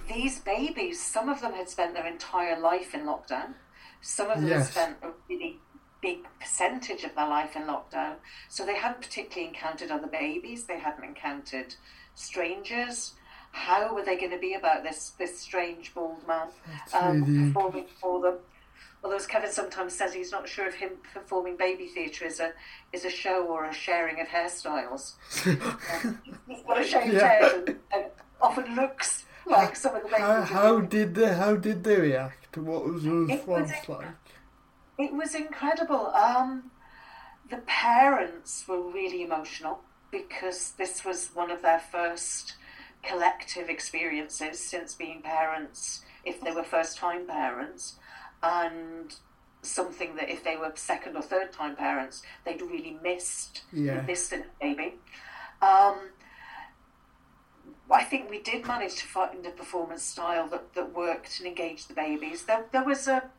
these 0.09 0.39
babies, 0.41 1.03
some 1.03 1.29
of 1.29 1.41
them 1.41 1.53
had 1.53 1.69
spent 1.69 1.95
their 1.95 2.07
entire 2.07 2.59
life 2.59 2.95
in 2.95 3.03
lockdown. 3.03 3.55
Some 4.01 4.31
of 4.31 4.41
them 4.41 4.49
Yes. 4.49 4.67
had 4.67 4.73
spent 4.73 4.97
a 5.03 5.11
really 5.29 5.59
big 6.03 6.27
percentage 6.39 7.03
of 7.05 7.15
their 7.15 7.27
life 7.29 7.57
in 7.57 7.63
lockdown. 7.63 8.17
So 8.49 8.65
they 8.65 8.77
hadn't 8.77 9.01
particularly 9.03 9.49
encountered 9.49 9.91
other 9.91 10.07
babies. 10.07 10.65
They 10.65 10.79
hadn't 10.79 11.05
encountered 11.05 11.75
strangers. 12.15 13.15
How 13.53 13.95
were 13.95 14.03
they 14.05 14.17
going 14.17 14.33
to 14.33 14.39
be 14.39 14.55
about 14.55 14.83
this 14.83 15.11
this 15.19 15.39
strange 15.41 15.95
bald 15.95 16.27
man 16.29 16.49
um, 16.93 17.25
really 17.25 17.53
performing 17.53 17.87
for 18.01 18.21
them? 18.21 18.39
Although, 19.03 19.17
as 19.17 19.27
Kevin 19.27 19.51
sometimes 19.53 19.95
says, 19.95 20.13
he's 20.13 20.33
not 20.33 20.49
sure 20.49 20.67
if 20.67 20.75
him 20.75 20.91
performing 21.15 21.57
baby 21.57 21.87
theatre 21.87 22.27
is 22.27 22.41
a 22.41 22.53
is 22.93 23.05
a 23.05 23.11
show 23.11 23.47
or 23.47 23.65
a 23.65 23.73
sharing 23.73 24.21
of 24.21 24.27
hairstyles. 24.29 25.15
Um, 26.05 26.21
he's 26.47 26.63
got 26.67 26.81
a 26.81 26.85
shaved 26.85 27.15
Yeah. 27.15 27.27
head 27.27 27.53
and, 27.55 27.69
and 27.95 28.05
often 28.43 28.75
looks 28.75 29.25
like 29.47 29.77
some 29.77 29.95
of 29.97 30.03
the. 30.03 30.17
How, 30.17 30.43
how 30.43 30.81
did 30.81 31.15
they 31.15 31.35
how 31.35 31.57
did 31.57 31.85
they 31.85 32.01
react? 32.01 32.57
What 32.57 32.85
was 32.87 33.03
the 33.05 33.27
It 33.29 33.47
was 33.47 33.71
like? 33.89 34.07
It 34.99 35.13
was 35.13 35.35
incredible. 35.35 36.07
Um, 36.09 36.71
the 37.51 37.59
parents 37.67 38.65
were 38.67 38.81
really 38.81 39.23
emotional 39.23 39.81
because 40.11 40.73
this 40.79 41.05
was 41.05 41.31
one 41.35 41.51
of 41.51 41.63
their 41.63 41.81
first 41.81 42.55
collective 43.03 43.69
experiences 43.69 44.59
since 44.59 44.95
being 44.95 45.23
parents, 45.23 46.03
if 46.25 46.41
they 46.41 46.51
were 46.51 46.65
first 46.65 46.97
time 46.97 47.27
parents, 47.27 47.97
and 48.43 49.15
something 49.63 50.17
that 50.17 50.29
if 50.29 50.43
they 50.45 50.57
were 50.57 50.73
second 50.77 51.17
or 51.17 51.23
third 51.23 51.53
time 51.53 51.77
parents, 51.77 52.23
they'd 52.45 52.63
really 52.63 52.99
missed 53.03 53.63
Yeah. 53.73 54.01
missed 54.03 54.33
a 54.33 54.45
baby. 54.61 54.95
Um, 55.63 55.97
I 57.91 58.03
think 58.05 58.29
we 58.31 58.41
did 58.41 58.67
manage 58.67 58.97
to 58.97 59.07
find 59.07 59.45
a 59.47 59.51
performance 59.51 60.03
style 60.03 60.49
that, 60.49 60.75
that 60.75 60.95
worked 60.95 61.39
and 61.39 61.47
engaged 61.47 61.89
the 61.89 61.95
babies. 61.95 62.45
There, 62.45 62.67
there 62.73 62.85
was 62.85 63.07
a 63.09 63.31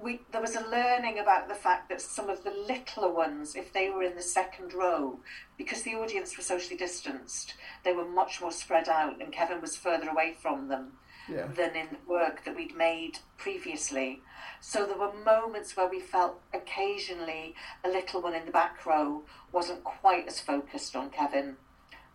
we 0.00 0.20
there 0.30 0.40
was 0.40 0.56
a 0.56 0.66
learning 0.68 1.18
about 1.18 1.48
the 1.48 1.54
fact 1.54 1.88
that 1.90 2.00
some 2.00 2.30
of 2.30 2.44
the 2.44 2.50
littler 2.50 3.10
ones, 3.12 3.54
if 3.54 3.72
they 3.72 3.90
were 3.90 4.02
in 4.02 4.14
the 4.16 4.22
second 4.22 4.72
row, 4.72 5.20
because 5.58 5.82
the 5.82 5.94
audience 5.94 6.36
were 6.36 6.42
socially 6.42 6.76
distanced, 6.76 7.54
they 7.84 7.92
were 7.92 8.08
much 8.08 8.40
more 8.40 8.52
spread 8.52 8.88
out, 8.88 9.20
and 9.20 9.32
Kevin 9.32 9.60
was 9.60 9.76
further 9.76 10.08
away 10.08 10.34
from 10.40 10.68
them 10.68 10.92
Yeah. 11.28 11.46
than 11.48 11.76
in 11.76 11.88
the 11.90 11.98
work 12.10 12.44
that 12.44 12.56
we'd 12.56 12.74
made 12.76 13.18
previously. 13.36 14.22
So 14.60 14.86
there 14.86 14.96
were 14.98 15.12
moments 15.12 15.76
where 15.76 15.88
we 15.88 16.00
felt 16.00 16.40
occasionally 16.54 17.54
a 17.84 17.88
little 17.88 18.22
one 18.22 18.34
in 18.34 18.46
the 18.46 18.52
back 18.52 18.86
row 18.86 19.24
wasn't 19.52 19.84
quite 19.84 20.26
as 20.26 20.40
focused 20.40 20.96
on 20.96 21.10
Kevin 21.10 21.56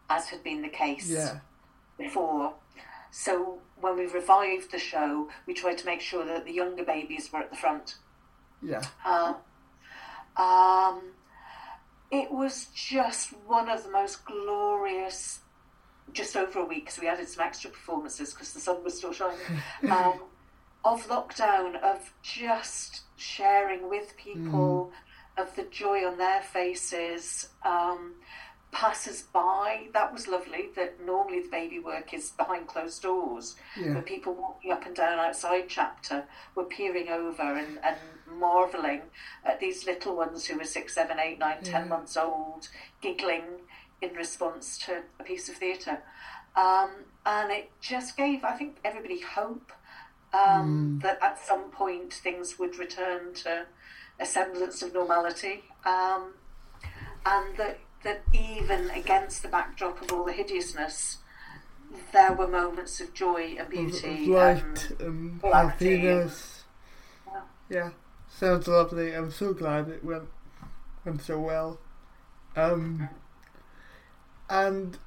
as 0.09 0.29
had 0.29 0.43
been 0.43 0.61
the 0.61 0.69
case 0.69 1.09
Yeah. 1.09 1.39
Before. 1.97 2.53
So 3.11 3.59
when 3.79 3.97
we 3.97 4.05
revived 4.05 4.71
the 4.71 4.79
show, 4.79 5.29
we 5.45 5.53
tried 5.53 5.77
to 5.79 5.85
make 5.85 6.01
sure 6.01 6.25
that 6.25 6.45
the 6.45 6.53
younger 6.53 6.83
babies 6.83 7.31
were 7.31 7.39
at 7.39 7.49
the 7.49 7.55
front. 7.55 7.95
Yeah. 8.61 8.83
Uh, 9.05 9.35
um, 10.35 11.01
it 12.11 12.31
was 12.31 12.67
just 12.73 13.31
one 13.45 13.69
of 13.69 13.83
the 13.83 13.91
most 13.91 14.25
glorious, 14.25 15.39
just 16.13 16.35
over 16.35 16.59
a 16.59 16.65
week, 16.65 16.85
because 16.85 16.99
we 16.99 17.07
added 17.07 17.27
some 17.27 17.45
extra 17.45 17.69
performances 17.69 18.33
because 18.33 18.53
the 18.53 18.59
sun 18.59 18.83
was 18.83 18.97
still 18.97 19.13
shining, 19.13 19.39
um, 19.91 20.21
of 20.85 21.05
lockdown, 21.07 21.81
of 21.81 22.13
just 22.21 23.01
sharing 23.15 23.89
with 23.89 24.15
people, 24.17 24.91
of 25.37 25.55
the 25.55 25.63
joy 25.63 26.05
on 26.05 26.17
their 26.17 26.41
faces. 26.41 27.49
Um, 27.65 28.13
passers 28.71 29.21
by 29.33 29.87
that 29.93 30.11
was 30.13 30.27
lovely 30.27 30.67
that 30.75 31.03
normally 31.05 31.41
the 31.41 31.49
baby 31.49 31.79
work 31.79 32.13
is 32.13 32.31
behind 32.31 32.67
closed 32.67 33.01
doors 33.01 33.55
Yeah. 33.77 33.93
but 33.93 34.05
people 34.05 34.33
walking 34.35 34.71
up 34.71 34.85
and 34.85 34.95
down 34.95 35.17
outside 35.19 35.65
chapter 35.69 36.25
were 36.53 36.65
peering 36.65 37.07
over 37.09 37.41
and, 37.41 37.79
and 37.83 37.95
marveling 38.39 39.01
at 39.45 39.59
these 39.59 39.85
little 39.85 40.15
ones 40.15 40.45
who 40.45 40.57
were 40.57 40.65
six, 40.65 40.93
seven, 40.93 41.17
eight, 41.19 41.39
nine, 41.39 41.63
ten 41.63 41.83
Yeah. 41.83 41.87
months 41.89 42.17
old, 42.17 42.67
giggling 43.01 43.45
in 44.01 44.13
response 44.13 44.77
to 44.79 45.01
a 45.19 45.23
piece 45.23 45.47
of 45.49 45.55
theatre. 45.55 46.03
Um, 46.55 46.89
and 47.25 47.51
it 47.51 47.71
just 47.81 48.17
gave, 48.17 48.43
I 48.43 48.51
think, 48.57 48.77
everybody 48.83 49.21
hope 49.21 49.71
um, 50.33 50.99
that 51.01 51.17
at 51.23 51.39
some 51.43 51.71
point 51.71 52.13
things 52.13 52.59
would 52.59 52.77
return 52.77 53.33
to 53.35 53.65
a 54.19 54.25
semblance 54.25 54.81
of 54.81 54.93
normality. 54.93 55.63
Um, 55.85 56.33
and 57.25 57.57
that, 57.57 57.79
that 58.03 58.23
even 58.33 58.89
against 58.91 59.41
the 59.41 59.47
backdrop 59.49 60.01
of 60.01 60.11
all 60.11 60.25
the 60.25 60.33
hideousness, 60.33 61.17
there 62.13 62.33
were 62.33 62.47
moments 62.47 62.99
of 63.01 63.13
joy 63.13 63.55
and 63.57 63.69
beauty. 63.69 64.27
Light 64.27 64.91
and- 64.91 65.01
and 65.01 65.41
clarity 65.41 65.93
and- 65.95 66.03
happiness. 66.03 66.63
Yeah. 67.27 67.41
Yeah. 67.69 67.89
Sounds 68.29 68.67
lovely. 68.67 69.13
I'm 69.13 69.31
so 69.31 69.53
glad 69.53 69.87
it 69.89 70.03
went 70.03 70.29
went 71.05 71.21
so 71.21 71.39
well. 71.39 71.79
Um 72.55 73.09
and 74.49 74.97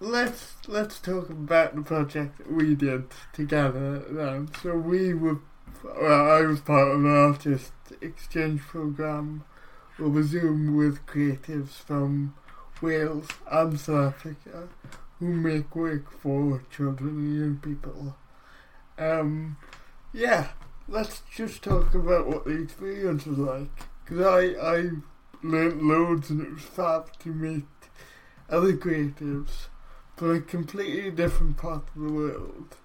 let's 0.00 0.54
let's 0.66 0.98
talk 0.98 1.30
about 1.30 1.74
the 1.74 1.82
project 1.82 2.46
we 2.50 2.74
did 2.74 3.06
together 3.32 3.98
then. 4.10 4.48
So 4.62 4.76
we 4.76 5.14
were 5.14 5.38
well, 5.84 6.30
I 6.30 6.40
was 6.42 6.60
part 6.60 6.88
of 6.88 7.04
an 7.04 7.10
artist 7.14 7.72
exchange 8.00 8.60
program 8.62 9.44
over 10.00 10.22
Zoom 10.22 10.76
with 10.76 11.06
creatives 11.06 11.70
from 11.70 12.34
Wales 12.80 13.28
and 13.50 13.78
South 13.78 14.14
Africa 14.16 14.68
who 15.18 15.28
make 15.28 15.74
work 15.76 16.10
for 16.10 16.62
children 16.70 17.10
and 17.10 17.38
young 17.38 17.56
people. 17.56 18.16
Um, 18.98 19.56
yeah, 20.12 20.48
let's 20.88 21.22
just 21.34 21.62
talk 21.62 21.94
about 21.94 22.26
what 22.26 22.44
the 22.44 22.62
experience 22.62 23.26
was 23.26 23.38
like. 23.38 23.68
Because 24.04 24.26
I, 24.26 24.76
I 24.76 24.90
learnt 25.42 25.82
loads 25.82 26.30
and 26.30 26.40
it 26.40 26.52
was 26.52 26.62
fab 26.62 27.16
to 27.20 27.28
meet 27.28 27.64
other 28.50 28.74
creatives 28.74 29.66
from 30.16 30.36
a 30.36 30.40
completely 30.40 31.10
different 31.10 31.56
part 31.56 31.84
of 31.94 32.02
the 32.02 32.12
world 32.12 32.76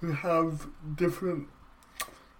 who 0.00 0.12
have 0.12 0.68
different 0.94 1.48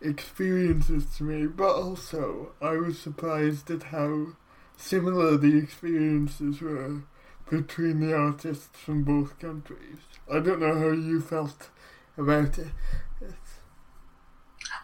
experiences 0.00 1.06
to 1.16 1.24
me, 1.24 1.46
but 1.46 1.74
also 1.74 2.52
I 2.60 2.72
was 2.72 2.98
surprised 2.98 3.70
at 3.70 3.84
how 3.84 4.28
similar 4.76 5.36
the 5.36 5.56
experiences 5.56 6.60
were 6.60 7.02
between 7.50 8.00
the 8.00 8.14
artists 8.14 8.78
from 8.78 9.02
both 9.02 9.38
countries. 9.38 9.98
I 10.32 10.40
don't 10.40 10.60
know 10.60 10.78
how 10.78 10.90
you 10.90 11.20
felt 11.20 11.70
about 12.16 12.58
it. 12.58 12.68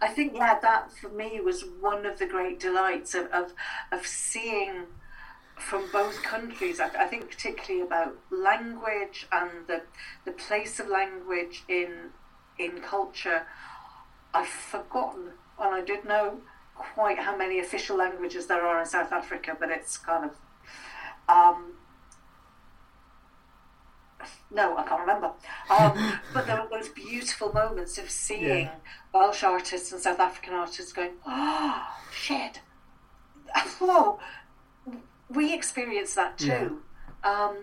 I 0.01 0.09
think 0.09 0.35
yeah, 0.35 0.59
that 0.61 0.93
for 0.93 1.09
me 1.09 1.41
was 1.41 1.65
one 1.81 2.05
of 2.05 2.19
the 2.19 2.27
great 2.27 2.59
delights 2.61 3.15
of 3.15 3.27
of, 3.27 3.53
of 3.93 4.07
seeing 4.07 4.87
from 5.57 5.89
both 5.93 6.23
countries. 6.23 6.81
I, 6.81 6.89
I 6.89 7.07
think 7.07 7.31
particularly 7.31 7.87
about 7.87 8.17
language 8.31 9.27
and 9.33 9.51
the 9.67 9.83
the 10.25 10.33
place 10.33 10.81
of 10.81 10.89
language 10.89 11.65
in 11.69 12.11
in 12.59 12.81
culture. 12.81 13.47
I've 14.35 14.49
forgotten, 14.49 15.31
and 15.61 15.75
I 15.75 15.81
did 15.81 16.05
know 16.05 16.41
quite 16.75 17.19
how 17.21 17.37
many 17.37 17.61
official 17.61 17.97
languages 17.97 18.47
there 18.47 18.67
are 18.67 18.81
in 18.81 18.87
South 18.87 19.13
Africa, 19.13 19.57
but 19.59 19.71
it's 19.71 19.97
kind 19.97 20.25
of. 20.25 20.37
Um, 21.29 21.75
no, 24.51 24.77
I 24.77 24.83
can't 24.83 25.01
remember. 25.01 25.33
Um, 25.71 26.21
but 26.35 26.47
there 26.47 26.61
were 26.61 26.69
those 26.69 26.89
beautiful 26.89 27.53
moments 27.53 27.99
of 27.99 28.11
seeing 28.11 28.67
yeah. 28.67 28.75
Welsh 29.13 29.43
artists 29.43 29.93
and 29.93 30.01
South 30.01 30.21
African 30.21 30.55
artists 30.55 30.93
going, 30.93 31.13
oh, 31.27 31.87
shit. 32.13 32.61
Whoa. 33.79 34.19
We 35.29 35.55
experienced 35.55 36.17
that 36.17 36.39
too. 36.39 36.83
Yeah. 37.25 37.47
Um, 37.47 37.57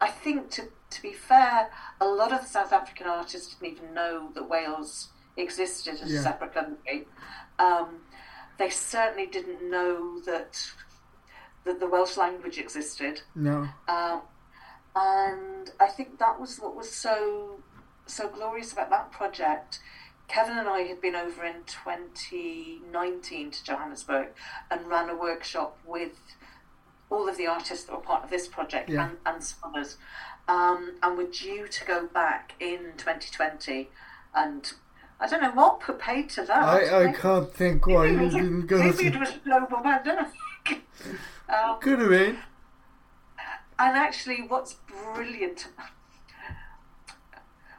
I 0.00 0.08
think, 0.08 0.50
to, 0.52 0.68
to 0.90 1.02
be 1.02 1.12
fair, 1.12 1.70
a 2.00 2.06
lot 2.06 2.32
of 2.32 2.42
the 2.42 2.48
South 2.48 2.72
African 2.72 3.06
artists 3.06 3.54
didn't 3.54 3.78
even 3.78 3.94
know 3.94 4.30
that 4.34 4.48
Wales 4.48 5.11
existed 5.36 5.98
as 6.02 6.12
yeah. 6.12 6.20
a 6.20 6.22
separate 6.22 6.54
country. 6.54 7.06
Um, 7.58 8.00
they 8.58 8.70
certainly 8.70 9.26
didn't 9.26 9.68
know 9.70 10.20
that 10.20 10.58
that 11.64 11.78
the 11.78 11.88
Welsh 11.88 12.16
language 12.16 12.58
existed. 12.58 13.22
No. 13.34 13.68
Um, 13.86 14.22
and 14.94 15.70
I 15.80 15.86
think 15.86 16.18
that 16.18 16.40
was 16.40 16.58
what 16.58 16.76
was 16.76 16.90
so 16.90 17.60
so 18.06 18.28
glorious 18.28 18.72
about 18.72 18.90
that 18.90 19.12
project. 19.12 19.80
Kevin 20.28 20.58
and 20.58 20.68
I 20.68 20.80
had 20.80 21.00
been 21.00 21.14
over 21.14 21.44
in 21.44 21.64
2019 21.66 23.50
to 23.50 23.64
Johannesburg 23.64 24.28
and 24.70 24.86
ran 24.86 25.10
a 25.10 25.16
workshop 25.16 25.78
with 25.84 26.18
all 27.10 27.28
of 27.28 27.36
the 27.36 27.46
artists 27.46 27.84
that 27.84 27.92
were 27.92 28.00
part 28.00 28.24
of 28.24 28.30
this 28.30 28.48
project 28.48 28.88
yeah. 28.88 29.08
and, 29.08 29.18
and 29.26 29.44
some 29.44 29.58
others. 29.64 29.98
Um, 30.48 30.94
and 31.02 31.18
we're 31.18 31.30
due 31.30 31.68
to 31.68 31.84
go 31.84 32.06
back 32.06 32.54
in 32.60 32.92
2020 32.96 33.90
and 34.34 34.72
I 35.22 35.28
don't 35.28 35.40
know 35.40 35.52
what 35.52 36.00
paid 36.00 36.30
to 36.30 36.42
that. 36.42 36.64
I, 36.64 37.04
I 37.04 37.12
can't 37.12 37.54
think 37.54 37.86
why 37.86 38.06
you 38.06 38.28
didn't 38.28 38.66
go. 38.66 38.78
Maybe 38.78 39.06
it 39.06 39.20
was 39.20 39.28
a 39.30 39.38
global 39.44 39.78
pandemic. 39.78 40.32
um, 41.48 41.78
Could 41.80 42.00
have 42.00 42.08
been. 42.08 42.38
And 43.78 43.96
actually, 43.96 44.42
what's 44.42 44.74
brilliant, 45.14 45.68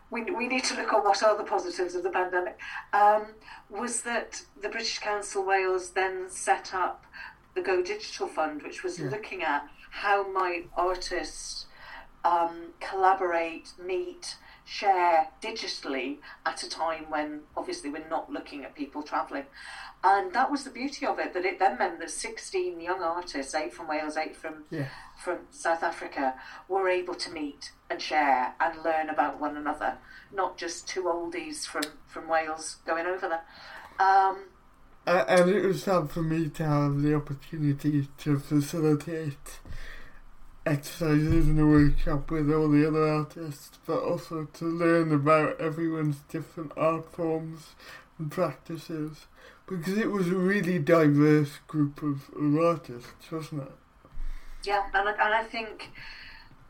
we, 0.10 0.24
we 0.24 0.48
need 0.48 0.64
to 0.66 0.76
look 0.76 0.94
at 0.94 1.04
what 1.04 1.22
are 1.22 1.38
the 1.38 1.44
positives 1.44 1.96
of 1.96 2.04
the 2.04 2.12
pandemic, 2.12 2.58
um, 2.94 3.26
was 3.70 4.04
that 4.04 4.44
the 4.62 4.70
British 4.70 5.00
Council 5.00 5.46
Wales 5.46 5.90
then 5.90 6.30
set 6.30 6.74
up 6.74 7.06
the 7.56 7.62
Go 7.62 7.84
Digital 7.84 8.28
Fund, 8.30 8.64
which 8.64 8.84
was 8.84 9.00
yeah. 9.00 9.10
looking 9.10 9.44
at 9.44 9.68
how 9.92 10.32
might 10.32 10.70
artists 10.78 11.66
um, 12.24 12.72
collaborate, 12.80 13.74
meet, 13.78 14.38
share 14.66 15.28
digitally 15.42 16.18
at 16.46 16.64
a 16.64 16.70
time 16.70 17.06
when 17.10 17.42
obviously 17.56 17.90
we're 17.90 18.08
not 18.08 18.32
looking 18.32 18.64
at 18.64 18.76
people 18.76 19.04
travelling. 19.04 19.46
And 20.04 20.34
that 20.34 20.52
was 20.52 20.66
the 20.66 20.70
beauty 20.70 21.06
of 21.06 21.18
it, 21.20 21.34
that 21.34 21.46
it 21.46 21.60
then 21.60 21.78
meant 21.78 22.00
that 22.00 22.12
16 22.12 22.80
young 22.82 23.02
artists, 23.02 23.56
eight 23.56 23.74
from 23.74 23.88
Wales, 23.88 24.18
eight 24.18 24.36
from, 24.36 24.66
yeah. 24.70 24.88
from 25.18 25.40
South 25.50 25.82
Africa, 25.82 26.36
were 26.68 26.90
able 26.90 27.16
to 27.16 27.32
meet 27.32 27.72
and 27.90 28.02
share 28.02 28.54
and 28.60 28.84
learn 28.84 29.10
about 29.10 29.40
one 29.40 29.56
another, 29.56 29.98
not 30.34 30.58
just 30.58 30.88
two 30.88 31.04
oldies 31.04 31.66
from, 31.66 31.84
from 32.06 32.28
Wales 32.28 32.78
going 32.86 33.06
over 33.06 33.30
there. 33.30 33.44
Um, 34.06 34.46
and 35.06 35.50
it 35.50 35.66
was 35.66 35.84
fun 35.84 36.08
for 36.08 36.22
me 36.22 36.50
to 36.50 36.66
have 36.66 37.02
the 37.02 37.14
opportunity 37.14 38.08
to 38.20 38.40
facilitate 38.40 39.60
exercises 40.66 41.50
in 41.50 41.60
a 41.60 41.68
workshop 41.68 42.32
with 42.32 42.52
all 42.52 42.70
the 42.70 42.88
other 42.88 43.08
artists, 43.08 43.78
but 43.86 44.00
also 44.00 44.46
to 44.54 44.66
learn 44.66 45.12
about 45.12 45.60
everyone's 45.60 46.20
different 46.30 46.72
art 46.78 47.12
forms 47.12 47.76
and 48.18 48.32
practices, 48.32 49.28
because 49.68 49.98
it 49.98 50.12
was 50.12 50.30
a 50.30 50.36
really 50.36 50.80
diverse 50.80 51.60
group 51.68 52.02
of, 52.02 52.30
of 52.36 52.58
artists, 52.58 53.32
wasn't 53.32 53.64
it? 53.64 53.72
Yeah, 54.64 54.86
and 54.94 55.10
I, 55.10 55.12
and 55.12 55.34
I 55.34 55.44
think, 55.44 55.90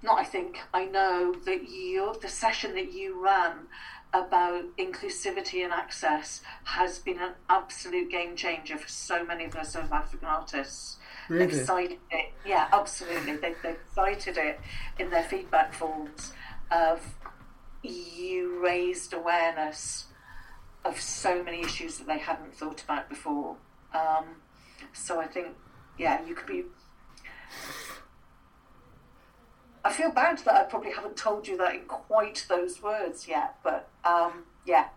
not 0.01 0.19
I 0.19 0.23
think, 0.23 0.59
I 0.73 0.85
know 0.85 1.35
that 1.45 1.69
you 1.69 2.15
the 2.21 2.29
session 2.29 2.73
that 2.75 2.93
you 2.93 3.23
ran 3.23 3.67
about 4.13 4.63
inclusivity 4.77 5.63
and 5.63 5.73
access 5.73 6.41
has 6.65 6.99
been 6.99 7.19
an 7.19 7.33
absolute 7.49 8.11
game 8.11 8.35
changer 8.35 8.77
for 8.77 8.87
so 8.87 9.25
many 9.25 9.45
of 9.45 9.51
those 9.51 9.69
South 9.69 9.91
African 9.91 10.27
artists 10.27 10.97
Really? 11.29 11.45
They've 11.45 11.65
cited 11.65 11.99
it. 12.11 12.33
Yeah, 12.45 12.67
absolutely. 12.71 13.37
They, 13.37 13.55
they've 13.63 13.77
cited 13.93 14.37
it 14.37 14.59
in 14.99 15.09
their 15.09 15.23
feedback 15.23 15.73
forms 15.73 16.33
of 16.71 17.15
you 17.81 18.61
raised 18.63 19.13
awareness 19.13 20.05
of 20.85 20.99
so 20.99 21.43
many 21.43 21.61
issues 21.61 21.97
that 21.97 22.07
they 22.07 22.17
hadn't 22.17 22.53
thought 22.55 22.83
about 22.83 23.09
before. 23.09 23.55
Um, 23.93 24.25
so 24.91 25.19
I 25.19 25.27
think, 25.27 25.49
yeah, 25.97 26.25
you 26.25 26.35
could 26.35 26.47
be. 26.47 26.63
I 29.85 29.91
feel 29.91 30.11
bad 30.11 30.39
that 30.39 30.55
I 30.55 30.63
probably 30.63 30.91
haven't 30.91 31.17
told 31.17 31.47
you 31.47 31.57
that 31.57 31.75
in 31.75 31.81
quite 31.81 32.45
those 32.47 32.81
words 32.81 33.27
yet, 33.27 33.55
but 33.63 33.89
um, 34.05 34.43
yeah, 34.65 34.87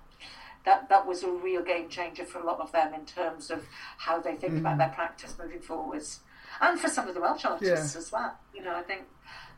that 0.65 0.89
that 0.89 1.07
was 1.07 1.23
a 1.23 1.31
real 1.31 1.63
game 1.63 1.89
changer 1.89 2.25
for 2.25 2.39
a 2.41 2.45
lot 2.45 2.61
of 2.61 2.73
them 2.73 2.95
in 2.95 3.05
terms 3.05 3.51
of 3.51 3.65
how 3.99 4.21
they 4.21 4.37
think 4.37 4.55
mm. 4.55 4.61
about 4.61 4.79
their 4.79 4.91
practice 4.91 5.35
moving 5.39 5.61
forwards, 5.61 6.21
and 6.61 6.79
for 6.79 6.89
some 6.89 7.09
of 7.09 7.15
the 7.15 7.21
Welsh 7.21 7.45
artists 7.45 7.95
yeah. 7.95 7.99
as 7.99 8.13
well. 8.13 8.37
You 8.55 8.63
know, 8.63 8.77
I 8.77 8.83
think. 8.83 9.03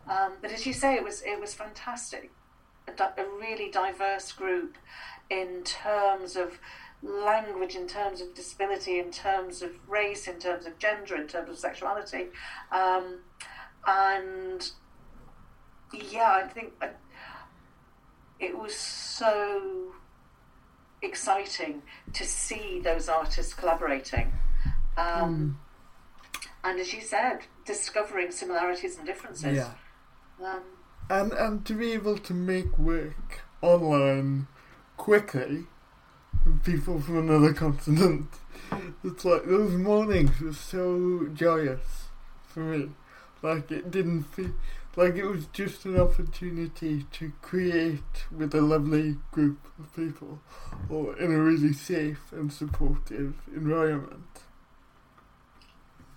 Um, 0.09 0.33
but 0.41 0.51
as 0.53 0.67
you 0.67 0.73
say, 0.73 0.95
it 0.95 1.05
was 1.05 1.23
it 1.23 1.39
was 1.39 1.53
fantastic, 1.53 2.31
a, 2.87 3.03
a 3.03 3.25
really 3.39 3.71
diverse 3.71 4.33
group 4.33 4.79
in 5.29 5.63
terms 5.65 6.37
of 6.37 6.59
language, 7.03 7.75
in 7.75 7.87
terms 7.87 8.21
of 8.21 8.35
disability, 8.35 8.99
in 8.99 9.11
terms 9.11 9.63
of 9.63 9.71
race, 9.87 10.27
in 10.27 10.39
terms 10.39 10.67
of 10.67 10.79
gender, 10.79 11.17
in 11.17 11.29
terms 11.29 11.51
of 11.51 11.59
sexuality, 11.59 12.29
um, 12.73 13.19
and 13.87 14.71
yeah, 15.93 16.43
I 16.45 16.49
think 16.49 16.73
uh, 16.81 16.89
it 18.39 18.57
was 18.57 18.75
so 18.75 19.93
exciting 21.03 21.83
to 22.13 22.25
see 22.25 22.81
those 22.81 23.09
artists 23.09 23.55
collaborating. 23.55 24.33
Um, 24.97 25.57
mm. 26.35 26.41
And 26.65 26.81
as 26.81 26.93
you 26.93 27.01
said, 27.01 27.41
discovering 27.65 28.31
similarities 28.31 28.97
and 28.99 29.07
differences. 29.07 29.57
Yeah. 29.57 29.73
Um, 30.45 30.63
and, 31.09 31.33
and 31.33 31.65
to 31.67 31.75
be 31.75 31.93
able 31.93 32.19
to 32.19 32.35
make 32.35 32.79
work 32.79 33.43
online 33.63 34.47
quickly 34.97 35.67
with 36.45 36.65
people 36.65 37.01
from 37.01 37.19
another 37.19 37.53
continent. 37.53 38.29
It's 39.03 39.25
like 39.25 39.45
those 39.47 39.73
mornings 39.73 40.41
were 40.41 40.53
so 40.53 41.29
joyous 41.33 42.09
for 42.47 42.61
me. 42.61 42.91
Like 43.43 43.71
it 43.71 43.91
didn't 43.91 44.25
feel 44.25 44.53
like 44.99 45.15
it 45.15 45.25
was 45.25 45.47
just 45.53 45.85
an 45.85 45.99
opportunity 45.99 47.05
to 47.13 47.33
create 47.41 48.27
with 48.37 48.53
a 48.53 48.61
lovely 48.61 49.17
group 49.31 49.65
of 49.79 49.95
people 49.95 50.41
or 50.91 51.17
in 51.19 51.33
a 51.33 51.39
really 51.39 51.73
safe 51.73 52.33
and 52.33 52.53
supportive 52.53 53.37
environment. 53.55 54.43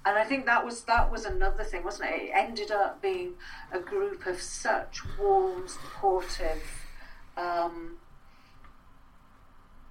And 0.03 0.17
I 0.17 0.23
think 0.23 0.47
that 0.47 0.65
was 0.65 0.81
that 0.85 1.11
was 1.11 1.25
another 1.25 1.63
thing, 1.63 1.83
wasn't 1.83 2.09
it? 2.09 2.23
It 2.23 2.31
ended 2.33 2.71
up 2.71 3.03
being 3.03 3.33
a 3.71 3.79
group 3.79 4.25
of 4.25 4.41
such 4.41 5.01
warm, 5.19 5.67
supportive, 5.67 6.63
um, 7.37 7.97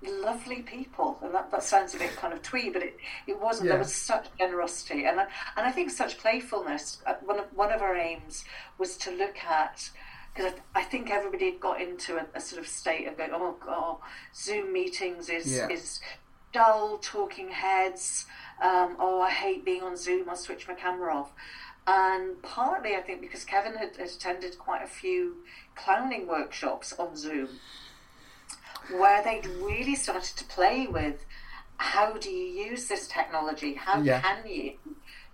lovely 0.03 0.63
people, 0.63 1.19
and 1.23 1.35
that, 1.35 1.51
that 1.51 1.63
sounds 1.63 1.95
a 1.95 1.99
bit 1.99 2.17
kind 2.17 2.33
of 2.33 2.43
twee, 2.43 2.71
but 2.71 2.83
it, 2.83 2.97
it 3.27 3.41
wasn't. 3.41 3.67
Yeah. 3.67 3.73
There 3.73 3.81
was 3.81 3.95
such 3.95 4.27
generosity, 4.39 5.05
and 5.05 5.21
I, 5.21 5.27
and 5.57 5.67
I 5.67 5.73
think 5.73 5.91
such 5.91 6.19
playfulness. 6.19 6.99
Uh, 7.07 7.15
one 7.25 7.39
of 7.39 7.47
one 7.55 7.73
of 7.73 7.83
our 7.83 7.97
aims 7.97 8.45
was 8.79 8.97
to 8.99 9.11
look 9.11 9.39
at 9.45 9.91
because 10.35 10.53
I, 10.75 10.81
I, 10.81 10.83
think 10.85 11.11
everybody 11.11 11.51
had 11.51 11.61
got 11.61 11.81
into 11.81 12.17
a, 12.17 12.27
a, 12.35 12.41
sort 12.41 12.61
of 12.61 12.69
state 12.69 13.09
of 13.09 13.19
going, 13.19 13.31
oh 13.33 13.57
god, 13.65 13.97
Zoom 14.35 14.73
meetings 14.73 15.29
is 15.29 15.55
yeah. 15.55 15.69
is 15.69 16.01
dull, 16.53 16.99
talking 17.03 17.51
heads. 17.51 18.27
Um, 18.63 18.97
oh, 18.99 19.21
I 19.21 19.31
hate 19.31 19.65
being 19.65 19.83
on 19.83 19.97
Zoom. 19.97 20.29
I'll 20.29 20.37
switch 20.37 20.67
my 20.67 20.75
camera 20.75 21.15
off. 21.15 21.33
And 21.87 22.41
partly, 22.43 22.95
I 22.95 23.01
think, 23.01 23.21
because 23.21 23.45
Kevin 23.45 23.75
had, 23.75 23.97
had 23.97 24.09
attended 24.09 24.59
quite 24.59 24.83
a 24.83 24.87
few 24.87 25.37
clowning 25.75 26.27
workshops 26.27 26.93
on 26.99 27.17
Zoom 27.17 27.49
where 28.93 29.23
they'd 29.23 29.47
really 29.47 29.95
started 29.95 30.37
to 30.37 30.45
play 30.45 30.87
with 30.87 31.25
how 31.77 32.13
do 32.19 32.31
you 32.31 32.67
use 32.71 32.89
this 32.89 33.09
technology? 33.09 33.75
How 33.75 34.03
yeah. 34.03 34.21
can 34.21 34.47
you 34.47 34.75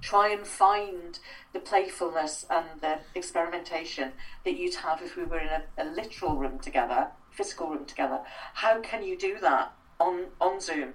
try 0.01 0.29
and 0.29 0.47
find 0.47 1.19
the 1.53 1.59
playfulness 1.59 2.47
and 2.49 2.67
the 2.81 2.99
experimentation 3.17 4.13
that 4.45 4.57
you'd 4.57 4.77
have 4.77 5.03
if 5.03 5.17
we 5.17 5.25
were 5.25 5.41
in 5.41 5.49
a, 5.49 5.63
a 5.79 5.85
literal 5.85 6.37
room 6.37 6.61
together, 6.61 7.09
physical 7.33 7.69
room 7.69 7.85
together? 7.85 8.21
How 8.55 8.81
can 8.81 9.03
you 9.03 9.19
do 9.19 9.39
that 9.41 9.73
on 9.99 10.27
on 10.41 10.61
Zoom? 10.61 10.95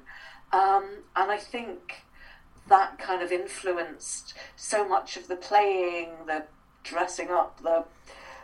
Um, 0.54 1.04
and 1.16 1.32
I 1.32 1.38
think 1.38 2.04
that 2.70 2.98
kind 2.98 3.22
of 3.22 3.32
influenced 3.32 4.34
so 4.56 4.88
much 4.88 5.18
of 5.18 5.28
the 5.28 5.36
playing, 5.36 6.12
the 6.28 6.46
dressing 6.84 7.30
up, 7.30 7.62
the 7.62 7.84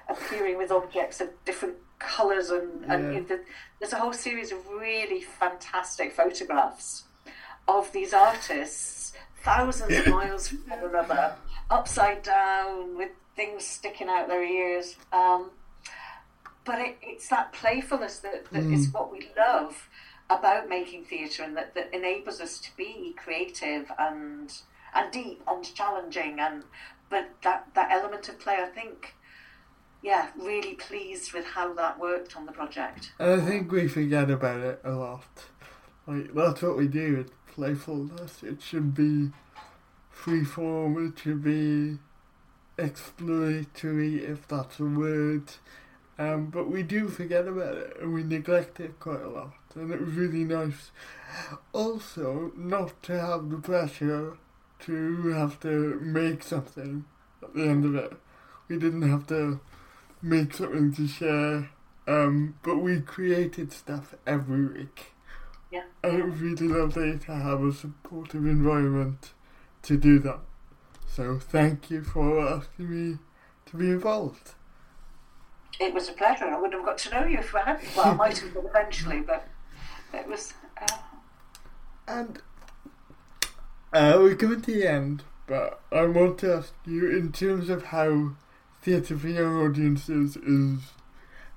appearing 0.09 0.57
with 0.57 0.71
objects 0.71 1.21
of 1.21 1.29
different 1.45 1.75
colours 1.99 2.49
and, 2.51 2.83
and 2.85 3.13
Yeah. 3.13 3.19
the, 3.21 3.39
there's 3.79 3.93
a 3.93 3.97
whole 3.99 4.13
series 4.13 4.51
of 4.51 4.59
really 4.69 5.21
fantastic 5.21 6.13
photographs 6.13 7.03
of 7.67 7.91
these 7.91 8.13
artists 8.13 9.13
thousands 9.43 9.97
of 9.97 10.07
miles 10.07 10.47
from 10.49 10.59
one 10.69 10.79
another 10.89 11.35
upside 11.69 12.21
down 12.23 12.95
with 12.97 13.09
things 13.35 13.65
sticking 13.65 14.09
out 14.09 14.27
their 14.27 14.43
ears 14.43 14.95
um, 15.11 15.51
but 16.65 16.79
it, 16.79 16.97
it's 17.01 17.27
that 17.29 17.51
playfulness 17.53 18.19
that, 18.19 18.45
that 18.51 18.63
is 18.63 18.91
what 18.91 19.11
we 19.11 19.29
love 19.37 19.87
about 20.29 20.67
making 20.69 21.03
theatre 21.05 21.43
and 21.43 21.55
that, 21.55 21.73
that 21.75 21.93
enables 21.93 22.41
us 22.41 22.59
to 22.59 22.75
be 22.77 23.13
creative 23.17 23.89
and 23.99 24.53
and 24.93 25.11
deep 25.11 25.41
and 25.47 25.63
challenging 25.75 26.39
and 26.39 26.63
but 27.09 27.29
that 27.43 27.67
that 27.75 27.91
element 27.91 28.27
of 28.29 28.39
play 28.39 28.57
I 28.61 28.65
think 28.65 29.13
yeah 30.01 30.29
really 30.37 30.75
pleased 30.75 31.33
with 31.33 31.45
how 31.45 31.73
that 31.73 31.99
worked 31.99 32.35
on 32.37 32.45
the 32.45 32.51
project 32.51 33.11
And 33.19 33.41
I 33.41 33.45
think 33.45 33.71
we 33.71 33.87
forget 33.87 34.29
about 34.29 34.59
it 34.59 34.81
a 34.83 34.91
lot. 34.91 35.23
Like 36.05 36.33
that's 36.33 36.61
what 36.61 36.77
we 36.77 36.87
do. 36.87 37.19
It's 37.19 37.31
playfulness. 37.53 38.43
It 38.43 38.61
should 38.61 38.93
be 38.93 39.31
free 40.09 40.45
form. 40.45 41.07
It 41.07 41.19
should 41.19 41.43
be 41.43 41.97
exploratory, 42.77 44.23
if 44.23 44.47
that's 44.47 44.79
a 44.79 44.85
word. 44.85 45.51
Um, 46.19 46.47
but 46.47 46.69
we 46.69 46.81
do 46.81 47.09
forget 47.09 47.47
about 47.47 47.75
it 47.75 47.97
and 48.01 48.13
we 48.13 48.23
neglect 48.23 48.79
it 48.79 48.99
quite 48.99 49.21
a 49.21 49.29
lot. 49.29 49.53
And 49.75 49.91
it 49.91 49.99
was 49.99 50.13
really 50.13 50.43
nice. 50.43 50.91
Also, 51.73 52.51
not 52.55 53.01
to 53.03 53.19
have 53.19 53.49
the 53.49 53.57
pressure 53.57 54.37
to 54.79 55.27
have 55.29 55.59
to 55.61 55.99
make 56.01 56.41
something 56.41 57.05
at 57.43 57.53
the 57.53 57.63
end 57.63 57.85
of 57.85 57.95
it. 57.95 58.13
We 58.67 58.77
didn't 58.77 59.07
have 59.09 59.27
to 59.27 59.59
make 60.21 60.53
something 60.53 60.93
to 60.93 61.07
share 61.07 61.69
um, 62.07 62.55
but 62.63 62.77
we 62.77 63.01
created 63.01 63.71
stuff 63.73 64.15
every 64.25 64.65
week. 64.65 65.13
yeah 65.71 65.83
And 66.03 66.19
it 66.19 66.25
was 66.25 66.39
really 66.39 66.67
lovely 66.69 67.17
to 67.19 67.31
have 67.33 67.61
a 67.61 67.73
supportive 67.73 68.45
environment 68.45 69.33
to 69.83 69.97
do 69.97 70.17
that. 70.19 70.39
So 71.05 71.37
thank 71.39 71.89
you 71.91 72.03
for 72.03 72.39
asking 72.47 72.89
me 72.89 73.17
to 73.65 73.77
be 73.77 73.89
involved. 73.89 74.53
it 75.79 75.93
was 75.93 76.07
a 76.09 76.13
pleasure 76.13 76.45
I 76.45 76.55
wouldn't 76.57 76.73
have 76.75 76.85
got 76.85 76.97
to 76.99 77.09
know 77.11 77.25
you 77.25 77.39
if 77.39 77.53
I 77.53 77.61
hadn't 77.61 77.95
well 77.95 78.07
I 78.07 78.13
might 78.13 78.37
have 78.37 78.55
eventually 78.55 79.19
but 79.21 79.47
it 80.13 80.27
was 80.27 80.53
uh, 80.81 80.97
And 82.07 82.41
uh, 83.93 84.15
we're 84.19 84.35
coming 84.35 84.61
to 84.61 84.71
the 84.73 84.87
end, 84.87 85.23
but 85.47 85.81
I 85.91 86.05
want 86.05 86.37
to 86.39 86.53
ask 86.55 86.73
you 86.85 87.09
in 87.17 87.31
terms 87.31 87.69
of 87.69 87.83
how 87.85 88.31
theatre 88.87 89.17
for 89.17 89.27
young 89.27 89.57
audiences 89.57 90.37
is 90.37 90.93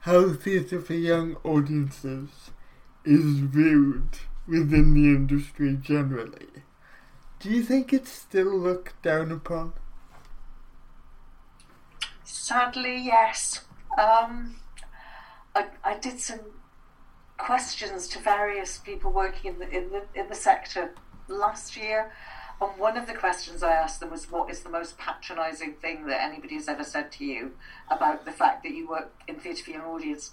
how 0.00 0.32
theatre 0.32 0.80
for 0.80 0.94
young 0.94 1.36
audiences 1.44 2.50
is 3.04 3.38
viewed 3.38 4.18
within 4.48 4.94
the 4.94 5.08
industry 5.14 5.78
generally. 5.80 6.48
Do 7.38 7.48
you 7.48 7.62
think 7.62 7.92
it's 7.92 8.10
still 8.10 8.58
looked 8.58 9.00
down 9.02 9.30
upon? 9.30 9.74
Sadly, 12.24 13.00
yes. 13.00 13.60
Um, 13.96 14.56
I, 15.54 15.66
I 15.84 15.98
did 15.98 16.18
some 16.18 16.40
questions 17.38 18.08
to 18.08 18.18
various 18.18 18.78
people 18.78 19.12
working 19.12 19.52
in 19.52 19.58
the 19.60 19.68
in 19.70 19.90
the 19.90 20.02
in 20.16 20.28
the 20.28 20.34
sector 20.34 20.94
last 21.28 21.76
year, 21.76 22.10
and 22.60 22.78
one 22.78 22.96
of 22.96 23.06
the 23.06 23.14
questions 23.14 23.62
I 23.62 23.72
asked 23.72 24.00
them 24.00 24.10
was, 24.10 24.30
"What 24.30 24.50
is 24.50 24.62
the 24.62 24.68
most 24.68 24.98
patronising 24.98 25.74
thing 25.74 26.06
that 26.06 26.22
anybody 26.22 26.56
has 26.56 26.68
ever 26.68 26.84
said 26.84 27.10
to 27.12 27.24
you 27.24 27.56
about 27.90 28.24
the 28.24 28.32
fact 28.32 28.62
that 28.62 28.72
you 28.72 28.88
work 28.88 29.12
in 29.26 29.40
theatre 29.40 29.64
for 29.64 29.70
young 29.70 29.86
audience 29.86 30.32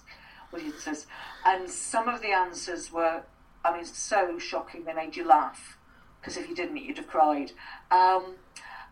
audiences?" 0.54 1.08
And 1.46 1.70
some 1.70 2.08
of 2.08 2.22
the 2.22 2.32
answers 2.32 2.92
were, 2.92 3.24
I 3.64 3.74
mean, 3.74 3.86
so 3.86 4.38
shocking 4.40 4.84
they 4.84 4.94
made 4.94 5.16
you 5.16 5.26
laugh 5.26 5.78
because 6.20 6.38
if 6.38 6.50
you 6.50 6.56
didn't, 6.56 6.78
you'd 6.78 6.98
have 6.98 7.08
cried. 7.08 7.52
Um, 7.92 8.36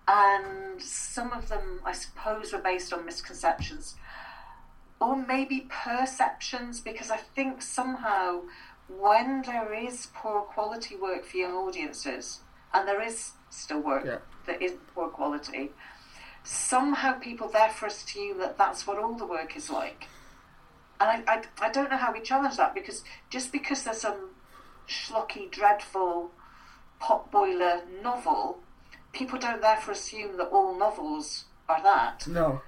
and 0.08 0.82
some 0.82 1.34
of 1.34 1.50
them, 1.50 1.82
I 1.84 1.92
suppose, 1.92 2.54
were 2.54 2.60
based 2.60 2.94
on 2.94 3.06
misconceptions 3.06 3.96
or 5.00 5.16
maybe 5.16 5.68
perceptions, 5.70 6.80
because 6.80 7.12
I 7.12 7.18
think 7.18 7.62
somehow 7.62 8.44
when 8.88 9.42
there 9.42 9.74
is 9.74 10.08
poor 10.14 10.42
quality 10.42 10.96
work 10.96 11.26
for 11.26 11.38
young 11.38 11.54
audiences, 11.54 12.40
and 12.74 12.88
there 12.88 13.02
is 13.02 13.32
still 13.50 13.80
work 13.80 14.04
Yeah. 14.06 14.18
that 14.46 14.62
is 14.62 14.74
poor 14.94 15.10
quality, 15.10 15.72
somehow 16.44 17.14
people 17.14 17.48
therefore 17.48 17.88
assume 17.88 18.38
that 18.40 18.58
that's 18.58 18.86
what 18.86 18.98
all 18.98 19.14
the 19.16 19.26
work 19.26 19.56
is 19.56 19.70
like. 19.70 20.08
And 21.00 21.10
I, 21.28 21.34
I, 21.36 21.68
I 21.68 21.70
don't 21.72 21.90
know 21.92 21.98
how 21.98 22.14
we 22.14 22.22
challenge 22.22 22.58
that 22.58 22.74
because 22.74 23.04
just 23.30 23.52
because 23.52 23.84
there's 23.84 24.02
some 24.02 24.30
schlocky, 24.88 25.50
dreadful 25.52 26.32
potboiler 27.02 27.82
novel, 28.02 28.60
people 29.12 29.38
don't 29.40 29.62
therefore 29.62 29.94
assume 29.94 30.38
that 30.38 30.48
all 30.48 30.78
novels 30.78 31.46
are 31.68 31.82
that. 31.84 32.28
No. 32.28 32.62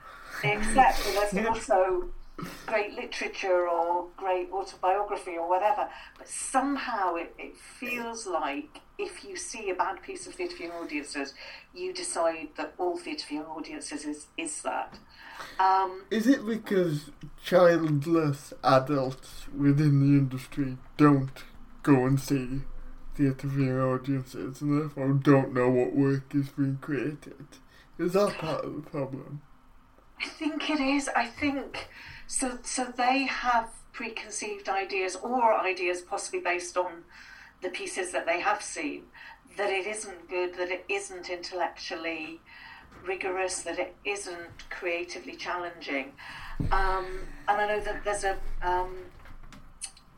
Except 0.43 0.75
that 0.75 1.29
there's 1.31 1.47
also 1.47 2.09
great 2.65 2.93
literature 2.93 3.67
or 3.67 4.07
great 4.17 4.51
autobiography 4.51 5.37
or 5.37 5.47
whatever. 5.47 5.87
But 6.17 6.27
somehow 6.27 7.15
it, 7.15 7.33
it 7.39 7.55
feels 7.57 8.27
like 8.27 8.81
if 8.97 9.23
you 9.23 9.35
see 9.35 9.69
a 9.69 9.75
bad 9.75 10.01
piece 10.01 10.25
of 10.25 10.33
theatre 10.33 10.55
for 10.55 10.63
young 10.63 10.71
audiences, 10.73 11.33
you 11.73 11.93
decide 11.93 12.49
that 12.57 12.73
all 12.77 12.97
theatre 12.97 13.25
for 13.27 13.33
young 13.35 13.45
audiences 13.45 14.05
is, 14.05 14.27
is 14.37 14.61
that. 14.63 14.97
Um, 15.59 16.03
Is 16.09 16.27
it 16.27 16.45
because 16.45 17.11
childless 17.43 18.53
adults 18.63 19.45
within 19.55 19.99
the 19.99 20.17
industry 20.19 20.77
don't 20.97 21.43
go 21.83 22.05
and 22.05 22.19
see 22.19 22.61
theatre 23.15 23.49
for 23.49 23.59
young 23.59 23.79
audiences 23.79 24.61
and 24.61 24.81
therefore 24.81 25.13
don't 25.13 25.53
know 25.53 25.69
what 25.69 25.95
work 25.95 26.33
is 26.33 26.49
being 26.49 26.77
created? 26.81 27.47
Is 27.99 28.13
that 28.13 28.37
part 28.39 28.65
of 28.65 28.75
the 28.75 28.89
problem? 28.89 29.41
I 30.19 30.27
think 30.27 30.69
it 30.69 30.79
is. 30.79 31.09
I 31.15 31.27
think 31.27 31.87
so. 32.25 32.57
So 32.63 32.85
they 32.85 33.23
have 33.23 33.69
preconceived 33.93 34.69
ideas 34.69 35.15
or 35.15 35.53
ideas 35.53 36.01
possibly 36.01 36.39
based 36.39 36.77
on 36.77 37.03
the 37.61 37.69
pieces 37.69 38.11
that 38.11 38.25
they 38.25 38.39
have 38.39 38.61
seen 38.61 39.03
that 39.57 39.71
it 39.71 39.87
isn't 39.87 40.29
good, 40.29 40.53
that 40.55 40.69
it 40.69 40.85
isn't 40.87 41.29
intellectually 41.29 42.39
rigorous, 43.05 43.61
that 43.63 43.79
it 43.79 43.95
isn't 44.05 44.69
creatively 44.69 45.35
challenging. 45.35 46.11
Um, 46.71 47.05
and 47.47 47.61
I 47.61 47.67
know 47.67 47.79
that 47.79 48.03
there's 48.03 48.23
a 48.23 48.37
um, 48.61 48.95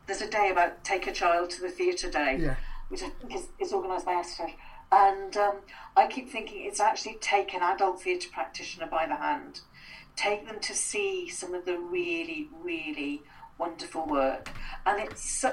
there's 0.06 0.20
a 0.22 0.28
day 0.30 0.50
about 0.50 0.82
take 0.84 1.06
a 1.06 1.12
child 1.12 1.50
to 1.50 1.62
the 1.62 1.70
theatre 1.70 2.10
day 2.10 2.36
Yeah. 2.40 2.56
which 2.88 3.02
I 3.02 3.08
think 3.10 3.34
is, 3.34 3.46
is 3.58 3.72
organised 3.72 4.04
by 4.06 4.14
ASSITEJ. 4.14 4.54
And 4.92 5.36
um, 5.36 5.56
I 5.96 6.08
keep 6.08 6.28
thinking 6.30 6.66
it's 6.66 6.80
actually 6.80 7.16
take 7.20 7.54
an 7.54 7.62
adult 7.62 8.02
theatre 8.02 8.28
practitioner 8.32 8.88
by 8.88 9.06
the 9.06 9.14
hand, 9.14 9.60
take 10.16 10.46
them 10.46 10.58
to 10.60 10.74
see 10.74 11.28
some 11.28 11.54
of 11.54 11.64
the 11.64 11.78
really, 11.78 12.48
really 12.60 13.22
wonderful 13.56 14.04
work. 14.06 14.50
And 14.84 15.00
it's, 15.00 15.44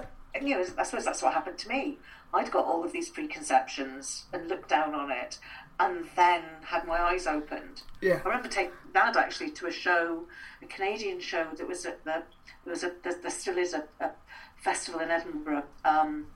you 0.42 0.58
know, 0.58 0.66
I 0.78 0.84
suppose 0.84 1.06
that's 1.06 1.22
what 1.22 1.34
happened 1.34 1.58
to 1.60 1.70
me. 1.70 1.98
I'd 2.34 2.52
got 2.52 2.66
all 2.66 2.84
of 2.84 2.92
these 2.92 3.10
preconceptions 3.10 4.26
and 4.34 4.48
looked 4.50 4.70
down 4.70 4.94
on 4.94 5.12
it 5.12 5.40
and 5.80 6.06
then 6.16 6.42
had 6.64 6.86
my 6.86 7.00
eyes 7.00 7.28
opened. 7.28 7.84
Yeah. 8.02 8.20
I 8.24 8.28
remember 8.28 8.48
taking 8.48 8.74
Dad 8.94 9.16
actually 9.16 9.52
to 9.52 9.68
a 9.68 9.72
show, 9.72 10.26
a 10.62 10.66
Canadian 10.66 11.20
show 11.20 11.48
that 11.56 11.68
was 11.68 11.86
at 11.86 12.04
the 12.04 12.24
there 12.64 12.74
was 12.74 12.84
a 12.84 12.92
there, 13.04 13.16
there 13.22 13.32
still 13.32 13.58
is 13.58 13.74
a, 13.74 13.84
a 14.00 14.12
festival 14.58 15.00
in 15.00 15.10
Edinburgh, 15.10 15.64
um, 15.86 16.28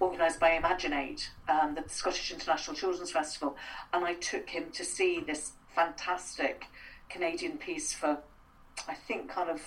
organised 0.00 0.40
by 0.40 0.50
Imaginate, 0.52 1.30
um, 1.48 1.74
the 1.74 1.88
Scottish 1.88 2.32
International 2.32 2.76
Children's 2.76 3.10
Festival, 3.10 3.56
and 3.92 4.04
I 4.04 4.14
took 4.14 4.50
him 4.50 4.70
to 4.72 4.84
see 4.84 5.20
this 5.20 5.52
fantastic 5.74 6.64
Canadian 7.08 7.58
piece 7.58 7.94
for, 7.94 8.18
I 8.86 8.94
think, 8.94 9.30
kind 9.30 9.50
of. 9.50 9.62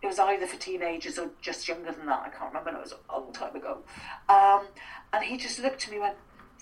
It 0.00 0.06
was 0.06 0.18
either 0.18 0.46
for 0.46 0.56
teenagers 0.56 1.18
or 1.18 1.30
just 1.40 1.66
younger 1.66 1.92
than 1.92 2.06
that. 2.06 2.22
I 2.26 2.28
can't 2.28 2.52
remember. 2.52 2.78
It 2.78 2.82
was 2.82 2.94
a 3.08 3.12
long 3.20 3.32
time 3.32 3.56
ago. 3.56 3.78
Um, 4.28 4.68
and 5.12 5.24
he 5.24 5.36
just 5.36 5.58
looked 5.58 5.84
at 5.84 5.90
me 5.90 5.96
and 5.96 6.02
went, 6.02 6.16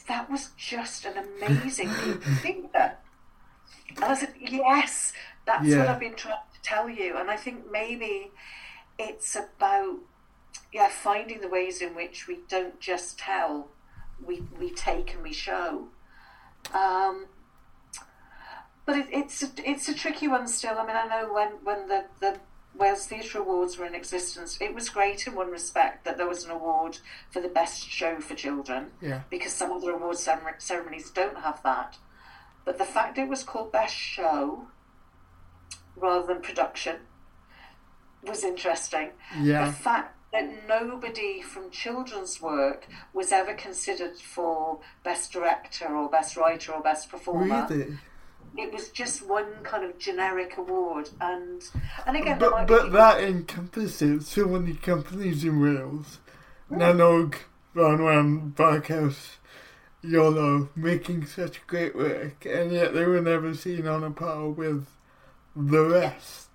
that 0.09 0.31
was 0.31 0.51
just 0.57 1.05
an 1.05 1.15
amazing 1.19 1.89
theatre. 2.43 2.97
And 3.97 4.05
I 4.05 4.15
said, 4.15 4.35
yes, 4.39 5.13
that's 5.45 5.69
what 5.75 5.89
I've 5.89 6.01
been 6.01 6.15
trying 6.15 6.39
to 6.55 6.61
tell 6.63 6.89
you. 6.89 7.17
And 7.17 7.31
I 7.31 7.37
think 7.37 7.71
maybe 7.71 8.31
it's 8.99 9.37
about 9.37 9.99
yeah 10.73 10.89
finding 10.89 11.41
the 11.41 11.49
ways 11.49 11.81
in 11.81 11.95
which 11.95 12.27
we 12.27 12.41
don't 12.49 12.81
just 12.81 13.19
tell, 13.19 13.69
we 14.25 14.43
we 14.59 14.71
take 14.71 15.15
and 15.15 15.23
we 15.23 15.33
show. 15.33 15.89
Um, 16.75 17.27
but 18.85 18.97
it, 18.97 19.07
it's 19.11 19.43
a, 19.43 19.49
it's 19.65 19.89
a 19.89 19.95
tricky 19.95 20.29
one 20.29 20.47
still. 20.47 20.79
I 20.79 20.87
mean, 20.87 20.97
I 20.97 21.07
know 21.07 21.33
when 21.33 21.49
when 21.65 21.89
the 21.89 22.05
the 22.21 22.39
Wales 22.79 23.07
Theatre 23.07 23.39
Awards 23.39 23.79
were 23.79 23.87
in 23.87 23.95
existence, 23.95 24.59
it 24.61 24.75
was 24.75 24.89
great 24.89 25.27
in 25.27 25.35
one 25.35 25.51
respect 25.51 26.05
that 26.05 26.17
there 26.19 26.29
was 26.29 26.45
an 26.45 26.51
award 26.51 26.99
for 27.31 27.41
the 27.41 27.49
best 27.49 27.89
show 27.89 28.21
for 28.21 28.35
children 28.35 28.93
Yeah. 29.01 29.23
because 29.31 29.53
some 29.53 29.73
other 29.73 29.93
award 29.93 30.19
cere- 30.19 30.57
ceremonies 30.59 31.11
don't 31.11 31.39
have 31.39 31.63
that. 31.63 31.97
But 32.65 32.79
the 32.79 32.85
fact 32.85 33.17
it 33.19 33.29
was 33.29 33.45
called 33.45 33.73
Best 33.73 33.95
Show 33.95 34.67
rather 35.97 36.27
than 36.27 36.43
production 36.43 36.97
was 38.23 38.45
interesting. 38.45 39.13
Yeah. 39.41 39.67
The 39.67 39.73
fact 39.73 40.15
that 40.33 40.67
nobody 40.69 41.41
from 41.41 41.71
children's 41.71 42.43
work 42.43 42.87
was 43.15 43.31
ever 43.33 43.55
considered 43.55 44.19
for 44.19 44.81
best 45.05 45.33
director 45.33 45.87
or 45.97 46.11
best 46.11 46.37
writer 46.37 46.73
or 46.73 46.83
best 46.83 47.09
performer. 47.09 47.67
Really? 47.71 47.97
It 48.59 48.73
was 48.73 48.89
just 48.89 49.27
one 49.29 49.47
kind 49.63 49.85
of 49.85 49.99
generic 49.99 50.57
award, 50.57 51.11
and 51.21 51.63
and 52.07 52.17
again, 52.17 52.39
But, 52.39 52.67
but 52.67 52.93
that 52.93 53.23
encompasses 53.23 54.29
so 54.29 54.47
many 54.47 54.75
companies 54.75 55.45
in 55.45 55.61
Wales. 55.61 56.19
Na 56.71 56.93
nÓg, 56.93 57.35
Branwan, 57.75 58.55
Barkhouse, 58.55 59.37
Iolo, 60.03 60.69
making 60.75 61.27
such 61.27 61.67
great 61.67 61.95
work, 61.95 62.47
and 62.47 62.73
yet 62.73 62.95
they 62.95 63.05
were 63.05 63.21
never 63.21 63.55
seen 63.55 63.87
on 63.87 64.03
a 64.03 64.11
par 64.11 64.49
with 64.49 64.87
the 65.55 65.85
rest. 65.85 66.46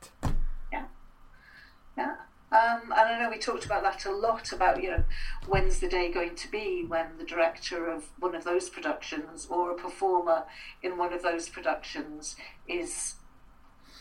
Um, 2.52 2.92
and 2.92 2.94
I 2.94 3.18
know 3.20 3.30
we 3.30 3.38
talked 3.38 3.64
about 3.66 3.82
that 3.84 4.06
a 4.06 4.12
lot 4.12 4.52
about, 4.52 4.84
you 4.84 4.90
know, 4.90 5.04
when's 5.48 5.80
the 5.80 5.88
day 5.88 6.12
going 6.12 6.36
to 6.36 6.52
be 6.52 6.84
when 6.86 7.18
the 7.18 7.24
director 7.24 7.90
of 7.90 8.10
one 8.20 8.36
of 8.36 8.44
those 8.44 8.70
productions 8.70 9.48
or 9.50 9.72
a 9.72 9.76
performer 9.76 10.44
in 10.84 10.98
one 10.98 11.14
of 11.14 11.24
those 11.24 11.48
productions 11.48 12.36
is 12.68 13.16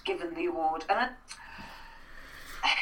given 0.05 0.34
the 0.34 0.46
award. 0.46 0.84
And 0.88 0.98
I, 0.98 1.11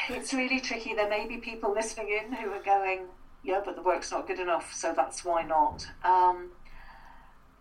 it's 0.09 0.33
really 0.33 0.59
tricky. 0.59 0.95
There 0.95 1.09
may 1.09 1.27
be 1.27 1.37
people 1.37 1.71
listening 1.71 2.09
in 2.09 2.33
who 2.33 2.49
are 2.49 2.63
going, 2.63 3.01
yeah, 3.43 3.61
but 3.63 3.75
the 3.75 3.83
work's 3.83 4.11
not 4.11 4.25
good 4.25 4.39
enough, 4.39 4.73
so 4.73 4.91
that's 4.95 5.23
why 5.23 5.43
not. 5.43 5.85
Um, 6.03 6.49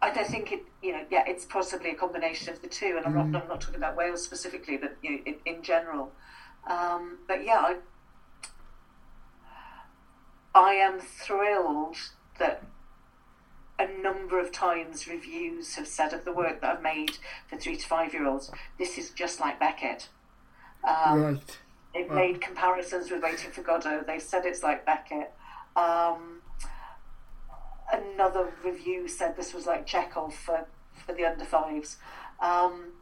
I 0.01 0.11
don't 0.11 0.27
think 0.27 0.51
it, 0.51 0.63
you 0.83 0.93
know, 0.93 1.05
yeah, 1.11 1.25
it's 1.27 1.45
possibly 1.45 1.91
a 1.91 1.95
combination 1.95 2.55
of 2.55 2.63
the 2.63 2.69
two, 2.69 2.95
and 2.97 3.05
I'm 3.05 3.13
Mm. 3.13 3.33
not, 3.33 3.43
I'm 3.43 3.49
not 3.49 3.61
talking 3.61 3.77
about 3.77 3.97
Wales 3.97 4.25
specifically, 4.25 4.79
but 4.79 4.97
you 5.03 5.11
know, 5.11 5.19
in, 5.27 5.35
in 5.45 5.63
general. 5.63 6.13
Um, 6.67 7.19
but 7.27 7.45
yeah, 7.45 7.59
I, 7.59 7.77
I 10.59 10.73
am 10.73 10.99
thrilled 10.99 11.97
that 12.41 12.65
a 13.79 13.87
number 14.03 14.41
of 14.41 14.51
times 14.51 15.07
reviews 15.07 15.77
have 15.77 15.87
said 15.87 16.13
of 16.13 16.25
the 16.25 16.33
work 16.33 16.61
that 16.61 16.77
I've 16.77 16.83
made 16.83 17.17
for 17.47 17.57
three 17.57 17.77
to 17.77 17.87
five 17.87 18.13
year 18.13 18.27
olds, 18.27 18.51
this 18.77 18.99
is 18.99 19.11
just 19.11 19.39
like 19.39 19.61
Beckett. 19.61 20.09
Um, 20.83 21.23
right. 21.23 21.59
They've 21.95 22.09
Wow. 22.09 22.17
made 22.17 22.41
comparisons 22.41 23.09
with 23.09 23.23
Waiting 23.23 23.53
for 23.53 23.63
Godot. 23.63 24.03
They've 24.05 24.21
said 24.21 24.45
it's 24.45 24.65
like 24.65 24.85
Beckett. 24.85 25.33
Um, 25.77 26.43
another 27.93 28.53
review 28.65 29.07
said 29.07 29.37
this 29.37 29.55
was 29.55 29.65
like 29.65 29.87
Chekhov 29.87 30.35
for, 30.35 30.67
for 31.07 31.13
the 31.13 31.25
under 31.25 31.45
fives. 31.45 31.99
Um, 32.41 32.95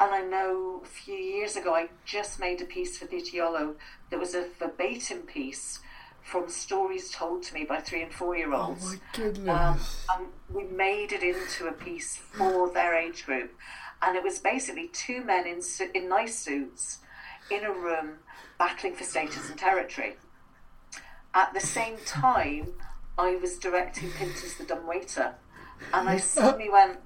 and 0.00 0.10
I 0.14 0.22
know 0.22 0.80
a 0.82 0.88
few 0.88 1.14
years 1.14 1.54
ago 1.54 1.74
I 1.74 1.90
just 2.06 2.40
made 2.40 2.62
a 2.62 2.64
piece 2.64 2.96
for 2.96 3.04
Theatr 3.04 3.34
Iolo 3.34 3.74
that 4.08 4.18
was 4.18 4.34
a 4.34 4.46
verbatim 4.58 5.18
piece 5.18 5.80
from 6.22 6.48
stories 6.48 7.10
told 7.10 7.42
to 7.44 7.54
me 7.54 7.64
by 7.64 7.80
three 7.80 8.02
and 8.02 8.12
four 8.12 8.36
year 8.36 8.52
Oh 8.52 8.68
olds. 8.68 8.84
my 8.84 8.92
Um, 8.94 9.00
goodness. 9.14 10.06
and 10.16 10.26
we 10.50 10.64
made 10.64 11.12
it 11.12 11.22
into 11.22 11.66
a 11.66 11.72
piece 11.72 12.16
for 12.16 12.70
their 12.70 12.94
age 12.94 13.26
group, 13.26 13.52
and 14.00 14.16
it 14.16 14.22
was 14.22 14.38
basically 14.38 14.88
two 14.88 15.22
men 15.24 15.46
in 15.46 15.60
su- 15.62 15.90
in 15.94 16.08
nice 16.08 16.38
suits 16.38 16.98
in 17.50 17.64
a 17.64 17.72
room 17.72 18.18
battling 18.58 18.94
for 18.94 19.04
status 19.04 19.48
and 19.50 19.58
territory. 19.58 20.16
At 21.34 21.52
the 21.54 21.60
same 21.60 21.96
time, 22.04 22.74
I 23.18 23.36
was 23.36 23.58
directing 23.58 24.10
Pinter's 24.10 24.54
The 24.56 24.64
Dumb 24.64 24.86
Waiter, 24.86 25.34
and 25.92 26.08
I 26.08 26.16
suddenly 26.34 26.70
went, 26.70 26.98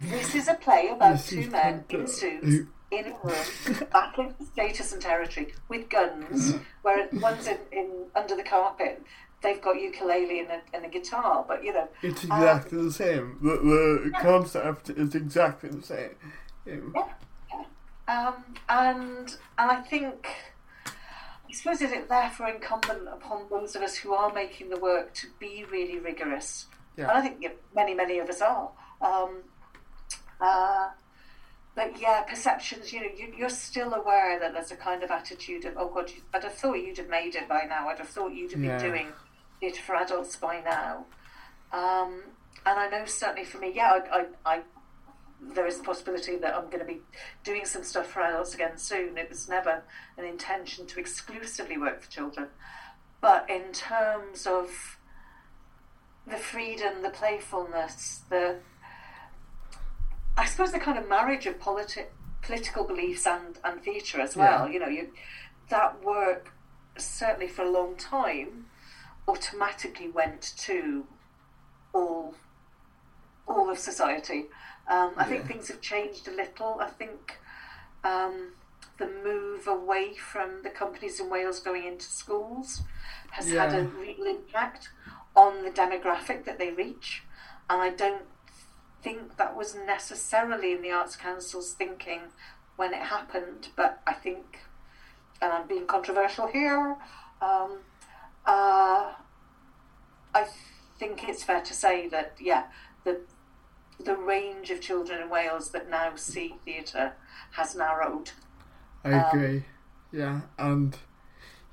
"This 0.00 0.34
is 0.34 0.48
a 0.48 0.54
play 0.54 0.88
about 0.88 1.20
two 1.20 1.48
men 1.50 1.84
in 1.88 2.06
suits." 2.06 2.68
In 2.92 3.06
a 3.06 3.16
room, 3.22 3.88
battling 3.90 4.34
for 4.34 4.44
status 4.44 4.92
and 4.92 5.00
territory 5.00 5.54
with 5.68 5.88
guns, 5.88 6.56
where 6.82 7.08
one's 7.14 7.46
in, 7.46 7.56
in 7.72 7.90
under 8.14 8.36
the 8.36 8.42
carpet, 8.42 9.02
they've 9.42 9.62
got 9.62 9.80
ukulele 9.80 10.40
and 10.40 10.50
a, 10.50 10.60
and 10.74 10.84
a 10.84 10.88
guitar, 10.88 11.42
but 11.48 11.64
you 11.64 11.72
know, 11.72 11.88
It's 12.02 12.24
um, 12.24 12.32
exactly 12.32 12.82
the 12.82 12.92
same. 12.92 13.38
The, 13.40 13.50
the 14.04 14.10
concept 14.20 14.90
is 14.90 15.14
exactly 15.14 15.70
the 15.70 15.82
same. 15.82 16.10
Yeah. 16.66 17.08
Um, 18.08 18.44
and 18.68 19.36
and 19.56 19.70
I 19.70 19.80
think 19.80 20.28
I 21.48 21.52
suppose 21.52 21.80
is 21.80 21.92
it 21.92 22.08
therefore 22.10 22.48
incumbent 22.48 23.08
upon 23.08 23.46
those 23.48 23.74
of 23.74 23.82
us 23.82 23.96
who 23.96 24.12
are 24.12 24.32
making 24.32 24.68
the 24.68 24.78
work 24.78 25.14
to 25.14 25.28
be 25.38 25.64
really 25.70 25.98
rigorous. 25.98 26.66
Yeah. 26.96 27.08
And 27.08 27.12
I 27.12 27.20
think 27.22 27.46
many 27.74 27.94
many 27.94 28.18
of 28.18 28.28
us 28.28 28.42
are. 28.42 28.70
Um, 29.00 29.42
uh, 30.40 30.88
but 31.74 32.00
yeah, 32.00 32.22
perceptions. 32.22 32.92
You 32.92 33.00
know, 33.00 33.06
you, 33.16 33.32
you're 33.36 33.48
still 33.50 33.94
aware 33.94 34.38
that 34.38 34.52
there's 34.52 34.70
a 34.70 34.76
kind 34.76 35.02
of 35.02 35.10
attitude 35.10 35.64
of, 35.64 35.74
oh 35.76 35.88
God, 35.88 36.10
you, 36.10 36.16
I'd 36.34 36.44
have 36.44 36.54
thought 36.54 36.74
you'd 36.74 36.98
have 36.98 37.08
made 37.08 37.34
it 37.34 37.48
by 37.48 37.62
now. 37.68 37.88
I'd 37.88 37.98
have 37.98 38.08
thought 38.08 38.32
you'd 38.34 38.52
have 38.52 38.62
Yeah. 38.62 38.78
been 38.78 38.90
doing 38.90 39.06
it 39.60 39.76
for 39.76 39.94
adults 39.96 40.36
by 40.36 40.60
now. 40.60 41.06
Um, 41.72 42.22
and 42.66 42.78
I 42.78 42.88
know 42.88 43.06
certainly 43.06 43.44
for 43.44 43.58
me, 43.58 43.72
yeah, 43.74 44.00
I, 44.12 44.18
I, 44.18 44.56
I 44.56 44.62
there 45.40 45.66
is 45.66 45.78
the 45.78 45.84
possibility 45.84 46.36
that 46.36 46.54
I'm 46.54 46.66
going 46.66 46.78
to 46.78 46.84
be 46.84 47.00
doing 47.42 47.64
some 47.64 47.82
stuff 47.82 48.06
for 48.12 48.20
adults 48.20 48.54
again 48.54 48.76
soon. 48.76 49.18
It 49.18 49.28
was 49.28 49.48
never 49.48 49.82
an 50.16 50.24
intention 50.24 50.86
to 50.86 51.00
exclusively 51.00 51.76
work 51.78 52.02
for 52.02 52.10
children. 52.10 52.48
But 53.20 53.50
in 53.50 53.72
terms 53.72 54.46
of 54.46 54.98
the 56.26 56.36
freedom, 56.36 57.02
the 57.02 57.10
playfulness, 57.10 58.22
the 58.30 58.58
I 60.36 60.46
suppose 60.46 60.72
the 60.72 60.78
kind 60.78 60.98
of 60.98 61.08
marriage 61.08 61.46
of 61.46 61.58
politi- 61.58 62.06
political 62.42 62.84
beliefs 62.84 63.26
and, 63.26 63.58
and 63.64 63.82
theatre 63.82 64.20
as 64.20 64.36
well. 64.36 64.66
Yeah. 64.66 64.72
You 64.72 64.80
know, 64.80 64.88
you 64.88 65.08
that 65.68 66.02
work 66.04 66.52
certainly 66.98 67.48
for 67.48 67.62
a 67.62 67.70
long 67.70 67.96
time 67.96 68.66
automatically 69.28 70.08
went 70.08 70.52
to 70.58 71.06
all 71.92 72.34
all 73.46 73.70
of 73.70 73.78
society. 73.78 74.46
Um, 74.88 75.12
I 75.16 75.24
think 75.24 75.46
things 75.46 75.68
have 75.68 75.80
changed 75.80 76.26
a 76.28 76.32
little. 76.32 76.78
I 76.80 76.88
think 76.88 77.38
um, 78.04 78.52
the 78.98 79.08
move 79.24 79.66
away 79.66 80.14
from 80.14 80.62
the 80.62 80.70
companies 80.70 81.20
in 81.20 81.30
Wales 81.30 81.60
going 81.60 81.84
into 81.86 82.06
schools 82.06 82.82
has 83.30 83.50
had 83.50 83.74
a 83.74 83.84
real 83.84 84.26
impact 84.26 84.90
on 85.34 85.62
the 85.62 85.70
demographic 85.70 86.44
that 86.44 86.58
they 86.58 86.70
reach, 86.70 87.22
and 87.70 87.80
I 87.80 87.90
don't 87.90 88.24
think 89.02 89.36
that 89.36 89.56
was 89.56 89.74
necessarily 89.74 90.72
in 90.72 90.82
the 90.82 90.90
Arts 90.92 91.16
Council's 91.16 91.72
thinking 91.72 92.20
when 92.76 92.92
it 92.94 93.02
happened. 93.02 93.68
But 93.76 94.00
I 94.06 94.12
think, 94.12 94.60
and 95.40 95.52
I'm 95.52 95.66
being 95.66 95.86
controversial 95.86 96.46
here, 96.46 96.96
um, 97.40 97.78
uh, 98.46 99.12
I 100.34 100.46
think 100.98 101.28
it's 101.28 101.42
fair 101.44 101.60
to 101.62 101.74
say 101.74 102.08
that 102.08 102.36
yeah, 102.40 102.64
the 103.04 103.20
the 103.98 104.16
range 104.16 104.70
of 104.70 104.80
children 104.80 105.20
in 105.20 105.28
Wales 105.30 105.70
that 105.70 105.88
now 105.88 106.14
see 106.16 106.56
theatre 106.64 107.12
has 107.52 107.74
narrowed. 107.74 108.30
I 109.04 109.12
Um, 109.12 109.24
agree. 109.28 109.64
Yeah, 110.12 110.40
and 110.58 110.96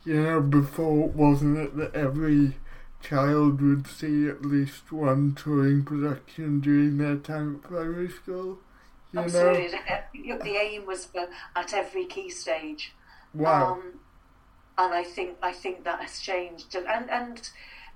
you 0.03 0.21
know, 0.21 0.41
before 0.41 1.09
wasn't 1.09 1.57
it 1.57 1.75
that 1.77 1.95
every 1.95 2.57
child 3.01 3.61
would 3.61 3.87
see 3.87 4.27
at 4.29 4.43
least 4.45 4.91
one 4.91 5.35
touring 5.35 5.83
production 5.85 6.59
during 6.61 6.97
their 6.97 7.17
time 7.17 7.55
at 7.57 7.61
primary 7.63 8.09
school? 8.09 8.59
You 9.11 9.19
Absolutely, 9.23 9.67
know, 9.71 9.71
the 10.43 10.55
aim 10.57 10.85
was 10.85 11.05
for 11.05 11.27
at 11.55 11.73
every 11.73 12.05
key 12.05 12.29
stage. 12.29 12.95
wow. 13.33 13.79
Um, 13.79 13.99
and 14.77 14.93
I 14.93 15.03
think 15.03 15.37
I 15.41 15.51
think 15.53 15.83
that 15.83 16.01
has 16.01 16.19
changed, 16.19 16.75
and 16.75 16.87
and, 16.87 17.09
and 17.09 17.49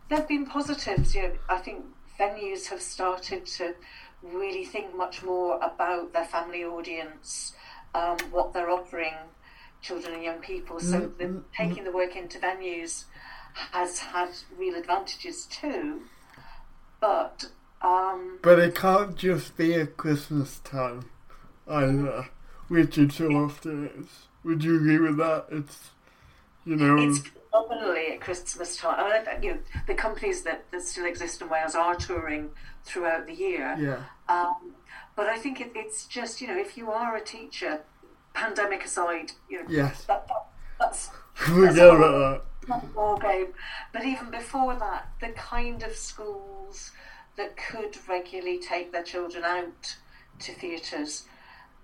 there 0.10 0.20
have 0.20 0.28
been 0.28 0.46
positives. 0.46 1.16
You 1.16 1.24
know, 1.24 1.34
I 1.50 1.58
think 1.60 1.86
venues 2.20 2.68
have 2.70 2.82
started 2.82 3.46
to 3.58 3.76
really 4.22 4.66
think 4.66 4.96
much 4.96 5.24
more 5.24 5.58
about 5.62 6.14
their 6.14 6.26
family 6.26 6.64
audience, 6.64 7.54
um, 7.96 8.18
what 8.32 8.54
they're 8.54 8.70
offering 8.70 9.16
children 9.82 10.14
and 10.16 10.24
young 10.24 10.40
people. 10.40 10.80
So 10.80 11.00
Mm, 11.00 11.16
the, 11.18 11.26
mm, 11.26 11.44
mm. 11.60 11.78
taking 11.78 11.84
the 11.84 11.92
work 11.92 12.16
into 12.16 12.40
venues 12.40 13.06
has 13.54 14.00
had 14.00 14.30
real 14.58 14.76
advantages 14.76 15.46
too. 15.46 16.02
But 17.00 17.50
um, 17.82 18.40
but 18.42 18.60
it 18.60 18.76
can't 18.76 19.16
just 19.16 19.58
be 19.58 19.74
at 19.76 19.98
Christmas 19.98 20.60
time 20.60 21.10
either, 21.68 22.30
which 22.70 22.98
it 22.98 23.12
so 23.12 23.28
often 23.32 23.90
is. 23.98 24.28
Would 24.44 24.64
you 24.64 24.78
agree 24.78 25.00
with 25.00 25.18
that? 25.18 25.46
It's, 25.52 25.92
you 26.66 26.76
know, 26.76 26.98
It's 26.98 27.20
predominantly 27.20 28.14
at 28.14 28.22
Christmas 28.22 28.78
time. 28.78 28.96
I 29.00 29.34
mean, 29.34 29.44
you 29.44 29.54
know, 29.54 29.60
the 29.88 29.94
companies 29.94 30.44
that, 30.44 30.70
that 30.72 30.82
still 30.82 31.06
exist 31.06 31.42
in 31.42 31.50
Wales 31.50 31.76
are 31.76 31.96
touring 31.96 32.50
throughout 32.84 33.26
the 33.26 33.34
year. 33.34 33.76
yeah, 33.78 34.04
Um, 34.28 34.74
but 35.16 35.28
I 35.28 35.38
think 35.38 35.62
it, 35.62 35.72
it's 35.76 36.06
just, 36.06 36.42
you 36.42 36.48
know, 36.48 36.58
if 36.58 36.78
you 36.78 36.92
are 36.92 37.16
a 37.16 37.24
teacher, 37.24 37.82
pandemic 38.34 38.84
aside, 38.86 39.32
you 39.50 39.62
know, 39.62 39.70
yes. 39.70 40.04
that, 40.06 40.28
that, 40.28 40.46
that's 40.80 41.10
Forget 41.34 41.88
about 41.88 42.00
not 42.00 42.46
a 42.72 42.86
ball 42.88 43.18
game. 43.18 43.54
But 43.92 44.06
even 44.06 44.30
before 44.32 44.76
that, 44.76 45.10
the 45.20 45.30
kind 45.30 45.84
of 45.84 45.96
schools 45.96 46.92
that 47.36 47.58
could 47.58 47.98
regularly 48.08 48.60
take 48.60 48.92
their 48.92 49.04
children 49.04 49.44
out 49.44 49.98
to 50.40 50.54
theatres 50.54 51.26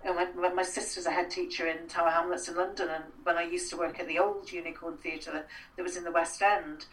my, 0.04 0.26
my 0.54 0.62
sister's 0.62 1.06
a 1.06 1.10
head 1.10 1.30
teacher 1.30 1.66
in 1.66 1.86
Tower 1.86 2.10
Hamlets 2.10 2.48
in 2.48 2.56
London, 2.56 2.88
and 2.88 3.04
when 3.22 3.36
I 3.36 3.42
used 3.42 3.70
to 3.70 3.76
work 3.76 4.00
at 4.00 4.08
the 4.08 4.18
old 4.18 4.50
Unicorn 4.50 4.96
Theatre 4.96 5.32
that, 5.32 5.48
that 5.76 5.82
was 5.82 5.96
in 5.96 6.04
the 6.04 6.10
West 6.10 6.40
End, 6.42 6.86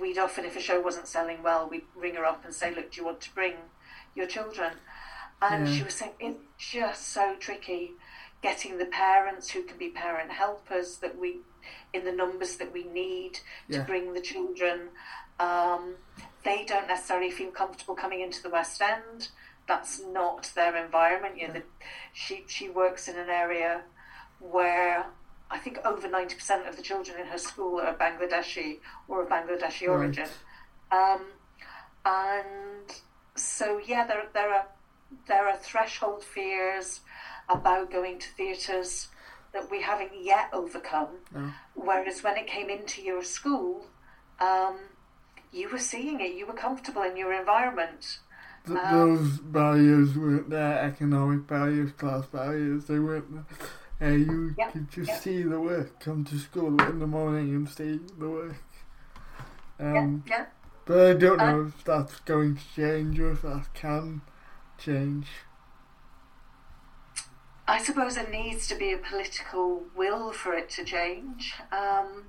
we'd 0.00 0.18
often, 0.18 0.44
if 0.44 0.56
a 0.56 0.60
show 0.60 0.80
wasn't 0.80 1.08
selling 1.08 1.42
well, 1.42 1.68
we'd 1.68 1.84
ring 1.94 2.14
her 2.14 2.24
up 2.24 2.44
and 2.44 2.54
say, 2.54 2.74
"Look, 2.74 2.92
do 2.92 3.00
you 3.00 3.06
want 3.06 3.20
to 3.22 3.34
bring 3.34 3.54
your 4.14 4.26
children?" 4.26 4.74
And 5.40 5.66
Yeah. 5.66 5.74
she 5.74 5.82
was 5.82 5.94
saying, 5.94 6.14
"It's 6.20 6.40
just 6.58 7.08
so 7.08 7.36
tricky 7.36 7.92
getting 8.42 8.78
the 8.78 8.86
parents 8.86 9.50
who 9.50 9.62
can 9.62 9.78
be 9.78 9.88
parent 9.88 10.30
helpers 10.30 10.98
that 10.98 11.16
we, 11.18 11.40
in 11.92 12.04
the 12.04 12.12
numbers 12.12 12.56
that 12.56 12.72
we 12.72 12.84
need 12.84 13.34
to 13.70 13.78
Yeah. 13.78 13.82
bring 13.84 14.12
the 14.12 14.20
children. 14.20 14.90
Um, 15.38 15.96
they 16.44 16.64
don't 16.64 16.86
necessarily 16.88 17.30
feel 17.30 17.50
comfortable 17.50 17.94
coming 17.94 18.20
into 18.20 18.42
the 18.42 18.50
West 18.50 18.80
End. 18.82 19.28
That's 19.66 19.98
not 20.00 20.50
their 20.54 20.76
environment. 20.76 21.38
You 21.38 21.48
know, 21.48 21.54
the, 21.54 21.62
she 22.12 22.44
she 22.46 22.68
works 22.68 23.08
in 23.08 23.16
an 23.18 23.30
area 23.30 23.82
where 24.38 25.06
I 25.50 25.58
think 25.58 25.78
over 25.84 26.08
ninety 26.08 26.34
percent 26.34 26.66
of 26.68 26.76
the 26.76 26.82
children 26.82 27.18
in 27.18 27.26
her 27.26 27.38
school 27.38 27.80
are 27.80 27.94
Bangladeshi 27.94 28.80
or 29.08 29.22
of 29.22 29.28
Bangladeshi 29.28 29.86
Right. 29.88 29.96
origin. 29.96 30.28
Um, 30.92 31.22
and 32.04 33.00
so 33.34 33.78
yeah, 33.78 34.06
there 34.06 34.26
there 34.32 34.52
are 34.52 34.66
there 35.26 35.48
are 35.48 35.56
threshold 35.56 36.22
fears 36.22 37.00
about 37.48 37.90
going 37.90 38.18
to 38.18 38.28
theatres 38.36 39.08
that 39.54 39.70
we 39.70 39.80
haven't 39.82 40.12
yet 40.22 40.50
overcome. 40.52 41.08
No. 41.34 41.50
Whereas 41.74 42.22
when 42.22 42.36
it 42.36 42.46
came 42.46 42.68
into 42.70 43.02
your 43.02 43.22
school, 43.24 43.86
um, 44.40 44.76
you 45.52 45.68
were 45.70 45.78
seeing 45.78 46.20
it, 46.20 46.34
you 46.34 46.46
were 46.46 46.52
comfortable 46.52 47.02
in 47.02 47.16
your 47.16 47.32
environment. 47.32 48.18
Th- 48.66 48.78
Um, 48.78 48.92
those 49.16 49.38
barriers 49.38 50.16
weren't 50.16 50.50
there, 50.50 50.78
economic 50.80 51.46
barriers, 51.46 51.92
class 51.92 52.26
barriers, 52.26 52.84
they 52.86 52.98
weren't 52.98 53.30
there. 53.32 53.46
Uh, 54.02 54.12
you 54.14 54.54
could 54.72 54.90
just 54.90 55.22
see 55.22 55.42
the 55.42 55.60
work, 55.60 56.00
come 56.00 56.24
to 56.24 56.38
school 56.38 56.80
in 56.82 56.98
the 56.98 57.06
morning 57.06 57.54
and 57.54 57.68
see 57.68 58.00
the 58.18 58.28
work. 58.28 58.62
Um, 59.78 60.24
yeah, 60.26 60.36
yeah. 60.38 60.46
But 60.86 60.98
I 61.10 61.14
don't 61.14 61.40
Uh, 61.40 61.50
know 61.52 61.66
if 61.66 61.84
that's 61.84 62.20
going 62.20 62.56
to 62.56 62.62
change 62.74 63.18
or 63.20 63.32
if 63.32 63.42
that 63.42 63.72
can 63.74 64.20
change. 64.78 65.28
I 67.66 67.82
suppose 67.82 68.16
there 68.16 68.28
needs 68.28 68.66
to 68.68 68.74
be 68.74 68.92
a 68.92 68.98
political 68.98 69.84
will 69.96 70.32
for 70.32 70.52
it 70.54 70.68
to 70.70 70.84
change, 70.84 71.54
um, 71.72 72.24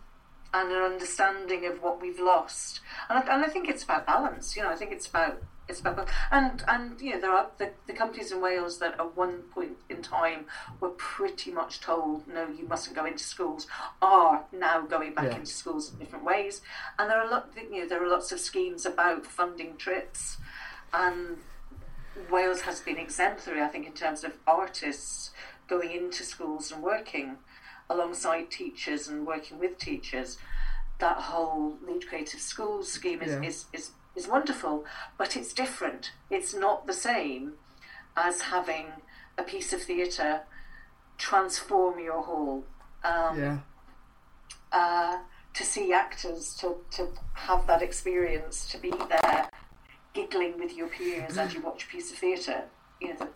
and 0.54 0.72
an 0.72 0.82
understanding 0.82 1.66
of 1.66 1.82
what 1.82 2.02
we've 2.02 2.20
lost. 2.20 2.80
And 3.10 3.20
I, 3.20 3.34
and 3.36 3.44
I 3.44 3.50
think 3.50 3.68
it's 3.68 3.84
about 3.84 4.06
balance. 4.06 4.56
You 4.56 4.64
know, 4.64 4.70
I 4.70 4.76
think 4.76 4.92
it's 4.94 5.08
about 5.08 5.42
it's 5.68 5.80
about 5.80 6.08
and 6.32 6.64
and 6.68 7.02
you 7.02 7.12
know 7.14 7.20
there 7.20 7.32
are 7.32 7.48
the, 7.58 7.72
the 7.88 7.94
companies 7.94 8.32
in 8.32 8.40
Wales 8.40 8.78
that 8.78 8.94
at 9.00 9.18
one 9.18 9.42
point 9.54 9.76
in 9.90 10.02
time 10.02 10.46
were 10.80 10.90
pretty 10.90 11.52
much 11.52 11.80
told 11.82 12.28
no 12.28 12.48
you 12.48 12.68
mustn't 12.68 12.96
go 12.96 13.04
into 13.04 13.24
schools 13.24 13.66
are 14.00 14.46
now 14.52 14.82
going 14.82 15.16
back 15.16 15.26
Yeah. 15.32 15.38
into 15.38 15.48
schools 15.52 15.92
in 15.92 15.98
different 15.98 16.24
ways 16.24 16.62
and 17.00 17.10
there 17.10 17.18
are 17.20 17.26
a 17.26 17.32
lot 17.32 17.50
you 17.72 17.82
know 17.82 17.88
there 17.88 18.04
are 18.04 18.08
lots 18.08 18.32
of 18.32 18.40
schemes 18.40 18.86
about 18.86 19.26
funding 19.26 19.76
trips 19.76 20.38
and 20.94 21.38
Wales 22.30 22.61
has 22.61 22.80
been 22.82 22.97
exemplary, 22.97 23.61
I 23.61 23.68
think, 23.68 23.86
in 23.86 23.93
terms 23.93 24.24
of 24.24 24.34
artists 24.47 25.32
going 25.68 25.91
into 25.91 26.24
schools 26.24 26.72
and 26.72 26.82
working 26.82 27.38
alongside 27.89 28.49
teachers 28.49 29.07
and 29.07 29.26
working 29.28 29.59
with 29.59 29.78
teachers. 29.78 30.38
That 30.99 31.18
whole 31.18 31.78
Lead 31.86 32.07
Creative 32.07 32.39
Schools 32.39 32.91
scheme 32.91 33.22
is, 33.22 33.32
Yeah. 33.32 33.41
is, 33.43 33.66
is, 33.74 33.91
is 34.16 34.28
wonderful, 34.28 34.86
but 35.18 35.36
it's 35.36 35.53
different. 35.53 36.11
It's 36.30 36.53
not 36.53 36.88
the 36.88 36.93
same 36.93 37.53
as 38.16 38.41
having 38.43 38.88
a 39.38 39.43
piece 39.43 39.74
of 39.74 39.82
theatre 39.84 40.41
transform 41.18 41.99
your 41.99 42.24
hall. 42.24 42.63
Um, 43.03 43.39
Yeah, 43.39 43.57
uh, 44.72 45.20
to 45.53 45.63
see 45.63 45.93
actors, 45.93 46.53
to, 46.55 46.78
to 46.91 47.07
have 47.34 47.66
that 47.68 47.82
experience, 47.82 48.68
to 48.72 48.78
be 48.78 48.91
there 48.91 49.49
giggling 50.16 50.57
with 50.57 50.74
your 50.76 50.88
peers 50.88 51.38
as 51.38 51.53
you 51.53 51.61
watch 51.61 51.84
a 51.84 51.88
piece 51.88 52.11
of 52.11 52.18
theatre. 52.18 52.63
You 52.99 53.09
know, 53.09 53.16
the, 53.20 53.28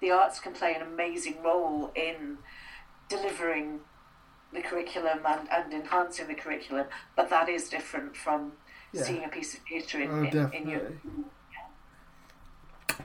the 0.00 0.10
arts 0.10 0.40
can 0.40 0.52
play 0.52 0.74
an 0.74 0.82
amazing 0.82 1.42
role 1.42 1.90
in 1.94 2.38
delivering 3.08 3.80
the 4.52 4.60
curriculum 4.60 5.20
and, 5.26 5.48
and 5.50 5.72
enhancing 5.72 6.26
the 6.28 6.34
curriculum, 6.34 6.86
but 7.14 7.30
that 7.30 7.48
is 7.48 7.68
different 7.68 8.16
from 8.16 8.52
Yeah. 8.92 9.02
seeing 9.04 9.24
a 9.24 9.28
piece 9.28 9.54
of 9.54 9.60
theatre 9.68 10.00
in, 10.00 10.10
oh, 10.10 10.22
in, 10.24 10.52
in 10.52 10.68
your. 10.68 10.82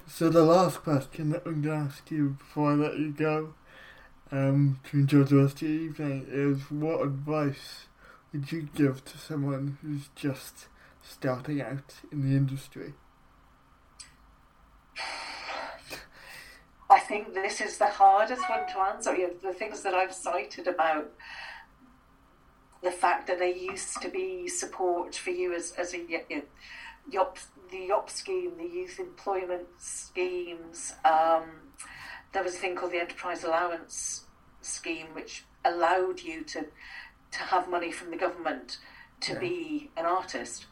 So 0.07 0.29
the 0.29 0.43
last 0.43 0.83
question 0.83 1.29
that 1.31 1.43
I'm 1.45 1.61
going 1.61 1.79
to 1.79 1.85
ask 1.91 2.09
you 2.11 2.37
before 2.39 2.71
I 2.71 2.75
let 2.75 2.97
you 2.97 3.11
go 3.11 3.53
um, 4.31 4.79
to 4.89 4.97
enjoy 4.97 5.23
the 5.23 5.35
rest 5.37 5.61
of 5.61 5.69
your 5.69 5.81
evening 5.81 6.25
is 6.29 6.71
what 6.71 7.01
advice 7.01 7.85
would 8.31 8.51
you 8.51 8.69
give 8.73 9.03
to 9.05 9.17
someone 9.17 9.77
who's 9.81 10.09
just 10.15 10.67
starting 11.01 11.61
out 11.61 11.95
in 12.11 12.21
the 12.29 12.35
industry? 12.37 12.93
I 16.89 16.99
think 16.99 17.33
this 17.33 17.61
is 17.61 17.77
the 17.77 17.87
hardest 17.87 18.41
one 18.49 18.67
to 18.67 18.79
answer. 18.79 19.15
You 19.15 19.27
know, 19.27 19.33
the 19.41 19.53
things 19.53 19.81
that 19.83 19.93
I've 19.93 20.13
cited 20.13 20.67
about 20.67 21.09
the 22.83 22.91
fact 22.91 23.27
that 23.27 23.39
there 23.39 23.47
used 23.47 24.01
to 24.01 24.09
be 24.09 24.47
support 24.47 25.15
for 25.15 25.29
you 25.29 25.53
as, 25.53 25.71
as 25.77 25.93
a 25.93 25.99
y- 26.09 26.25
y- 26.29 26.43
YOP, 27.09 27.37
the 27.69 27.77
YOP 27.87 28.09
scheme, 28.09 28.57
the 28.57 28.65
youth 28.67 28.99
employment 28.99 29.67
schemes. 29.77 30.93
Um, 31.05 31.43
there 32.33 32.43
was 32.43 32.55
a 32.55 32.57
thing 32.57 32.75
called 32.75 32.91
the 32.91 32.99
Enterprise 32.99 33.43
Allowance 33.43 34.25
Scheme, 34.61 35.07
which 35.13 35.45
allowed 35.63 36.21
you 36.21 36.43
to 36.45 36.65
to 37.31 37.39
have 37.39 37.69
money 37.69 37.91
from 37.93 38.11
the 38.11 38.17
government 38.17 38.77
to 39.21 39.33
Yeah. 39.33 39.39
be 39.39 39.91
an 39.95 40.05
artist. 40.05 40.65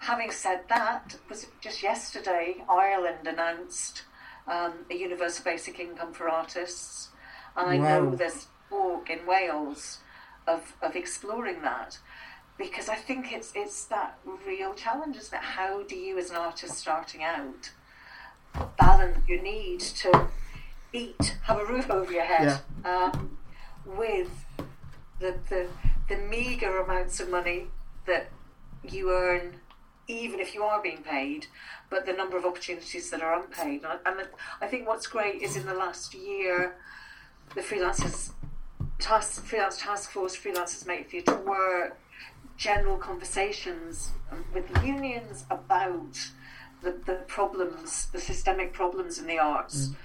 Having 0.00 0.30
said 0.30 0.60
that, 0.68 1.16
was 1.28 1.44
it 1.44 1.50
just 1.60 1.82
yesterday 1.82 2.64
Ireland 2.68 3.26
announced 3.26 4.02
um, 4.46 4.72
a 4.90 4.94
universal 4.94 5.44
basic 5.44 5.78
income 5.78 6.12
for 6.12 6.28
artists, 6.28 7.08
and 7.56 7.68
I 7.68 7.76
know 7.76 8.14
there's 8.14 8.46
talk 8.68 9.10
in 9.10 9.26
Wales 9.26 9.98
of 10.46 10.74
of 10.80 10.96
exploring 10.96 11.62
that 11.62 11.98
because 12.56 12.88
I 12.88 12.96
think 12.96 13.32
it's 13.32 13.52
it's 13.54 13.84
that 13.86 14.18
real 14.46 14.74
challenge, 14.74 15.16
isn't 15.16 15.36
it? 15.38 15.44
How 15.44 15.82
do 15.82 15.96
you, 15.96 16.18
as 16.18 16.30
an 16.30 16.36
artist 16.36 16.76
starting 16.76 17.22
out, 17.22 17.70
balance 18.78 19.18
your 19.28 19.40
need 19.42 19.80
to 19.80 20.28
eat, 20.92 21.36
have 21.44 21.58
a 21.58 21.64
roof 21.64 21.90
over 21.90 22.12
your 22.12 22.24
head, 22.24 22.60
um, 22.84 23.38
with 23.84 24.44
the, 25.20 25.36
the 25.48 25.68
the 26.08 26.16
meager 26.16 26.78
amounts 26.78 27.20
of 27.20 27.30
money 27.30 27.66
that 28.06 28.30
you 28.82 29.10
earn, 29.10 29.60
even 30.08 30.40
if 30.40 30.54
you 30.54 30.62
are 30.62 30.82
being 30.82 31.02
paid, 31.02 31.46
but 31.90 32.06
the 32.06 32.12
number 32.12 32.36
of 32.36 32.46
opportunities 32.46 33.10
that 33.10 33.20
are 33.20 33.40
unpaid. 33.40 33.84
And 33.84 33.86
I, 33.86 34.10
and 34.10 34.28
I 34.60 34.66
think 34.66 34.88
what's 34.88 35.06
great 35.06 35.42
is 35.42 35.54
in 35.56 35.66
the 35.66 35.74
last 35.74 36.14
year, 36.14 36.76
the 37.54 37.60
freelancers 37.60 38.32
task 38.98 39.44
freelance 39.44 39.80
task 39.80 40.10
force, 40.10 40.36
freelancers 40.36 40.86
make 40.86 41.10
theatre 41.10 41.36
work, 41.36 41.98
general 42.56 42.96
conversations 42.96 44.10
um, 44.32 44.44
with 44.52 44.66
unions 44.84 45.44
about 45.50 46.18
the, 46.82 46.96
the 47.06 47.14
problems, 47.26 48.06
the 48.06 48.20
systemic 48.20 48.72
problems 48.72 49.18
in 49.18 49.26
the 49.26 49.38
arts. 49.38 49.88
Mm. 49.88 49.96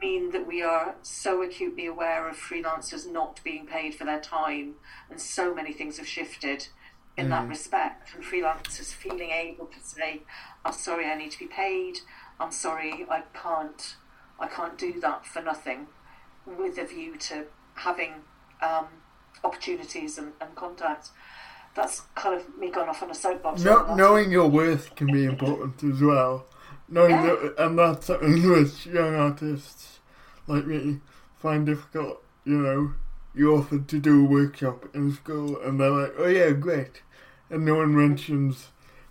Mean 0.00 0.30
that 0.30 0.46
we 0.46 0.62
are 0.62 0.94
so 1.02 1.42
acutely 1.42 1.86
aware 1.86 2.28
of 2.28 2.36
freelancers 2.36 3.10
not 3.10 3.40
being 3.42 3.66
paid 3.66 3.94
for 3.94 4.04
their 4.04 4.20
time, 4.20 4.74
and 5.10 5.20
so 5.20 5.52
many 5.52 5.72
things 5.72 5.98
have 5.98 6.06
shifted 6.06 6.68
in 7.16 7.28
that 7.30 7.48
respect. 7.48 8.14
And 8.14 8.24
freelancers 8.24 8.92
feeling 8.92 9.30
able 9.30 9.66
to 9.66 9.80
say, 9.80 10.22
"I'm 10.64 10.72
sorry, 10.72 11.06
I 11.06 11.14
need 11.16 11.30
to 11.32 11.38
be 11.38 11.46
paid. 11.46 11.98
I'm 12.38 12.50
sorry, 12.52 13.06
I 13.10 13.22
can't, 13.34 13.96
I 14.38 14.46
can't 14.46 14.78
do 14.78 14.98
that 15.00 15.26
for 15.26 15.42
nothing," 15.42 15.86
with 16.46 16.78
a 16.78 16.84
view 16.86 17.16
to 17.16 17.44
having 17.74 18.12
um, 18.62 18.86
opportunities 19.44 20.18
and, 20.18 20.32
and 20.40 20.54
contacts. 20.54 21.10
That's 21.74 22.00
kind 22.14 22.34
of 22.40 22.58
me 22.58 22.70
gone 22.70 22.88
off 22.88 23.02
on 23.02 23.10
a 23.10 23.14
soapbox. 23.14 23.62
No, 23.62 23.94
knowing 23.94 24.30
your 24.32 24.48
worth 24.48 24.94
can 24.96 25.06
be 25.06 25.24
important 25.24 25.82
as 25.84 26.00
well. 26.02 26.46
Knowing 26.88 27.12
Yeah. 27.12 27.22
that, 27.26 27.54
and 27.58 27.78
that's 27.78 28.06
something 28.06 28.50
which 28.50 28.86
young 28.86 29.14
artists 29.14 30.00
like 30.48 30.66
me 30.66 31.00
find 31.36 31.66
difficult. 31.66 32.22
You 32.44 32.56
know, 32.58 32.94
you're 33.34 33.58
offered 33.58 33.88
to 33.88 33.98
do 33.98 34.24
a 34.24 34.28
workshop 34.28 34.86
in 34.94 35.12
school, 35.12 35.60
and 35.60 35.78
they're 35.78 35.90
like, 35.90 36.14
"Oh 36.18 36.26
yeah, 36.26 36.50
great," 36.50 37.02
and 37.48 37.64
no 37.64 37.76
one 37.76 37.94
mentions 37.94 38.68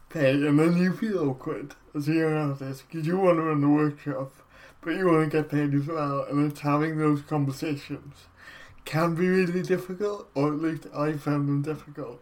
pay, 0.10 0.32
and 0.32 0.60
then 0.60 0.78
you 0.78 0.94
feel 0.94 1.30
awkward 1.30 1.76
as 1.96 2.08
a 2.08 2.14
young 2.14 2.34
artist 2.34 2.84
because 2.88 3.08
you 3.08 3.18
want 3.18 3.38
to 3.38 3.44
run 3.44 3.62
the 3.62 3.70
workshop, 3.70 4.34
but 4.82 4.96
you 4.96 5.06
want 5.08 5.32
to 5.32 5.38
get 5.38 5.50
paid 5.50 5.74
as 5.74 5.88
well, 5.88 6.26
and 6.30 6.52
it's 6.52 6.62
having 6.62 6.98
those 6.98 7.22
conversations 7.22 8.28
can 8.86 9.16
be 9.16 9.28
really 9.28 9.62
difficult, 9.62 10.30
or 10.34 10.54
at 10.54 10.60
least 10.60 10.88
I 10.96 11.14
found 11.14 11.48
them 11.48 11.62
difficult. 11.62 12.22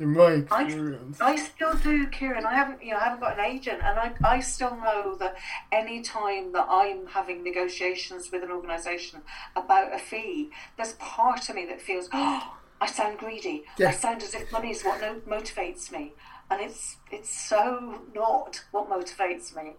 In 0.00 0.14
my 0.14 0.32
experience. 0.32 1.20
I, 1.20 1.32
I 1.32 1.36
still 1.36 1.74
do, 1.74 2.06
Kieran. 2.08 2.46
I 2.46 2.54
haven't, 2.54 2.82
you 2.82 2.92
know, 2.92 2.98
I 2.98 3.04
haven't 3.04 3.20
got 3.20 3.38
an 3.38 3.44
agent, 3.44 3.80
and 3.82 3.98
I, 3.98 4.12
I 4.24 4.40
still 4.40 4.76
know 4.76 5.14
that 5.16 5.36
any 5.70 6.00
time 6.02 6.52
that 6.52 6.66
I'm 6.68 7.06
having 7.06 7.44
negotiations 7.44 8.30
with 8.32 8.42
an 8.42 8.50
organisation 8.50 9.20
about 9.54 9.94
a 9.94 9.98
fee, 9.98 10.50
there's 10.76 10.94
part 10.94 11.48
of 11.48 11.54
me 11.54 11.66
that 11.66 11.80
feels, 11.80 12.08
oh, 12.12 12.56
I 12.80 12.86
sound 12.86 13.18
greedy. 13.18 13.64
I 13.78 13.92
sound 13.92 14.22
as 14.22 14.34
if 14.34 14.50
money 14.50 14.70
is 14.70 14.82
what 14.82 15.02
no, 15.02 15.20
motivates 15.28 15.92
me, 15.92 16.14
and 16.50 16.62
it's 16.62 16.96
it's 17.12 17.28
so 17.28 18.00
not 18.14 18.64
what 18.70 18.88
motivates 18.88 19.54
me. 19.54 19.74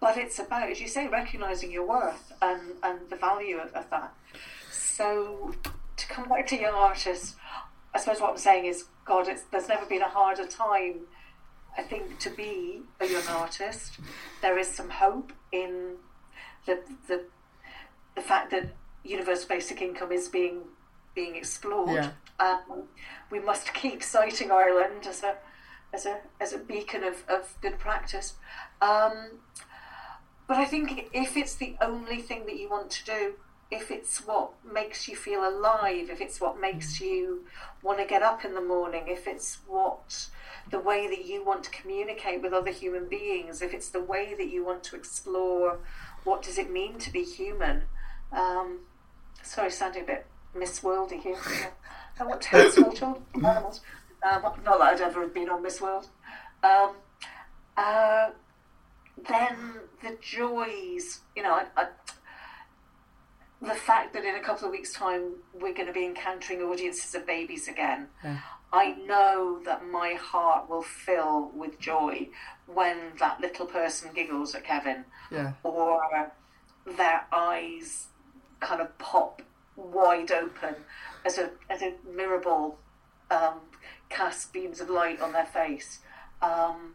But 0.00 0.16
it's 0.16 0.38
about, 0.38 0.70
as 0.70 0.80
you 0.80 0.88
say, 0.88 1.06
recognising 1.06 1.70
your 1.70 1.86
worth 1.86 2.32
and, 2.40 2.72
and 2.82 2.98
the 3.10 3.16
value 3.16 3.58
of, 3.58 3.72
of 3.74 3.88
that. 3.90 4.14
So 4.72 5.54
to 5.96 6.06
come 6.08 6.28
back 6.28 6.46
to 6.48 6.58
young 6.58 6.74
artists, 6.74 7.36
I 7.94 7.98
suppose 7.98 8.20
what 8.20 8.30
I'm 8.30 8.38
saying 8.38 8.66
is, 8.66 8.84
God, 9.04 9.28
there's 9.50 9.68
never 9.68 9.86
been 9.86 10.02
a 10.02 10.08
harder 10.08 10.46
time, 10.46 11.00
I 11.76 11.82
think, 11.82 12.18
to 12.20 12.30
be 12.30 12.82
a 13.00 13.06
young 13.06 13.26
artist. 13.28 13.98
There 14.42 14.58
is 14.58 14.68
some 14.68 14.90
hope 14.90 15.32
in 15.52 15.96
the 16.66 16.80
the 17.08 17.24
the 18.14 18.20
fact 18.20 18.50
that 18.50 18.74
universal 19.04 19.48
basic 19.48 19.82
income 19.82 20.12
is 20.12 20.28
being 20.28 20.62
being 21.14 21.36
explored. 21.36 21.94
Yeah. 21.94 22.10
Um, 22.38 22.84
we 23.30 23.40
must 23.40 23.74
keep 23.74 24.02
citing 24.02 24.50
Ireland 24.50 25.06
as 25.06 25.22
a 25.22 25.36
as 25.92 26.06
a 26.06 26.20
as 26.40 26.52
a 26.52 26.58
beacon 26.58 27.02
of, 27.04 27.24
of 27.28 27.54
good 27.60 27.78
practice. 27.78 28.34
Um, 28.80 29.40
but 30.46 30.56
I 30.56 30.64
think 30.64 31.10
if 31.12 31.36
it's 31.36 31.54
the 31.54 31.76
only 31.80 32.20
thing 32.22 32.46
that 32.46 32.58
you 32.58 32.68
want 32.68 32.90
to 32.90 33.04
do, 33.04 33.34
if 33.70 33.90
it's 33.90 34.26
what 34.26 34.52
makes 34.70 35.06
you 35.06 35.14
feel 35.14 35.46
alive, 35.48 36.10
if 36.10 36.20
it's 36.20 36.40
what 36.40 36.60
makes 36.60 37.00
you 37.00 37.44
want 37.82 37.98
to 37.98 38.04
get 38.04 38.22
up 38.22 38.44
in 38.44 38.54
the 38.54 38.60
morning, 38.60 39.04
if 39.06 39.26
it's 39.26 39.58
what 39.66 40.26
the 40.70 40.80
way 40.80 41.08
that 41.08 41.24
you 41.24 41.44
want 41.44 41.64
to 41.64 41.70
communicate 41.70 42.42
with 42.42 42.52
other 42.52 42.70
human 42.70 43.08
beings, 43.08 43.62
if 43.62 43.72
it's 43.72 43.88
the 43.90 44.02
way 44.02 44.34
that 44.36 44.50
you 44.50 44.64
want 44.64 44.82
to 44.84 44.96
explore 44.96 45.78
what 46.24 46.42
does 46.42 46.58
it 46.58 46.70
mean 46.70 46.98
to 46.98 47.12
be 47.12 47.22
human. 47.22 47.82
Um, 48.32 48.80
sorry, 49.42 49.70
sounding 49.70 50.02
a 50.02 50.06
bit 50.06 50.26
Miss 50.54 50.80
Worldy 50.80 51.20
here. 51.20 51.38
I 52.18 52.24
want 52.24 52.42
to 52.42 52.48
help 52.48 52.72
small 52.72 52.92
children, 52.92 53.24
animals. 53.34 53.80
Um, 54.22 54.42
not 54.42 54.64
that 54.64 54.80
I'd 54.80 55.00
ever 55.00 55.26
been 55.28 55.48
on 55.48 55.62
Miss 55.62 55.80
World. 55.80 56.08
Um, 56.62 56.96
uh, 57.76 58.30
then 59.28 59.56
the 60.02 60.18
joys, 60.20 61.20
you 61.34 61.42
know, 61.42 61.52
I, 61.52 61.64
I, 61.76 61.86
the 63.60 63.74
fact 63.74 64.14
that 64.14 64.24
in 64.24 64.36
a 64.36 64.40
couple 64.40 64.66
of 64.66 64.72
weeks' 64.72 64.92
time 64.92 65.32
we're 65.52 65.74
going 65.74 65.86
to 65.86 65.92
be 65.92 66.04
encountering 66.04 66.62
audiences 66.62 67.14
of 67.14 67.26
babies 67.26 67.68
again, 67.68 68.08
yeah. 68.24 68.38
I 68.72 68.92
know 68.92 69.60
that 69.64 69.86
my 69.86 70.14
heart 70.14 70.70
will 70.70 70.82
fill 70.82 71.50
with 71.54 71.78
joy 71.78 72.28
when 72.66 72.98
that 73.18 73.40
little 73.40 73.66
person 73.66 74.10
giggles 74.14 74.54
at 74.54 74.64
Kevin, 74.64 75.04
yeah. 75.30 75.54
or 75.62 76.32
their 76.96 77.26
eyes 77.32 78.06
kind 78.60 78.80
of 78.80 78.96
pop 78.98 79.42
wide 79.76 80.30
open 80.30 80.74
as 81.24 81.38
a 81.38 81.50
as 81.68 81.82
a 81.82 81.94
mirrorball 82.08 82.74
um, 83.30 83.60
cast 84.08 84.52
beams 84.52 84.80
of 84.80 84.88
light 84.88 85.20
on 85.20 85.32
their 85.32 85.46
face, 85.46 85.98
um, 86.42 86.94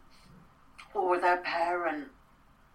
or 0.94 1.20
their 1.20 1.38
parent 1.38 2.08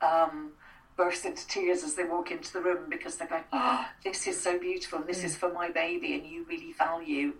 um, 0.02 0.52
burst 0.96 1.24
into 1.24 1.46
tears 1.46 1.82
as 1.82 1.94
they 1.94 2.04
walk 2.04 2.30
into 2.30 2.52
the 2.52 2.60
room 2.60 2.88
because 2.88 3.16
they're 3.16 3.28
going, 3.28 3.44
"Oh, 3.52 3.86
this 4.04 4.26
is 4.26 4.40
so 4.40 4.58
beautiful. 4.58 5.00
And 5.00 5.08
this 5.08 5.24
is 5.24 5.36
for 5.36 5.52
my 5.52 5.70
baby, 5.70 6.14
and 6.14 6.26
you 6.26 6.44
really 6.44 6.72
value 6.72 7.34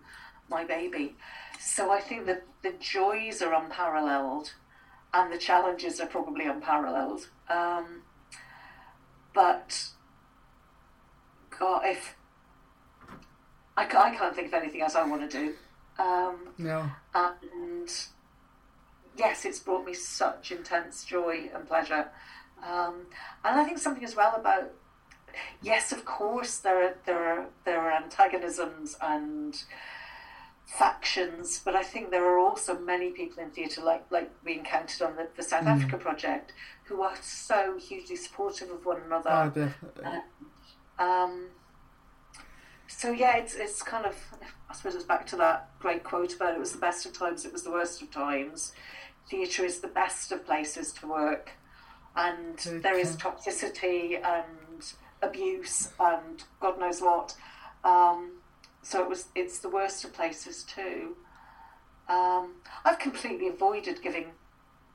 my 0.49 0.65
baby." 0.65 1.17
So 1.59 1.93
I 1.93 2.01
think 2.01 2.27
that 2.27 2.45
the 2.63 2.73
joys 2.73 3.43
are 3.43 3.53
unparalleled, 3.55 4.55
and 5.13 5.33
the 5.33 5.39
challenges 5.39 6.01
are 6.01 6.07
probably 6.07 6.47
unparalleled. 6.47 7.29
Um, 7.49 8.03
but 9.35 9.91
God, 11.59 11.83
if 11.85 12.17
I, 13.77 13.85
I 13.85 14.15
can't 14.17 14.35
think 14.35 14.49
of 14.49 14.55
anything 14.55 14.83
else 14.83 14.95
I 14.95 15.05
want 15.05 15.31
to 15.31 15.39
do. 15.39 15.55
Um, 15.99 16.49
no. 16.59 16.91
And 17.15 17.91
yes, 19.17 19.45
it's 19.45 19.59
brought 19.59 19.85
me 19.85 19.95
such 19.95 20.53
intense 20.53 21.05
joy 21.05 21.51
and 21.55 21.67
pleasure. 21.67 22.09
Um, 22.67 23.07
and 23.45 23.61
I 23.61 23.65
think 23.65 23.79
something 23.79 24.05
as 24.05 24.17
well 24.17 24.35
about 24.37 24.73
yes, 25.63 25.93
of 25.93 26.05
course 26.05 26.59
there 26.59 26.83
are 26.85 26.95
there 27.07 27.25
are 27.25 27.47
there 27.65 27.81
are 27.81 27.93
antagonisms 27.93 28.97
and 29.01 29.63
factions, 30.67 31.61
but 31.65 31.75
I 31.75 31.83
think 31.83 32.11
there 32.11 32.25
are 32.25 32.39
also 32.39 32.79
many 32.79 33.11
people 33.11 33.43
in 33.43 33.51
theatre, 33.51 33.83
like 33.83 34.05
like 34.11 34.31
we 34.45 34.55
encountered 34.55 35.03
on 35.03 35.17
the, 35.17 35.29
the 35.37 35.43
South 35.43 35.65
mm. 35.65 35.69
Africa 35.69 35.99
project, 35.99 36.53
who 36.85 37.03
are 37.03 37.17
so 37.21 37.79
hugely 37.79 38.17
supportive 38.17 38.71
of 38.71 38.85
one 38.85 39.01
another. 39.07 39.31
Oh, 39.31 39.49
definitely. 39.49 40.05
um, 40.99 41.47
so 42.87 43.11
yeah, 43.11 43.37
it's 43.37 43.55
it's 43.55 43.83
kind 43.83 44.07
of 44.07 44.17
I 44.69 44.75
suppose 44.75 44.95
it's 44.95 45.05
back 45.05 45.27
to 45.29 45.37
that 45.37 45.71
great 45.79 46.05
quote 46.05 46.35
about 46.35 46.55
it 46.55 46.61
was 46.61 46.73
the 46.73 46.79
best 46.79 47.07
of 47.07 47.13
times, 47.13 47.45
it 47.45 47.53
was 47.53 47.65
the 47.65 47.73
worst 47.73 48.03
of 48.03 48.11
times. 48.11 48.73
Theatre 49.29 49.65
is 49.65 49.79
the 49.79 49.89
best 49.89 50.33
of 50.33 50.45
places 50.45 50.93
to 50.95 51.07
work 51.07 51.53
and 52.17 52.59
okay. 52.59 52.79
there 52.79 52.99
is 52.99 53.17
toxicity 53.17 54.17
and 54.25 54.93
abuse 55.23 55.91
and 55.99 56.43
God 56.61 56.79
knows 56.79 57.01
what. 57.01 57.35
Um, 57.85 58.33
so 58.83 59.03
it 59.03 59.09
was. 59.09 59.29
It's 59.35 59.59
the 59.59 59.69
worst 59.69 60.05
of 60.05 60.13
places 60.13 60.65
too. 60.65 61.17
Um, 62.09 62.55
I've 62.85 62.99
completely 62.99 63.49
avoided 63.49 64.03
giving 64.03 64.27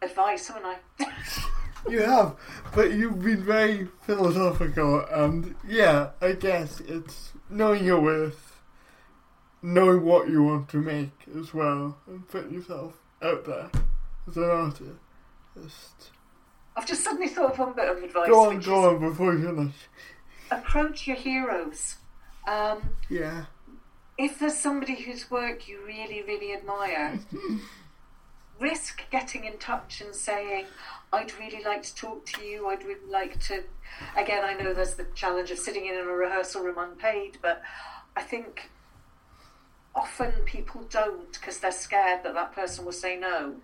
advice, 0.01 0.47
haven't 0.47 0.65
I? 0.99 1.07
you 1.89 2.01
have, 2.01 2.35
but 2.73 2.91
you've 2.91 3.21
been 3.23 3.43
very 3.43 3.87
philosophical, 4.05 5.05
and 5.11 5.55
yeah, 5.67 6.09
I 6.21 6.33
guess 6.33 6.79
it's 6.81 7.31
knowing 7.49 7.85
your 7.85 8.01
worth, 8.01 8.59
knowing 9.61 10.03
what 10.03 10.29
you 10.29 10.43
want 10.43 10.67
to 10.69 10.77
make 10.77 11.13
as 11.39 11.53
well, 11.53 11.97
and 12.07 12.27
put 12.27 12.51
yourself 12.51 12.93
out 13.21 13.45
there 13.45 13.69
as 14.27 14.37
an 14.37 14.43
artist. 14.43 16.11
I've 16.75 16.85
just 16.85 17.03
suddenly 17.03 17.29
thought 17.29 17.53
of 17.53 17.59
one 17.59 17.73
bit 17.73 17.89
of 17.89 18.03
advice. 18.03 18.27
Go 18.27 18.49
on, 18.49 18.59
go 18.59 18.89
on 18.89 18.99
before 18.99 19.33
you 19.33 19.45
finish. 19.45 19.75
Approach 20.51 21.07
your 21.07 21.15
heroes. 21.15 21.95
Um, 22.47 22.89
yeah. 23.09 23.45
If 24.17 24.39
there's 24.39 24.57
somebody 24.57 25.01
whose 25.01 25.29
work 25.31 25.67
you 25.67 25.83
really, 25.85 26.21
really 26.23 26.53
admire, 26.53 27.19
risk 28.59 29.03
getting 29.09 29.45
in 29.45 29.57
touch 29.57 30.01
and 30.01 30.13
saying, 30.13 30.65
I'd 31.11 31.37
really 31.39 31.63
like 31.63 31.83
to 31.83 31.95
talk 31.95 32.25
to 32.27 32.43
you. 32.43 32.67
I'd 32.67 32.83
really 32.83 33.09
like 33.09 33.39
to. 33.47 33.63
Again, 34.17 34.43
I 34.43 34.53
know 34.53 34.73
there's 34.73 34.95
the 34.95 35.07
challenge 35.15 35.51
of 35.51 35.59
sitting 35.59 35.85
in 35.85 35.95
a 35.95 36.03
rehearsal 36.03 36.63
room 36.63 36.77
unpaid, 36.77 37.37
but 37.41 37.61
I 38.15 38.21
think 38.21 38.69
often 39.93 40.31
people 40.45 40.81
don't 40.89 41.31
because 41.31 41.59
they're 41.59 41.71
scared 41.71 42.23
that 42.23 42.33
that 42.33 42.53
person 42.53 42.85
will 42.85 42.91
say 42.91 43.17
no. 43.17 43.55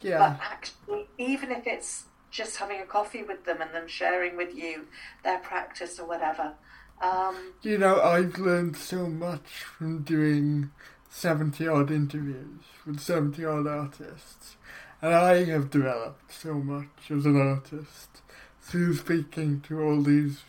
Yeah. 0.00 0.18
But 0.18 0.40
actually, 0.42 1.08
even 1.18 1.50
if 1.50 1.66
it's 1.66 2.04
just 2.30 2.56
having 2.56 2.80
a 2.80 2.86
coffee 2.86 3.22
with 3.22 3.44
them 3.44 3.60
and 3.60 3.74
them 3.74 3.88
sharing 3.88 4.36
with 4.36 4.54
you 4.54 4.86
their 5.24 5.38
practice 5.38 5.98
or 5.98 6.06
whatever. 6.06 6.54
Um, 7.00 7.54
you 7.62 7.78
know, 7.78 8.00
I've 8.00 8.38
learned 8.38 8.76
so 8.76 9.06
much 9.06 9.64
from 9.64 10.02
doing 10.02 10.70
70 11.08 11.66
odd 11.66 11.90
interviews 11.90 12.62
with 12.86 13.00
70 13.00 13.44
odd 13.44 13.66
artists. 13.66 14.56
And 15.02 15.14
I 15.14 15.44
have 15.46 15.70
developed 15.70 16.32
so 16.32 16.54
much 16.54 17.10
as 17.10 17.24
an 17.24 17.40
artist 17.40 18.22
through 18.60 18.94
speaking 18.94 19.60
to 19.62 19.82
all 19.82 20.02
these 20.02 20.42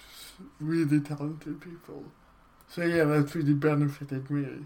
really 0.60 1.00
talented 1.00 1.62
people. 1.62 2.04
So 2.68 2.84
yeah, 2.84 3.06
that's 3.06 3.34
really 3.36 3.54
benefited 3.54 4.30
me. 4.30 4.66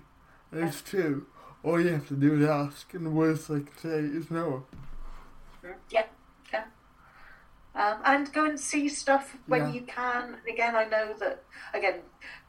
And 0.52 0.68
it's 0.68 0.81
true. 0.81 1.27
All 1.64 1.80
you 1.80 1.89
have 1.89 2.07
to 2.10 2.15
do 2.15 2.41
is 2.41 2.48
ask, 2.48 2.94
and 2.94 3.06
the 3.06 3.10
worst 3.10 3.49
I 3.49 3.60
can 3.60 3.77
say 3.77 3.99
is 3.99 4.30
no. 4.30 4.65
Yeah, 5.89 6.06
um, 7.76 7.97
and 8.06 8.31
go 8.31 8.45
and 8.45 8.60
see 8.60 8.88
stuff 8.88 9.38
when 9.47 9.68
yeah. 9.68 9.73
you 9.73 9.81
can. 9.81 10.38
Again, 10.49 10.76
I 10.76 10.85
know 10.85 11.14
that 11.19 11.43
again, 11.73 11.99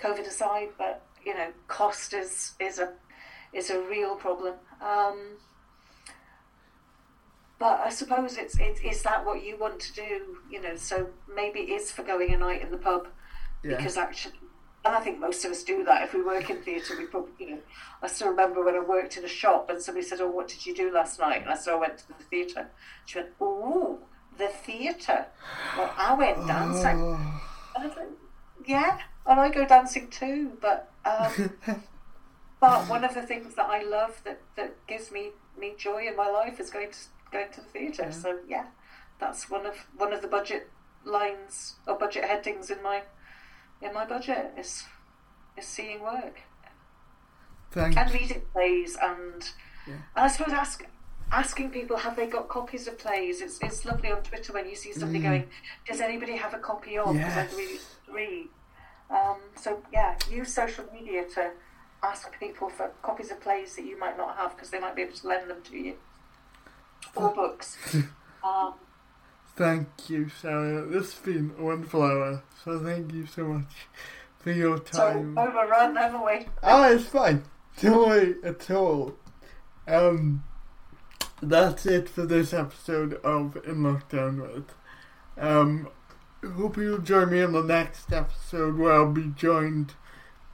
COVID 0.01 0.27
aside, 0.27 0.69
but 0.79 1.03
you 1.25 1.35
know, 1.35 1.51
cost 1.67 2.15
is 2.15 2.53
is 2.61 2.79
a 2.79 2.93
is 3.53 3.71
a 3.71 3.81
real 3.81 4.15
problem. 4.15 4.55
Um, 4.81 5.39
but 7.59 7.81
I 7.81 7.91
suppose 7.91 8.37
it's 8.37 8.59
it, 8.59 8.85
is 8.85 9.03
that 9.03 9.27
what 9.27 9.45
you 9.45 9.59
want 9.59 9.81
to 9.81 9.93
do? 9.95 10.39
You 10.51 10.63
know, 10.63 10.77
so 10.77 11.09
maybe 11.35 11.61
it's 11.61 11.91
for 11.91 12.05
going 12.05 12.33
a 12.33 12.39
night 12.39 12.63
in 12.63 12.71
the 12.71 12.79
pub 12.79 13.09
yeah. 13.65 13.77
because 13.77 13.97
actually. 13.97 14.41
And 14.85 14.95
I 14.95 15.01
think 15.01 15.19
most 15.19 15.45
of 15.45 15.51
us 15.51 15.65
do 15.65 15.83
that. 15.83 16.05
If 16.05 16.15
we 16.15 16.23
work 16.23 16.49
in 16.49 16.63
theatre, 16.63 16.95
we 16.97 17.07
probably, 17.07 17.33
you 17.41 17.51
know, 17.51 17.59
I 18.03 18.07
still 18.07 18.29
remember 18.29 18.65
when 18.65 18.77
I 18.77 18.79
worked 18.79 19.17
in 19.17 19.25
a 19.25 19.29
shop 19.29 19.69
and 19.69 19.83
somebody 19.83 20.07
said, 20.07 20.21
"Oh, 20.21 20.31
what 20.31 20.47
did 20.47 20.65
you 20.65 20.77
do 20.77 20.93
last 20.93 21.19
night?" 21.19 21.43
And 21.43 21.51
I 21.51 21.57
said, 21.57 21.75
"I 21.75 21.77
went 21.77 21.99
to 21.99 22.07
the 22.07 22.15
theatre." 22.31 22.71
She 23.05 23.19
went, 23.19 23.31
"Oh, 23.41 23.99
the 24.39 24.49
theatre. 24.49 25.27
Well, 25.77 25.93
I 25.97 26.15
went 26.15 26.47
dancing. 26.47 27.01
Oh. 27.01 27.41
And 27.77 27.93
I 27.93 27.97
yeah, 28.67 28.99
and 29.27 29.39
I 29.41 29.49
go 29.51 29.67
dancing 29.67 30.09
too, 30.09 30.53
but 30.61 30.91
um, 31.05 31.51
but 32.61 32.89
one 32.89 33.05
of 33.05 33.15
the 33.15 33.23
things 33.23 33.55
that 33.55 33.69
I 33.69 33.83
love 33.83 34.21
that, 34.25 34.41
that 34.57 34.75
gives 34.87 35.11
me, 35.13 35.31
me 35.59 35.75
joy 35.79 36.07
in 36.07 36.17
my 36.17 36.29
life 36.29 36.59
is 36.59 36.71
going 36.71 36.91
to 36.91 36.99
going 37.31 37.53
to 37.53 37.61
the 37.61 37.67
theatre. 37.67 38.05
Yeah. 38.05 38.11
So 38.11 38.39
yeah, 38.49 38.67
that's 39.21 39.49
one 39.51 39.67
of 39.67 39.77
one 39.97 40.13
of 40.13 40.23
the 40.23 40.29
budget 40.29 40.71
lines 41.05 41.77
or 41.87 41.97
budget 41.97 42.25
headings 42.25 42.71
in 42.71 42.83
my 42.83 43.03
in 43.81 43.93
my 43.95 44.05
budget 44.05 44.53
is 44.59 44.85
is 45.57 45.67
seeing 45.67 46.03
work 46.03 46.41
Thank 47.71 47.97
and 47.97 48.13
reading 48.13 48.43
plays 48.53 48.97
and 49.01 49.51
Yeah. 49.87 49.95
and 50.17 50.25
I 50.25 50.29
suppose 50.29 50.53
ask 50.53 50.85
asking 51.33 51.71
people 51.71 51.97
have 51.97 52.17
they 52.17 52.27
got 52.27 52.49
copies 52.49 52.87
of 52.87 52.99
plays. 52.99 53.41
It's 53.41 53.59
it's 53.63 53.85
lovely 53.85 54.11
on 54.13 54.23
Twitter 54.23 54.53
when 54.53 54.69
you 54.69 54.77
see 54.77 54.93
somebody 54.93 55.21
Mm. 55.21 55.25
going, 55.25 55.49
does 55.87 56.01
anybody 56.01 56.37
have 56.37 56.55
a 56.55 56.59
copy 56.59 56.99
of? 56.99 57.13
Because 57.13 57.35
Yes. 57.37 57.53
I'd 57.53 57.57
really 57.57 57.79
read. 58.13 58.49
Um, 59.11 59.37
so 59.57 59.83
yeah, 59.93 60.17
use 60.31 60.53
social 60.53 60.85
media 60.93 61.25
to 61.35 61.51
ask 62.03 62.31
people 62.39 62.69
for 62.69 62.91
copies 63.03 63.31
of 63.31 63.41
plays 63.41 63.75
that 63.77 63.85
you 63.85 63.99
might 63.99 64.17
not 64.17 64.37
have 64.37 64.55
because 64.55 64.71
they 64.71 64.79
might 64.81 64.95
be 64.95 65.03
able 65.03 65.15
to 65.15 65.27
lend 65.29 65.49
them 65.51 65.63
to 65.63 65.77
you 65.77 65.95
or 67.15 67.31
books. 67.35 67.77
um, 68.45 68.75
Thank 69.57 70.11
you, 70.11 70.29
Sarah. 70.29 70.85
This 70.85 71.13
has 71.15 71.21
been 71.23 71.55
a 71.59 71.63
wonderful 71.63 72.03
hour, 72.03 72.43
so 72.63 72.79
thank 72.79 73.13
you 73.15 73.25
so 73.27 73.45
much 73.45 73.73
for 74.39 74.51
your 74.51 74.79
time. 74.79 75.35
so 75.35 75.43
overrun, 75.43 75.97
haven't 75.97 76.25
we? 76.27 76.47
Ah, 76.63 76.91
it's 76.91 77.07
fine. 77.07 77.43
Don't 77.81 77.97
worry 78.07 78.35
at 78.45 78.71
all. 78.71 79.15
Um, 79.89 80.45
that's 81.43 81.87
it 81.87 82.09
for 82.09 82.25
this 82.25 82.53
episode 82.53 83.15
of 83.25 83.57
In 83.67 83.77
Lockdown 83.83 84.41
with. 84.41 84.75
Um, 85.39 85.89
hope 86.43 86.77
you'll 86.77 86.99
join 86.99 87.31
me 87.31 87.41
in 87.41 87.53
the 87.53 87.63
next 87.63 88.13
episode 88.13 88.79
where 88.79 88.93
I'll 88.93 89.13
be 89.13 89.33
joined 89.37 89.95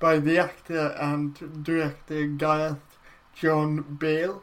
by 0.01 0.19
the 0.19 0.39
actor 0.39 0.97
and 1.01 1.63
director 1.63 2.27
Gareth 2.27 2.99
John 3.35 3.97
Bale, 3.99 4.43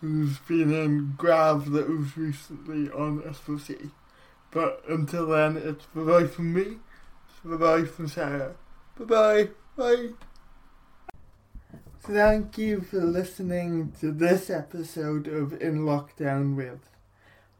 who's 0.00 0.38
been 0.38 0.72
in 0.72 1.14
Grav 1.16 1.70
that 1.70 1.88
was 1.88 2.16
recently 2.16 2.90
on 2.90 3.22
S4C. 3.22 3.90
But 4.50 4.82
until 4.88 5.26
then, 5.26 5.56
it's 5.56 5.86
bye 5.86 6.02
bye 6.02 6.26
from 6.26 6.52
me, 6.52 6.78
bye 7.44 7.56
bye 7.56 7.84
from 7.84 8.08
Sarah. 8.08 8.54
Bye 8.98 9.04
bye. 9.04 9.48
Bye. 9.76 10.08
Thank 12.08 12.56
you 12.56 12.82
for 12.82 13.00
listening 13.00 13.92
to 13.98 14.12
this 14.12 14.48
episode 14.48 15.26
of 15.26 15.60
In 15.60 15.80
Lockdown 15.80 16.54
with. 16.54 16.88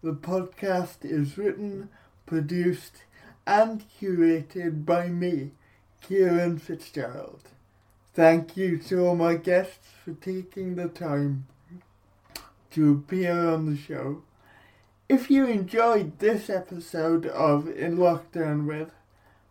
The 0.05 0.12
podcast 0.12 0.98
is 1.02 1.36
written, 1.36 1.89
produced, 2.27 3.02
and 3.44 3.85
curated 4.01 4.85
by 4.85 5.09
me, 5.09 5.51
Kieran 6.01 6.59
Fitzgerald. 6.60 7.48
Thank 8.14 8.56
you 8.56 8.78
to 8.82 9.05
all 9.05 9.16
my 9.16 9.35
guests 9.35 9.89
for 10.05 10.12
taking 10.12 10.77
the 10.77 10.90
time 10.90 11.47
to 12.70 12.93
appear 12.93 13.48
on 13.48 13.66
the 13.66 13.77
show. 13.77 14.23
If 15.09 15.28
you 15.28 15.47
enjoyed 15.47 16.20
this 16.20 16.48
episode 16.48 17.27
of 17.27 17.66
In 17.66 17.97
Lockdown 17.97 18.64
with, 18.68 18.93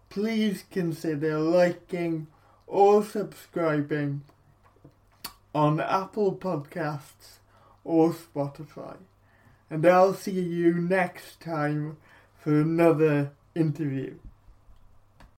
please 0.09 0.63
consider 0.71 1.37
liking 1.37 2.27
or 2.65 3.03
subscribing 3.03 4.21
on 5.55 5.79
Apple 5.79 6.35
Podcasts 6.35 7.39
or 7.85 8.13
Spotify. 8.13 8.97
And 9.69 9.85
I'll 9.85 10.13
see 10.13 10.41
you 10.41 10.73
next 10.73 11.39
time 11.39 11.95
for 12.37 12.59
another 12.59 13.31
interview. 13.55 14.15